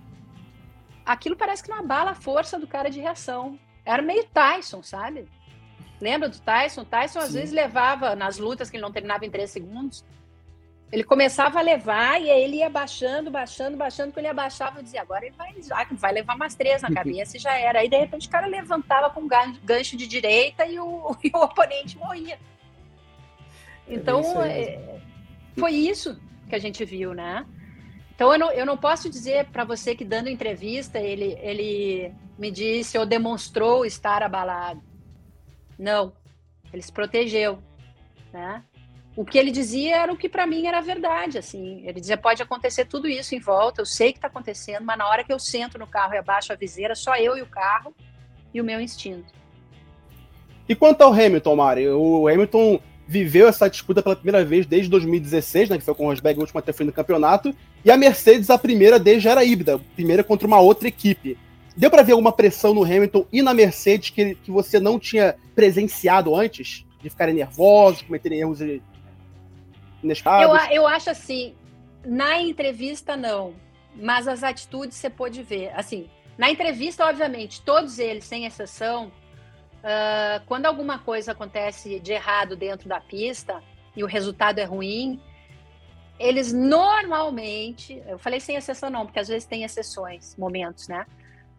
aquilo 1.05 1.35
parece 1.35 1.63
que 1.63 1.69
não 1.69 1.77
abala 1.77 2.11
a 2.11 2.15
força 2.15 2.59
do 2.59 2.67
cara 2.67 2.89
de 2.89 2.99
reação. 2.99 3.59
Era 3.85 4.01
meio 4.01 4.25
Tyson, 4.25 4.81
sabe? 4.83 5.27
Lembra 6.01 6.29
do 6.29 6.39
Tyson? 6.39 6.83
Tyson 6.83 7.19
às 7.19 7.27
Sim. 7.27 7.33
vezes 7.33 7.53
levava 7.53 8.15
nas 8.15 8.37
lutas 8.37 8.69
que 8.69 8.75
ele 8.75 8.83
não 8.83 8.91
terminava 8.91 9.25
em 9.25 9.31
três 9.31 9.49
segundos. 9.51 10.03
Ele 10.89 11.03
começava 11.03 11.59
a 11.59 11.61
levar 11.61 12.21
e 12.21 12.31
aí 12.31 12.41
ele 12.41 12.57
ia 12.57 12.69
baixando, 12.69 13.29
baixando, 13.29 13.75
baixando. 13.75 14.13
Quando 14.13 14.19
ele 14.19 14.29
abaixava, 14.29 14.79
eu 14.79 14.83
dizia, 14.83 15.01
agora 15.01 15.25
ele 15.25 15.35
vai, 15.35 15.53
vai 15.91 16.13
levar 16.13 16.37
mais 16.37 16.55
três 16.55 16.81
na 16.81 16.89
cabeça 16.91 17.35
e 17.35 17.39
já 17.39 17.57
era. 17.57 17.79
Aí, 17.79 17.89
de 17.89 17.97
repente, 17.97 18.27
o 18.27 18.31
cara 18.31 18.47
levantava 18.47 19.09
com 19.09 19.27
gancho 19.27 19.97
de 19.97 20.07
direita 20.07 20.65
e 20.65 20.79
o, 20.79 21.15
e 21.21 21.29
o 21.33 21.43
oponente 21.43 21.97
morria. 21.97 22.35
É 23.85 23.93
então, 23.93 24.21
é, 24.43 24.99
foi 25.57 25.71
isso 25.73 26.17
que 26.47 26.55
a 26.55 26.59
gente 26.59 26.85
viu, 26.85 27.13
né? 27.13 27.45
Então, 28.15 28.31
eu 28.31 28.39
não, 28.39 28.51
eu 28.51 28.65
não 28.65 28.77
posso 28.77 29.09
dizer 29.09 29.47
para 29.47 29.65
você 29.65 29.93
que, 29.93 30.05
dando 30.05 30.29
entrevista, 30.29 30.99
ele, 30.99 31.37
ele 31.41 32.13
me 32.37 32.49
disse 32.49 32.97
ou 32.97 33.05
demonstrou 33.05 33.85
estar 33.85 34.23
abalado. 34.23 34.81
Não, 35.77 36.13
ele 36.71 36.81
se 36.81 36.91
protegeu, 36.91 37.59
né? 38.31 38.63
O 39.17 39.25
que 39.25 39.39
ele 39.39 39.49
dizia 39.49 39.97
era 39.97 40.13
o 40.13 40.15
que 40.15 40.29
para 40.29 40.45
mim 40.45 40.67
era 40.67 40.79
verdade, 40.79 41.39
assim. 41.39 41.81
Ele 41.83 41.99
dizia 41.99 42.15
pode 42.15 42.43
acontecer 42.43 42.85
tudo 42.85 43.07
isso 43.07 43.33
em 43.33 43.39
volta, 43.39 43.81
eu 43.81 43.85
sei 43.85 44.11
que 44.11 44.19
está 44.19 44.27
acontecendo, 44.27 44.85
mas 44.85 44.95
na 44.95 45.09
hora 45.09 45.23
que 45.23 45.33
eu 45.33 45.39
sento 45.39 45.79
no 45.79 45.87
carro 45.87 46.13
e 46.13 46.17
abaixo 46.19 46.53
a 46.53 46.55
viseira, 46.55 46.93
só 46.93 47.17
eu 47.17 47.35
e 47.35 47.41
o 47.41 47.47
carro 47.47 47.95
e 48.53 48.61
o 48.61 48.63
meu 48.63 48.79
instinto. 48.79 49.33
E 50.69 50.75
quanto 50.75 51.01
ao 51.01 51.11
Hamilton, 51.11 51.55
Mari, 51.55 51.89
o 51.89 52.27
Hamilton 52.27 52.79
viveu 53.07 53.47
essa 53.47 53.67
disputa 53.67 54.03
pela 54.03 54.15
primeira 54.15 54.45
vez 54.45 54.67
desde 54.67 54.87
2016, 54.91 55.69
né, 55.69 55.77
que 55.79 55.83
foi 55.83 55.95
com 55.95 56.05
o 56.05 56.09
Rosberg 56.09 56.37
o 56.37 56.41
último 56.41 56.59
até 56.59 56.71
fim 56.71 56.85
do 56.85 56.93
campeonato, 56.93 57.55
e 57.83 57.89
a 57.89 57.97
Mercedes 57.97 58.51
a 58.51 58.57
primeira 58.57 58.99
desde 58.99 59.27
era 59.27 59.43
híbrida, 59.43 59.79
primeira 59.95 60.23
contra 60.23 60.45
uma 60.45 60.59
outra 60.59 60.87
equipe. 60.87 61.39
Deu 61.75 61.89
para 61.89 62.03
ver 62.03 62.11
alguma 62.11 62.31
pressão 62.31 62.71
no 62.71 62.83
Hamilton 62.83 63.25
e 63.31 63.41
na 63.41 63.53
Mercedes 63.53 64.11
que, 64.11 64.35
que 64.35 64.51
você 64.51 64.79
não 64.79 64.99
tinha 64.99 65.35
presenciado 65.55 66.35
antes? 66.35 66.85
De 67.01 67.09
ficarem 67.09 67.33
nervosos, 67.33 68.03
cometerem 68.03 68.41
erros 68.41 68.61
eu, 70.41 70.55
eu 70.71 70.87
acho 70.87 71.09
assim, 71.09 71.55
na 72.05 72.39
entrevista 72.39 73.15
não, 73.17 73.55
mas 73.95 74.27
as 74.27 74.43
atitudes 74.43 74.97
você 74.97 75.09
pode 75.09 75.41
ver. 75.43 75.71
Assim, 75.75 76.09
na 76.37 76.49
entrevista, 76.51 77.05
obviamente, 77.05 77.61
todos 77.61 77.99
eles, 77.99 78.25
sem 78.25 78.45
exceção, 78.45 79.07
uh, 79.07 80.45
quando 80.45 80.65
alguma 80.65 80.99
coisa 80.99 81.31
acontece 81.31 81.99
de 81.99 82.13
errado 82.13 82.55
dentro 82.55 82.87
da 82.87 83.01
pista 83.01 83.61
e 83.95 84.03
o 84.03 84.07
resultado 84.07 84.59
é 84.59 84.63
ruim, 84.63 85.19
eles 86.19 86.51
normalmente, 86.53 88.01
eu 88.07 88.17
falei 88.17 88.39
sem 88.39 88.55
exceção 88.55 88.89
não, 88.89 89.05
porque 89.05 89.19
às 89.19 89.27
vezes 89.27 89.45
tem 89.45 89.63
exceções, 89.63 90.35
momentos, 90.37 90.87
né? 90.87 91.05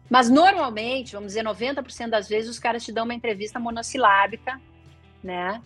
Mas 0.09 0.29
normalmente, 0.29 1.13
vamos 1.13 1.27
dizer, 1.33 1.43
90% 1.43 2.09
das 2.09 2.27
vezes 2.27 2.49
os 2.49 2.59
caras 2.59 2.83
te 2.83 2.91
dão 2.91 3.05
uma 3.05 3.13
entrevista 3.13 3.59
monossilábica, 3.59 4.59
né? 5.23 5.61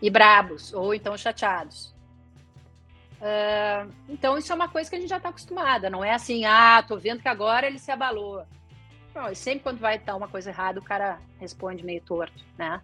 E 0.00 0.08
brabos, 0.08 0.72
ou 0.72 0.94
então 0.94 1.16
chateados. 1.16 1.93
Uh, 3.24 3.90
então, 4.06 4.36
isso 4.36 4.52
é 4.52 4.54
uma 4.54 4.68
coisa 4.68 4.90
que 4.90 4.96
a 4.96 5.00
gente 5.00 5.08
já 5.08 5.16
está 5.16 5.30
acostumada. 5.30 5.88
Não 5.88 6.04
é 6.04 6.12
assim, 6.12 6.44
ah, 6.44 6.84
tô 6.86 6.98
vendo 6.98 7.22
que 7.22 7.28
agora 7.28 7.66
ele 7.66 7.78
se 7.78 7.90
abalou. 7.90 8.44
Não, 9.14 9.30
e 9.30 9.34
sempre 9.34 9.60
quando 9.60 9.78
vai 9.78 9.96
estar 9.96 10.14
uma 10.14 10.28
coisa 10.28 10.50
errada, 10.50 10.78
o 10.78 10.84
cara 10.84 11.18
responde 11.40 11.82
meio 11.82 12.02
torto, 12.02 12.44
né? 12.58 12.82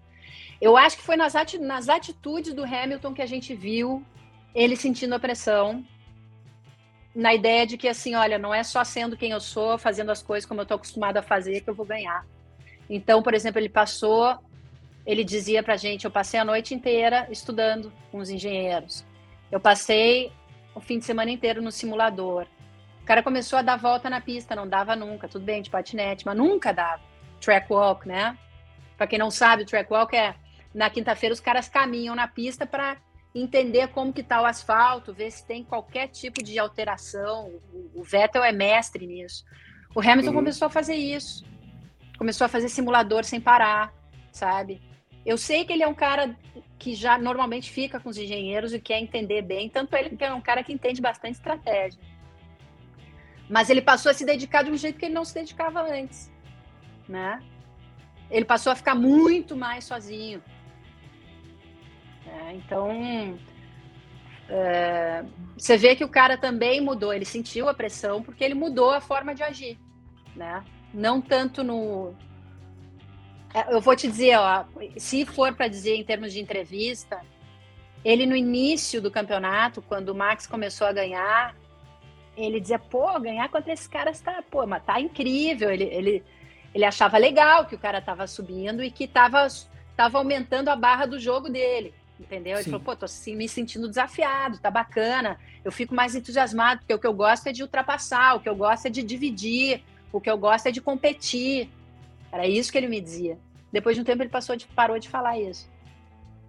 Eu 0.58 0.78
acho 0.78 0.96
que 0.96 1.02
foi 1.02 1.16
nas, 1.16 1.36
ati 1.36 1.58
nas 1.58 1.90
atitudes 1.90 2.54
do 2.54 2.64
Hamilton 2.64 3.12
que 3.12 3.20
a 3.20 3.26
gente 3.26 3.54
viu 3.54 4.02
ele 4.54 4.76
sentindo 4.76 5.14
a 5.14 5.20
pressão, 5.20 5.84
na 7.14 7.34
ideia 7.34 7.66
de 7.66 7.76
que, 7.76 7.88
assim, 7.88 8.14
olha, 8.14 8.38
não 8.38 8.54
é 8.54 8.62
só 8.62 8.82
sendo 8.82 9.16
quem 9.16 9.32
eu 9.32 9.40
sou, 9.40 9.76
fazendo 9.76 10.10
as 10.10 10.22
coisas 10.22 10.48
como 10.48 10.60
eu 10.60 10.62
estou 10.62 10.76
acostumado 10.76 11.18
a 11.18 11.22
fazer, 11.22 11.60
que 11.60 11.68
eu 11.68 11.74
vou 11.74 11.84
ganhar. 11.84 12.24
Então, 12.88 13.22
por 13.22 13.34
exemplo, 13.34 13.60
ele 13.60 13.68
passou, 13.68 14.38
ele 15.04 15.22
dizia 15.22 15.62
pra 15.62 15.76
gente, 15.76 16.04
eu 16.04 16.10
passei 16.10 16.40
a 16.40 16.44
noite 16.44 16.74
inteira 16.74 17.28
estudando 17.30 17.92
com 18.10 18.18
os 18.18 18.30
engenheiros. 18.30 19.04
Eu 19.50 19.60
passei 19.60 20.32
o 20.74 20.80
fim 20.80 20.98
de 20.98 21.04
semana 21.04 21.30
inteiro 21.30 21.60
no 21.60 21.72
simulador. 21.72 22.46
O 23.02 23.04
cara 23.04 23.22
começou 23.22 23.58
a 23.58 23.62
dar 23.62 23.76
volta 23.76 24.08
na 24.08 24.20
pista, 24.20 24.54
não 24.54 24.68
dava 24.68 24.94
nunca, 24.94 25.28
tudo 25.28 25.44
bem, 25.44 25.62
de 25.62 25.70
patinete, 25.70 26.24
mas 26.24 26.36
nunca 26.36 26.72
dava. 26.72 27.02
Track 27.40 27.72
walk, 27.72 28.06
né? 28.06 28.38
Para 28.96 29.06
quem 29.06 29.18
não 29.18 29.30
sabe, 29.30 29.62
o 29.62 29.66
track 29.66 29.92
walk 29.92 30.16
é 30.16 30.34
na 30.74 30.88
quinta-feira 30.88 31.32
os 31.32 31.40
caras 31.40 31.68
caminham 31.68 32.14
na 32.14 32.28
pista 32.28 32.66
para 32.66 32.96
entender 33.34 33.88
como 33.88 34.12
que 34.12 34.22
tá 34.22 34.40
o 34.40 34.46
asfalto, 34.46 35.12
ver 35.12 35.30
se 35.30 35.44
tem 35.44 35.64
qualquer 35.64 36.08
tipo 36.08 36.42
de 36.42 36.58
alteração. 36.58 37.52
O 37.94 38.02
Vettel 38.02 38.44
é 38.44 38.52
mestre 38.52 39.06
nisso. 39.06 39.44
O 39.94 40.00
Hamilton 40.00 40.30
uhum. 40.30 40.36
começou 40.36 40.66
a 40.66 40.70
fazer 40.70 40.94
isso. 40.94 41.44
Começou 42.18 42.44
a 42.44 42.48
fazer 42.48 42.68
simulador 42.68 43.24
sem 43.24 43.40
parar, 43.40 43.92
sabe? 44.30 44.80
Eu 45.24 45.36
sei 45.36 45.64
que 45.64 45.72
ele 45.72 45.82
é 45.82 45.88
um 45.88 45.94
cara 45.94 46.36
que 46.78 46.94
já 46.94 47.18
normalmente 47.18 47.70
fica 47.70 48.00
com 48.00 48.08
os 48.08 48.16
engenheiros 48.16 48.72
e 48.72 48.80
quer 48.80 48.98
entender 48.98 49.42
bem, 49.42 49.68
tanto 49.68 49.94
ele 49.94 50.16
que 50.16 50.24
é 50.24 50.32
um 50.32 50.40
cara 50.40 50.64
que 50.64 50.72
entende 50.72 51.00
bastante 51.00 51.34
estratégia. 51.34 52.00
Mas 53.48 53.68
ele 53.68 53.82
passou 53.82 54.10
a 54.10 54.14
se 54.14 54.24
dedicar 54.24 54.62
de 54.62 54.70
um 54.70 54.76
jeito 54.76 54.98
que 54.98 55.04
ele 55.04 55.14
não 55.14 55.24
se 55.24 55.34
dedicava 55.34 55.82
antes, 55.82 56.32
né? 57.08 57.42
Ele 58.30 58.44
passou 58.44 58.72
a 58.72 58.76
ficar 58.76 58.94
muito 58.94 59.56
mais 59.56 59.84
sozinho. 59.84 60.42
É, 62.26 62.54
então, 62.54 63.38
é, 64.48 65.24
você 65.56 65.76
vê 65.76 65.94
que 65.94 66.04
o 66.04 66.08
cara 66.08 66.38
também 66.38 66.80
mudou, 66.80 67.12
ele 67.12 67.24
sentiu 67.24 67.68
a 67.68 67.74
pressão 67.74 68.22
porque 68.22 68.42
ele 68.42 68.54
mudou 68.54 68.90
a 68.90 69.00
forma 69.00 69.34
de 69.34 69.42
agir, 69.42 69.78
né? 70.34 70.64
Não 70.94 71.20
tanto 71.20 71.62
no, 71.62 72.14
eu 73.68 73.80
vou 73.80 73.96
te 73.96 74.06
dizer, 74.06 74.36
ó, 74.38 74.64
se 74.96 75.24
for 75.24 75.52
para 75.54 75.68
dizer 75.68 75.96
em 75.96 76.04
termos 76.04 76.32
de 76.32 76.40
entrevista, 76.40 77.20
ele 78.04 78.26
no 78.26 78.36
início 78.36 79.02
do 79.02 79.10
campeonato, 79.10 79.82
quando 79.82 80.10
o 80.10 80.14
Max 80.14 80.46
começou 80.46 80.86
a 80.86 80.92
ganhar, 80.92 81.54
ele 82.36 82.60
dizia, 82.60 82.78
pô, 82.78 83.18
ganhar 83.20 83.48
contra 83.48 83.72
esses 83.72 83.86
caras 83.86 84.20
tá, 84.20 84.42
pô, 84.50 84.66
mas 84.66 84.84
tá 84.84 85.00
incrível. 85.00 85.70
Ele, 85.70 85.84
ele, 85.84 86.24
ele 86.74 86.84
achava 86.84 87.18
legal 87.18 87.66
que 87.66 87.74
o 87.74 87.78
cara 87.78 88.00
tava 88.00 88.26
subindo 88.26 88.82
e 88.82 88.90
que 88.90 89.06
tava, 89.06 89.46
tava 89.96 90.18
aumentando 90.18 90.68
a 90.68 90.76
barra 90.76 91.06
do 91.06 91.18
jogo 91.18 91.48
dele. 91.48 91.92
Entendeu? 92.18 92.54
Ele 92.54 92.64
Sim. 92.64 92.70
falou, 92.70 92.84
pô, 92.84 92.96
tô 92.96 93.06
assim, 93.06 93.34
me 93.34 93.48
sentindo 93.48 93.88
desafiado, 93.88 94.58
tá 94.58 94.70
bacana. 94.70 95.38
Eu 95.64 95.72
fico 95.72 95.94
mais 95.94 96.14
entusiasmado, 96.14 96.80
porque 96.80 96.94
o 96.94 96.98
que 96.98 97.06
eu 97.06 97.14
gosto 97.14 97.46
é 97.46 97.52
de 97.52 97.62
ultrapassar, 97.62 98.36
o 98.36 98.40
que 98.40 98.48
eu 98.48 98.54
gosto 98.54 98.86
é 98.86 98.90
de 98.90 99.02
dividir, 99.02 99.82
o 100.12 100.20
que 100.20 100.30
eu 100.30 100.36
gosto 100.36 100.66
é 100.66 100.70
de 100.70 100.80
competir. 100.80 101.70
Era 102.32 102.46
isso 102.46 102.70
que 102.70 102.78
ele 102.78 102.88
me 102.88 103.00
dizia. 103.00 103.38
Depois 103.72 103.96
de 103.96 104.02
um 104.02 104.04
tempo 104.04 104.22
ele 104.22 104.30
passou 104.30 104.56
de, 104.56 104.66
parou 104.68 104.98
de 104.98 105.08
falar 105.08 105.38
isso. 105.38 105.68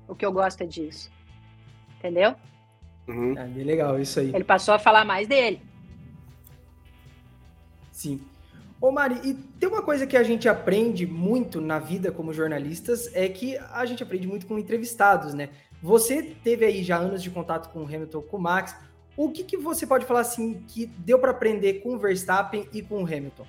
O 0.07 0.15
que 0.15 0.25
eu 0.25 0.31
gosto 0.31 0.61
é 0.61 0.65
disso. 0.65 1.11
Entendeu? 1.97 2.35
Uhum. 3.07 3.37
É 3.37 3.45
bem 3.45 3.63
legal 3.63 3.99
isso 3.99 4.19
aí. 4.19 4.29
Ele 4.33 4.43
passou 4.43 4.73
a 4.73 4.79
falar 4.79 5.05
mais 5.05 5.27
dele. 5.27 5.61
Sim. 7.91 8.21
Ô 8.79 8.91
Mari, 8.91 9.19
e 9.23 9.33
tem 9.35 9.69
uma 9.69 9.83
coisa 9.83 10.07
que 10.07 10.17
a 10.17 10.23
gente 10.23 10.49
aprende 10.49 11.05
muito 11.05 11.61
na 11.61 11.77
vida 11.77 12.11
como 12.11 12.33
jornalistas, 12.33 13.11
é 13.13 13.29
que 13.29 13.55
a 13.57 13.85
gente 13.85 14.01
aprende 14.01 14.27
muito 14.27 14.47
com 14.47 14.57
entrevistados, 14.57 15.35
né? 15.35 15.49
Você 15.83 16.23
teve 16.43 16.65
aí 16.65 16.83
já 16.83 16.97
anos 16.97 17.21
de 17.21 17.29
contato 17.29 17.71
com 17.71 17.81
o 17.81 17.85
Hamilton, 17.85 18.21
com 18.23 18.37
o 18.37 18.41
Max. 18.41 18.75
O 19.15 19.29
que, 19.29 19.43
que 19.43 19.55
você 19.55 19.85
pode 19.85 20.05
falar 20.05 20.21
assim 20.21 20.63
que 20.67 20.87
deu 20.87 21.19
para 21.19 21.29
aprender 21.29 21.75
com 21.81 21.93
o 21.93 21.99
Verstappen 21.99 22.67
e 22.73 22.81
com 22.81 23.03
o 23.03 23.05
Hamilton? 23.05 23.45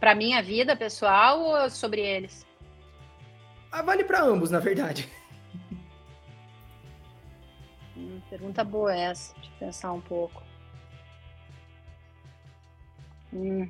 Para 0.00 0.14
minha 0.14 0.42
vida 0.42 0.76
pessoal 0.76 1.40
ou 1.40 1.70
sobre 1.70 2.00
eles? 2.00 2.46
Ah, 3.70 3.82
vale 3.82 4.04
para 4.04 4.22
ambos, 4.22 4.50
na 4.50 4.58
verdade. 4.58 5.08
Hum, 7.96 8.20
pergunta 8.30 8.62
boa 8.62 8.94
essa, 8.94 9.34
de 9.40 9.50
pensar 9.58 9.92
um 9.92 10.00
pouco. 10.00 10.42
Hum. 13.32 13.68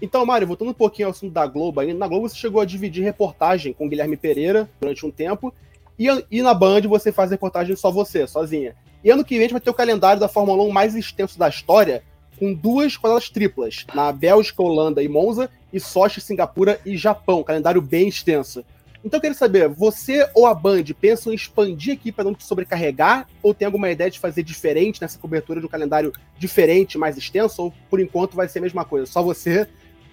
Então, 0.00 0.26
Mário, 0.26 0.46
voltando 0.46 0.72
um 0.72 0.74
pouquinho 0.74 1.08
ao 1.08 1.12
assunto 1.12 1.32
da 1.32 1.46
Globo, 1.46 1.80
aí, 1.80 1.94
na 1.94 2.06
Globo 2.06 2.28
você 2.28 2.36
chegou 2.36 2.60
a 2.60 2.66
dividir 2.66 3.02
reportagem 3.02 3.72
com 3.72 3.88
Guilherme 3.88 4.16
Pereira 4.16 4.68
durante 4.78 5.06
um 5.06 5.10
tempo, 5.10 5.54
e, 5.98 6.06
e 6.30 6.42
na 6.42 6.52
Band 6.52 6.82
você 6.82 7.10
faz 7.10 7.30
reportagem 7.30 7.74
só 7.74 7.90
você, 7.90 8.26
sozinha. 8.26 8.76
E 9.02 9.10
ano 9.10 9.24
que 9.24 9.34
vem 9.34 9.38
a 9.38 9.42
gente 9.42 9.52
vai 9.52 9.60
ter 9.60 9.70
o 9.70 9.74
calendário 9.74 10.20
da 10.20 10.28
Fórmula 10.28 10.62
1 10.64 10.70
mais 10.70 10.94
extenso 10.94 11.38
da 11.38 11.48
história, 11.48 12.02
com 12.38 12.52
duas 12.52 12.96
rodadas 12.96 13.28
triplas, 13.28 13.86
na 13.94 14.12
Bélgica, 14.12 14.62
Holanda 14.62 15.02
e 15.02 15.08
Monza, 15.08 15.50
e 15.72 15.80
Sochi, 15.80 16.20
Singapura 16.20 16.80
e 16.84 16.96
Japão, 16.96 17.42
calendário 17.42 17.80
bem 17.80 18.08
extenso. 18.08 18.64
Então 19.04 19.18
eu 19.18 19.20
queria 19.20 19.36
saber, 19.36 19.68
você 19.68 20.28
ou 20.34 20.46
a 20.46 20.54
Band 20.54 20.82
pensam 21.00 21.32
em 21.32 21.36
expandir 21.36 21.94
aqui 21.94 22.10
para 22.10 22.24
não 22.24 22.34
te 22.34 22.44
sobrecarregar? 22.44 23.28
Ou 23.40 23.54
tem 23.54 23.64
alguma 23.64 23.88
ideia 23.88 24.10
de 24.10 24.18
fazer 24.18 24.42
diferente 24.42 25.00
nessa 25.00 25.16
cobertura 25.18 25.60
de 25.60 25.66
um 25.66 25.68
calendário 25.68 26.12
diferente, 26.36 26.98
mais 26.98 27.16
extenso? 27.16 27.62
Ou 27.62 27.74
por 27.88 28.00
enquanto 28.00 28.34
vai 28.34 28.48
ser 28.48 28.58
a 28.58 28.62
mesma 28.62 28.84
coisa? 28.84 29.06
Só 29.06 29.22
você 29.22 29.68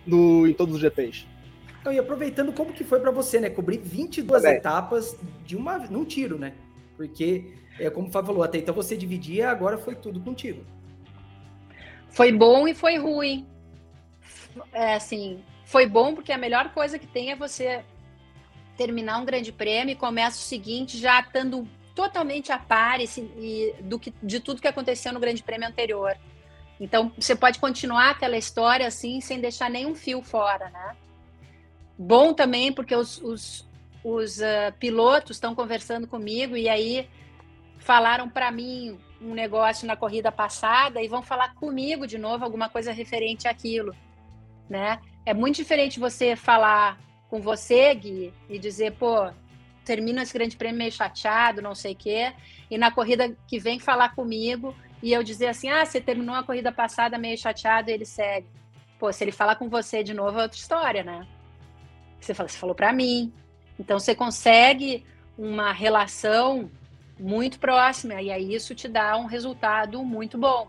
no, 0.05 0.47
em 0.47 0.53
todos 0.53 0.75
os 0.75 0.81
GPs? 0.81 1.25
Então, 1.81 1.91
e 1.91 1.97
aproveitando 1.97 2.53
como 2.53 2.71
que 2.71 2.83
foi 2.83 2.99
para 2.99 3.09
você, 3.09 3.39
né? 3.39 3.49
Cobrir 3.49 3.79
22 3.79 4.43
Também. 4.43 4.57
etapas 4.57 5.17
de 5.45 5.55
uma, 5.55 5.79
num 5.79 6.05
tiro, 6.05 6.37
né? 6.37 6.53
Porque, 6.95 7.51
é, 7.79 7.89
como 7.89 8.07
o 8.07 8.11
Fábio 8.11 8.27
falou, 8.27 8.43
até 8.43 8.59
então 8.59 8.75
você 8.75 8.95
dividia, 8.95 9.49
agora 9.49 9.77
foi 9.77 9.95
tudo 9.95 10.19
contigo. 10.19 10.63
Foi 12.13 12.31
bom 12.31 12.67
e 12.67 12.75
foi 12.75 12.97
ruim. 12.97 13.47
É, 14.71 14.93
assim, 14.93 15.43
foi 15.65 15.87
bom 15.87 16.13
porque 16.13 16.31
a 16.31 16.37
melhor 16.37 16.71
coisa 16.71 16.99
que 16.99 17.07
tem 17.07 17.31
é 17.31 17.35
você 17.35 17.83
terminar 18.77 19.17
um 19.17 19.25
grande 19.25 19.51
prêmio 19.51 19.93
e 19.93 19.95
começa 19.95 20.37
o 20.37 20.41
seguinte 20.41 20.99
já 20.99 21.19
estando 21.19 21.67
totalmente 21.95 22.51
a 22.51 22.59
par 22.59 22.99
e, 23.01 23.05
e, 23.17 23.75
do 23.81 23.97
que, 23.97 24.13
de 24.21 24.39
tudo 24.39 24.61
que 24.61 24.67
aconteceu 24.67 25.11
no 25.11 25.19
grande 25.19 25.41
prêmio 25.41 25.67
anterior. 25.67 26.15
Então, 26.79 27.11
você 27.17 27.35
pode 27.35 27.57
continuar 27.57 28.11
aquela 28.11 28.37
história 28.37 28.85
assim, 28.85 29.19
sem 29.19 29.39
deixar 29.39 29.69
nenhum 29.69 29.95
fio 29.95 30.21
fora, 30.21 30.69
né? 30.69 30.95
Bom 31.97 32.33
também, 32.33 32.71
porque 32.71 32.95
os, 32.95 33.19
os, 33.21 33.67
os 34.03 34.37
uh, 34.37 34.73
pilotos 34.79 35.37
estão 35.37 35.55
conversando 35.55 36.07
comigo 36.07 36.55
e 36.55 36.69
aí 36.69 37.09
falaram 37.79 38.29
para 38.29 38.51
mim 38.51 38.99
um 39.23 39.33
negócio 39.33 39.87
na 39.87 39.95
corrida 39.95 40.31
passada 40.31 41.01
e 41.01 41.07
vão 41.07 41.23
falar 41.23 41.53
comigo 41.55 42.05
de 42.05 42.17
novo 42.17 42.43
alguma 42.43 42.69
coisa 42.69 42.91
referente 42.91 43.47
àquilo, 43.47 43.95
né? 44.69 44.99
É 45.25 45.33
muito 45.33 45.55
diferente 45.55 45.99
você 45.99 46.35
falar 46.35 46.99
com 47.29 47.39
você, 47.39 47.93
Gui, 47.95 48.33
e 48.49 48.59
dizer, 48.59 48.93
pô, 48.93 49.31
termino 49.85 50.21
esse 50.21 50.33
grande 50.33 50.57
prêmio 50.57 50.77
meio 50.77 50.91
chateado, 50.91 51.61
não 51.61 51.73
sei 51.73 51.93
o 51.93 51.95
quê, 51.95 52.33
e 52.69 52.77
na 52.77 52.91
corrida 52.91 53.35
que 53.47 53.57
vem 53.59 53.79
falar 53.79 54.13
comigo 54.13 54.75
e 55.01 55.11
eu 55.11 55.23
dizer 55.23 55.47
assim, 55.47 55.69
ah, 55.69 55.85
você 55.85 55.99
terminou 55.99 56.35
a 56.35 56.43
corrida 56.43 56.71
passada 56.71 57.17
meio 57.17 57.37
chateado 57.37 57.89
e 57.89 57.93
ele 57.93 58.05
segue. 58.05 58.47
Pô, 58.99 59.11
se 59.11 59.23
ele 59.23 59.31
falar 59.31 59.55
com 59.55 59.69
você 59.69 60.03
de 60.03 60.13
novo 60.13 60.39
é 60.39 60.43
outra 60.43 60.57
história, 60.57 61.03
né? 61.03 61.27
Você, 62.19 62.33
fala, 62.33 62.47
você 62.47 62.57
falou 62.57 62.75
para 62.75 62.93
mim. 62.93 63.33
Então 63.77 63.99
você 63.99 64.15
consegue 64.15 65.05
uma 65.37 65.71
relação 65.73 66.69
muito 67.23 67.57
próxima 67.57 68.21
e 68.21 68.29
aí 68.29 68.53
isso 68.53 68.75
te 68.75 68.87
dá 68.89 69.15
um 69.15 69.25
resultado 69.25 70.03
muito 70.03 70.37
bom. 70.37 70.67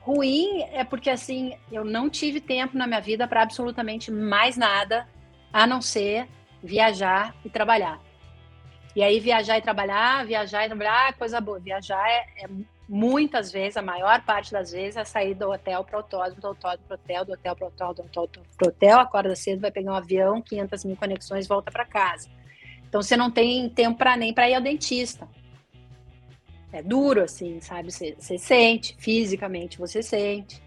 Ruim 0.00 0.62
é 0.72 0.82
porque 0.84 1.10
assim, 1.10 1.54
eu 1.70 1.84
não 1.84 2.08
tive 2.08 2.40
tempo 2.40 2.78
na 2.78 2.86
minha 2.86 3.00
vida 3.00 3.28
para 3.28 3.42
absolutamente 3.42 4.10
mais 4.10 4.56
nada 4.56 5.06
a 5.52 5.66
não 5.66 5.82
ser 5.82 6.26
viajar 6.62 7.34
e 7.44 7.50
trabalhar. 7.50 8.00
E 8.94 9.02
aí, 9.02 9.20
viajar 9.20 9.58
e 9.58 9.60
trabalhar, 9.60 10.24
viajar 10.24 10.64
e 10.64 10.68
trabalhar, 10.68 11.12
coisa 11.18 11.38
boa. 11.38 11.60
Viajar 11.60 12.08
é, 12.08 12.44
é 12.44 12.48
muitas 12.88 13.52
vezes, 13.52 13.76
a 13.76 13.82
maior 13.82 14.22
parte 14.22 14.50
das 14.50 14.72
vezes, 14.72 14.96
é 14.96 15.04
sair 15.04 15.34
do 15.34 15.50
hotel 15.50 15.84
para 15.84 15.96
o 15.96 15.98
autódromo, 15.98 16.40
do 16.40 16.46
autódromo 16.46 16.84
para 16.88 16.94
o 16.94 16.98
hotel, 16.98 17.24
do 17.26 17.32
hotel 17.32 17.56
para 17.56 17.64
o 17.64 17.68
hotel, 17.68 17.94
do 17.94 18.02
hotel 18.02 18.28
para 18.56 18.66
o 18.66 18.68
hotel, 18.68 18.98
acorda 18.98 19.36
cedo, 19.36 19.60
vai 19.60 19.70
pegar 19.70 19.92
um 19.92 19.96
avião, 19.96 20.40
500 20.40 20.84
mil 20.86 20.96
conexões, 20.96 21.46
volta 21.46 21.70
para 21.70 21.84
casa. 21.84 22.30
Então, 22.88 23.02
você 23.02 23.18
não 23.18 23.30
tem 23.30 23.68
tempo 23.68 23.98
para 23.98 24.16
nem 24.16 24.32
para 24.32 24.48
ir 24.48 24.54
ao 24.54 24.62
dentista. 24.62 25.28
É 26.76 26.82
duro, 26.82 27.22
assim, 27.22 27.58
sabe? 27.60 27.90
Você, 27.90 28.38
sente, 28.38 28.94
fisicamente 28.98 29.78
você 29.78 30.02
sente, 30.02 30.62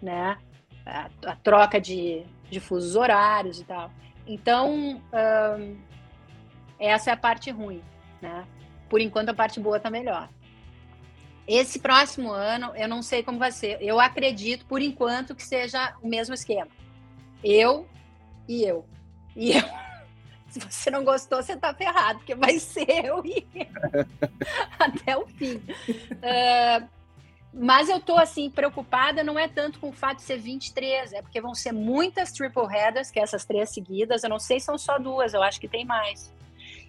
né? 0.00 0.38
A, 0.86 1.10
a 1.26 1.36
troca 1.36 1.78
de, 1.78 2.24
de 2.50 2.58
fusos 2.58 2.96
horários 2.96 3.60
e 3.60 3.64
tal. 3.64 3.90
Então, 4.26 5.02
essa 6.78 7.10
é 7.10 7.12
a 7.12 7.16
parte 7.16 7.50
ruim, 7.50 7.82
né? 8.22 8.46
Por 8.88 9.02
enquanto, 9.02 9.28
a 9.28 9.34
parte 9.34 9.60
boa 9.60 9.76
está 9.76 9.90
melhor. 9.90 10.30
Esse 11.46 11.78
próximo 11.78 12.32
ano, 12.32 12.72
eu 12.74 12.88
não 12.88 13.02
sei 13.02 13.22
como 13.22 13.38
vai 13.38 13.52
ser. 13.52 13.76
Eu 13.82 14.00
acredito, 14.00 14.64
por 14.64 14.80
enquanto, 14.80 15.34
que 15.34 15.42
seja 15.42 15.94
o 16.02 16.08
mesmo 16.08 16.34
esquema. 16.34 16.70
Eu 17.44 17.86
e 18.48 18.64
eu. 18.64 18.86
E 19.36 19.52
eu. 19.52 19.89
Se 20.50 20.58
você 20.58 20.90
não 20.90 21.04
gostou, 21.04 21.42
você 21.42 21.52
está 21.52 21.72
ferrado, 21.72 22.18
porque 22.18 22.34
vai 22.34 22.58
ser 22.58 23.06
eu 23.06 23.24
e. 23.24 23.46
Até 24.78 25.16
o 25.16 25.26
fim. 25.26 25.56
Uh, 25.56 26.88
mas 27.52 27.88
eu 27.88 28.00
tô 28.00 28.16
assim 28.16 28.50
preocupada 28.50 29.24
não 29.24 29.38
é 29.38 29.48
tanto 29.48 29.78
com 29.78 29.88
o 29.88 29.92
fato 29.92 30.18
de 30.18 30.22
ser 30.22 30.38
23, 30.38 31.12
é 31.12 31.22
porque 31.22 31.40
vão 31.40 31.54
ser 31.54 31.72
muitas 31.72 32.32
triple 32.32 32.66
headers, 32.66 33.10
que 33.10 33.18
é 33.18 33.22
essas 33.22 33.44
três 33.44 33.70
seguidas, 33.70 34.22
eu 34.22 34.30
não 34.30 34.38
sei 34.38 34.60
se 34.60 34.66
são 34.66 34.76
só 34.76 34.98
duas, 34.98 35.34
eu 35.34 35.42
acho 35.42 35.60
que 35.60 35.68
tem 35.68 35.84
mais. 35.84 36.32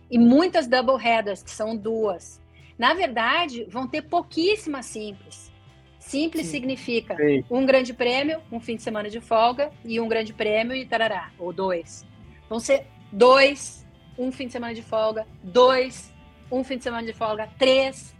E 0.09 0.17
muitas 0.17 0.67
double 0.67 0.97
headers, 0.97 1.41
que 1.41 1.51
são 1.51 1.75
duas. 1.75 2.41
Na 2.77 2.93
verdade, 2.93 3.65
vão 3.65 3.87
ter 3.87 4.01
pouquíssimas 4.01 4.87
simples. 4.87 5.51
Simples 5.99 6.47
Sim. 6.47 6.51
significa 6.51 7.15
Sim. 7.15 7.45
um 7.49 7.65
grande 7.65 7.93
prêmio, 7.93 8.41
um 8.51 8.59
fim 8.59 8.75
de 8.75 8.81
semana 8.81 9.07
de 9.09 9.21
folga 9.21 9.71
e 9.85 9.99
um 9.99 10.07
grande 10.07 10.33
prêmio 10.33 10.75
e 10.75 10.85
tarará, 10.85 11.31
ou 11.37 11.53
dois. 11.53 12.05
Vão 12.49 12.59
ser 12.59 12.87
dois, 13.11 13.85
um 14.17 14.31
fim 14.31 14.47
de 14.47 14.53
semana 14.53 14.73
de 14.73 14.81
folga, 14.81 15.27
dois, 15.43 16.13
um 16.51 16.63
fim 16.63 16.77
de 16.77 16.83
semana 16.83 17.05
de 17.05 17.13
folga, 17.13 17.49
três. 17.57 18.15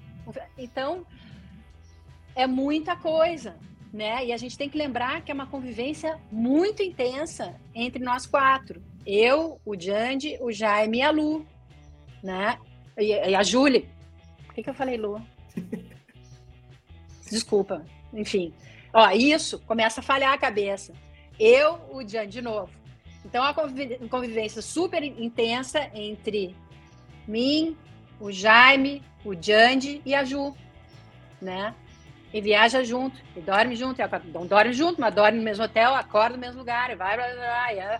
Então, 0.58 1.06
é 2.36 2.48
muita 2.48 2.96
coisa, 2.96 3.58
né? 3.92 4.26
E 4.26 4.32
a 4.32 4.38
gente 4.38 4.58
tem 4.58 4.70
que 4.70 4.78
lembrar 4.78 5.22
que 5.22 5.32
é 5.32 5.34
uma 5.34 5.48
convivência 5.48 6.20
muito 6.32 6.82
intensa 6.82 7.56
entre 7.74 8.04
nós 8.04 8.26
quatro. 8.26 8.82
Eu, 9.06 9.60
o 9.66 9.80
Jandy, 9.80 10.38
o 10.40 10.52
Jaime 10.52 11.00
e 11.00 11.02
a 11.02 11.12
Lu, 11.12 11.46
né? 12.24 12.58
E, 12.98 13.12
e 13.12 13.36
a 13.36 13.44
Júlia. 13.44 13.84
Por 14.46 14.56
que, 14.56 14.64
que 14.64 14.70
eu 14.70 14.74
falei 14.74 14.98
Lu? 14.98 15.22
Desculpa. 17.30 17.86
Enfim. 18.14 18.54
Ó, 18.94 19.10
isso 19.12 19.60
começa 19.60 20.02
a 20.02 20.04
falhar 20.04 20.34
a 20.34 20.38
cabeça. 20.38 20.94
Eu, 21.40 21.80
o 21.90 22.08
Jan, 22.08 22.28
de 22.28 22.42
novo. 22.42 22.81
Então, 23.26 23.44
a 23.44 23.54
convivência 23.54 24.62
super 24.62 25.04
intensa 25.04 25.90
entre 25.94 26.56
mim, 27.28 27.78
o 28.20 28.32
Jaime, 28.32 29.04
o 29.24 29.34
Jandy 29.34 30.02
e 30.06 30.16
a 30.16 30.24
Ju, 30.24 30.56
né? 31.42 31.76
e 32.34 32.40
viaja 32.40 32.84
junto, 32.84 33.18
e 33.36 33.42
dorme 33.42 33.76
junto, 33.76 34.02
e 34.02 34.32
não 34.34 34.46
dorme 34.46 34.74
junto, 34.74 35.02
mas 35.02 35.14
dorme 35.14 35.38
no 35.38 35.44
mesmo 35.44 35.66
hotel, 35.66 35.94
acorda 35.94 36.36
no 36.36 36.42
mesmo 36.42 36.60
lugar, 36.60 36.90
e 36.90 36.96
vai, 36.96 37.18
vai, 37.18 37.36
vai 37.36 37.80
é, 37.80 38.00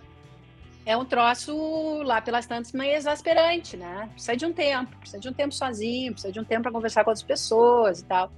é 0.86 0.96
um 0.96 1.04
troço 1.04 2.02
lá 2.02 2.20
pelas 2.20 2.46
tantas 2.46 2.72
meio 2.72 2.94
exasperante, 2.94 3.76
né? 3.76 4.08
Precisa 4.12 4.36
de 4.36 4.46
um 4.46 4.52
tempo, 4.52 4.96
precisa 4.96 5.20
de 5.20 5.28
um 5.28 5.32
tempo 5.32 5.54
sozinho, 5.54 6.12
precisa 6.12 6.32
de 6.32 6.40
um 6.40 6.44
tempo 6.44 6.62
para 6.62 6.72
conversar 6.72 7.04
com 7.04 7.10
outras 7.10 7.24
pessoas 7.24 8.00
e 8.00 8.04
tal. 8.04 8.32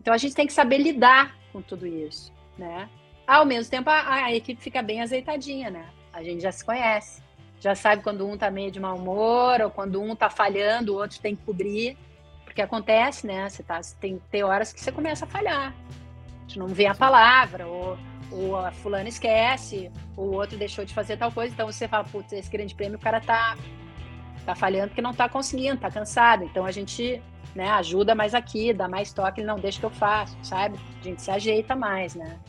Então 0.00 0.12
a 0.12 0.18
gente 0.18 0.34
tem 0.34 0.46
que 0.46 0.52
saber 0.52 0.78
lidar 0.78 1.36
com 1.52 1.62
tudo 1.62 1.86
isso, 1.86 2.32
né? 2.56 2.88
Ao 3.28 3.44
mesmo 3.46 3.70
tempo 3.70 3.88
a, 3.90 4.24
a 4.24 4.34
equipe 4.34 4.60
fica 4.60 4.82
bem 4.82 5.00
azeitadinha, 5.00 5.70
né? 5.70 5.86
A 6.12 6.22
gente 6.22 6.40
já 6.40 6.50
se 6.50 6.64
conhece, 6.64 7.22
já 7.60 7.76
sabe 7.76 8.02
quando 8.02 8.26
um 8.26 8.36
tá 8.36 8.50
meio 8.50 8.72
de 8.72 8.80
mau 8.80 8.96
humor 8.96 9.60
ou 9.60 9.70
quando 9.70 10.02
um 10.02 10.16
tá 10.16 10.28
falhando, 10.28 10.94
o 10.94 10.96
outro 10.96 11.20
tem 11.20 11.36
que 11.36 11.44
cobrir 11.44 11.96
que 12.58 12.62
acontece, 12.62 13.24
né? 13.24 13.48
Você 13.48 13.62
tá, 13.62 13.80
tem, 14.00 14.20
tem 14.32 14.42
horas 14.42 14.72
que 14.72 14.80
você 14.80 14.90
começa 14.90 15.24
a 15.24 15.28
falhar. 15.28 15.72
Você 16.48 16.58
não 16.58 16.66
vê 16.66 16.86
a 16.86 16.94
palavra, 16.94 17.68
ou, 17.68 17.96
ou 18.32 18.56
a 18.56 18.72
fulana 18.72 19.08
esquece, 19.08 19.92
ou 20.16 20.30
o 20.30 20.34
outro 20.34 20.58
deixou 20.58 20.84
de 20.84 20.92
fazer 20.92 21.16
tal 21.16 21.30
coisa, 21.30 21.54
então 21.54 21.70
você 21.70 21.86
fala, 21.86 22.02
putz, 22.02 22.32
esse 22.32 22.50
grande 22.50 22.74
prêmio 22.74 22.98
o 22.98 23.00
cara 23.00 23.20
tá, 23.20 23.56
tá 24.44 24.56
falhando 24.56 24.88
porque 24.88 25.00
não 25.00 25.14
tá 25.14 25.28
conseguindo, 25.28 25.80
tá 25.80 25.88
cansado. 25.88 26.42
Então 26.42 26.66
a 26.66 26.72
gente 26.72 27.22
né, 27.54 27.68
ajuda 27.70 28.12
mais 28.12 28.34
aqui, 28.34 28.72
dá 28.72 28.88
mais 28.88 29.12
toque, 29.12 29.40
ele 29.40 29.46
não 29.46 29.60
deixa 29.60 29.78
que 29.78 29.86
eu 29.86 29.90
faço, 29.90 30.36
sabe? 30.42 30.76
A 31.00 31.04
gente 31.04 31.22
se 31.22 31.30
ajeita 31.30 31.76
mais, 31.76 32.16
né? 32.16 32.40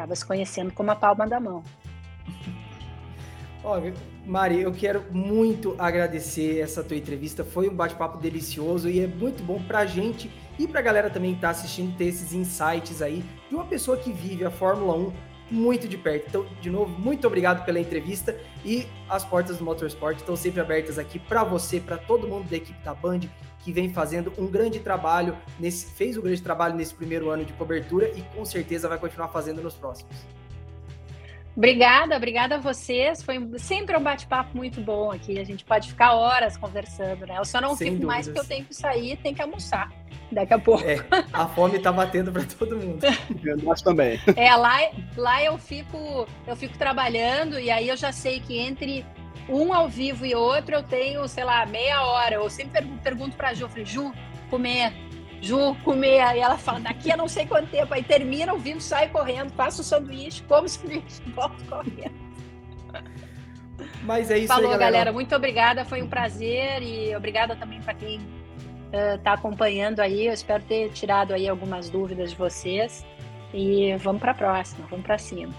Acaba 0.00 0.16
se 0.16 0.24
conhecendo 0.24 0.72
como 0.72 0.90
a 0.90 0.96
palma 0.96 1.26
da 1.26 1.38
mão. 1.38 1.62
Ó, 3.62 3.78
Mari, 4.24 4.62
eu 4.62 4.72
quero 4.72 5.04
muito 5.12 5.74
agradecer 5.78 6.60
essa 6.60 6.82
tua 6.82 6.96
entrevista. 6.96 7.44
Foi 7.44 7.68
um 7.68 7.74
bate-papo 7.74 8.16
delicioso 8.18 8.88
e 8.88 9.00
é 9.00 9.06
muito 9.06 9.42
bom 9.42 9.62
para 9.62 9.80
a 9.80 9.86
gente 9.86 10.30
e 10.58 10.66
para 10.66 10.80
a 10.80 10.82
galera 10.82 11.10
também 11.10 11.32
que 11.32 11.38
está 11.38 11.50
assistindo 11.50 11.94
ter 11.96 12.06
esses 12.06 12.32
insights 12.32 13.02
aí 13.02 13.22
de 13.48 13.54
uma 13.54 13.66
pessoa 13.66 13.98
que 13.98 14.10
vive 14.10 14.44
a 14.44 14.50
Fórmula 14.50 14.94
1 14.96 15.12
muito 15.50 15.88
de 15.88 15.98
perto. 15.98 16.26
Então, 16.28 16.46
de 16.60 16.70
novo, 16.70 16.98
muito 16.98 17.26
obrigado 17.26 17.64
pela 17.64 17.80
entrevista 17.80 18.38
e 18.64 18.86
as 19.08 19.24
portas 19.24 19.58
do 19.58 19.64
Motorsport 19.64 20.16
estão 20.16 20.36
sempre 20.36 20.60
abertas 20.60 20.98
aqui 20.98 21.18
para 21.18 21.42
você, 21.44 21.80
para 21.80 21.98
todo 21.98 22.28
mundo 22.28 22.48
da 22.48 22.56
equipe 22.56 22.82
da 22.84 22.94
Band 22.94 23.20
que 23.60 23.72
vem 23.72 23.92
fazendo 23.92 24.32
um 24.38 24.46
grande 24.46 24.80
trabalho 24.80 25.36
nesse 25.58 25.92
fez 25.92 26.16
um 26.16 26.22
grande 26.22 26.42
trabalho 26.42 26.74
nesse 26.74 26.94
primeiro 26.94 27.28
ano 27.28 27.44
de 27.44 27.52
cobertura 27.52 28.10
e 28.16 28.22
com 28.34 28.44
certeza 28.44 28.88
vai 28.88 28.98
continuar 28.98 29.28
fazendo 29.28 29.62
nos 29.62 29.74
próximos. 29.74 30.16
Obrigada, 31.54 32.16
obrigada 32.16 32.54
a 32.54 32.58
vocês. 32.58 33.22
Foi 33.22 33.36
sempre 33.58 33.96
um 33.96 34.02
bate-papo 34.02 34.56
muito 34.56 34.80
bom 34.80 35.10
aqui. 35.10 35.38
A 35.38 35.44
gente 35.44 35.64
pode 35.64 35.88
ficar 35.88 36.14
horas 36.14 36.56
conversando, 36.56 37.26
né? 37.26 37.36
Eu 37.36 37.44
só 37.44 37.60
não 37.60 37.76
Sem 37.76 37.88
fico 37.88 38.00
dúvidas. 38.00 38.06
mais 38.06 38.26
porque 38.26 38.40
eu 38.40 38.46
tenho 38.46 38.64
que 38.64 38.74
sair, 38.74 39.16
tenho 39.18 39.34
que 39.34 39.42
almoçar 39.42 39.90
daqui 40.32 40.54
a 40.54 40.58
pouco. 40.58 40.84
É, 40.84 41.04
a 41.32 41.46
fome 41.46 41.78
tá 41.78 41.92
batendo 41.92 42.32
para 42.32 42.44
todo 42.44 42.76
mundo. 42.76 43.00
Nós 43.62 43.82
também. 43.82 44.20
É, 44.36 44.54
lá, 44.54 44.78
lá 45.16 45.42
eu 45.42 45.58
fico, 45.58 46.26
eu 46.46 46.56
fico 46.56 46.76
trabalhando 46.78 47.58
e 47.58 47.70
aí 47.70 47.88
eu 47.88 47.96
já 47.96 48.12
sei 48.12 48.40
que 48.40 48.58
entre 48.58 49.04
um 49.48 49.72
ao 49.72 49.88
vivo 49.88 50.24
e 50.24 50.34
outro 50.34 50.74
eu 50.74 50.82
tenho, 50.82 51.26
sei 51.28 51.44
lá, 51.44 51.64
meia 51.66 52.02
hora. 52.04 52.36
Eu 52.36 52.48
sempre 52.50 52.82
pergunto 53.02 53.36
para 53.36 53.48
a 53.48 53.54
Ju, 53.54 53.68
falei, 53.68 53.84
Ju, 53.84 54.12
comer 54.48 54.92
Ju, 55.40 55.74
comer. 55.82 56.20
Aí 56.20 56.40
ela 56.40 56.58
fala, 56.58 56.80
daqui 56.80 57.10
a 57.10 57.16
não 57.16 57.28
sei 57.28 57.46
quanto 57.46 57.68
tempo. 57.70 57.92
Aí 57.94 58.02
termina 58.02 58.52
o 58.52 58.58
vídeo, 58.58 58.80
sai 58.80 59.08
correndo, 59.08 59.50
faço 59.52 59.80
o 59.80 59.84
sanduíche, 59.84 60.42
como 60.42 60.66
o 60.66 60.68
sanduíche, 60.68 61.22
volto 61.34 61.64
correndo. 61.64 62.20
Mas 64.02 64.30
é 64.30 64.38
isso 64.38 64.48
Falou, 64.48 64.64
aí, 64.64 64.72
galera. 64.72 64.92
galera. 64.92 65.12
Muito 65.12 65.34
obrigada, 65.34 65.84
foi 65.84 66.02
um 66.02 66.08
prazer 66.08 66.82
e 66.82 67.14
obrigada 67.14 67.56
também 67.56 67.80
para 67.80 67.94
quem 67.94 68.20
está 68.92 69.32
uh, 69.32 69.34
acompanhando 69.34 70.00
aí. 70.00 70.26
Eu 70.26 70.32
espero 70.32 70.62
ter 70.64 70.90
tirado 70.90 71.32
aí 71.32 71.48
algumas 71.48 71.88
dúvidas 71.90 72.30
de 72.30 72.36
vocês. 72.36 73.04
E 73.52 73.96
vamos 73.96 74.20
para 74.20 74.32
a 74.32 74.34
próxima, 74.34 74.86
vamos 74.88 75.04
para 75.04 75.18
cima. 75.18 75.52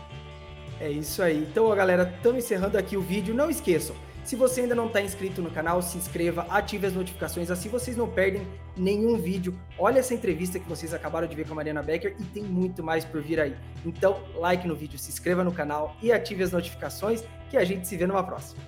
É 0.80 0.90
isso 0.90 1.22
aí. 1.22 1.38
Então, 1.38 1.70
galera, 1.76 2.12
estamos 2.16 2.44
encerrando 2.44 2.78
aqui 2.78 2.96
o 2.96 3.02
vídeo. 3.02 3.36
Não 3.36 3.50
esqueçam, 3.50 3.96
se 4.24 4.36
você 4.36 4.62
ainda 4.62 4.76
não 4.76 4.86
está 4.86 5.02
inscrito 5.02 5.42
no 5.42 5.50
canal, 5.50 5.82
se 5.82 5.98
inscreva, 5.98 6.46
ative 6.50 6.86
as 6.86 6.94
notificações, 6.94 7.50
assim 7.50 7.70
vocês 7.70 7.98
não 7.98 8.08
perdem 8.08 8.48
nenhum 8.78 9.18
vídeo. 9.18 9.54
Olha 9.78 10.00
essa 10.00 10.14
entrevista 10.14 10.60
que 10.60 10.70
vocês 10.70 10.94
acabaram 10.94 11.28
de 11.28 11.36
ver 11.36 11.46
com 11.46 11.54
a 11.54 11.56
Mariana 11.56 11.82
Becker 11.82 12.16
e 12.20 12.24
tem 12.26 12.44
muito 12.44 12.84
mais 12.84 13.04
por 13.04 13.22
vir 13.22 13.40
aí. 13.40 13.56
Então, 13.84 14.22
like 14.36 14.68
no 14.68 14.76
vídeo, 14.76 14.98
se 15.00 15.10
inscreva 15.10 15.44
no 15.44 15.52
canal 15.52 15.96
e 16.02 16.12
ative 16.12 16.44
as 16.44 16.52
notificações 16.52 17.24
que 17.50 17.58
a 17.58 17.64
gente 17.64 17.88
se 17.88 17.98
vê 17.98 18.06
numa 18.06 18.24
próxima. 18.24 18.62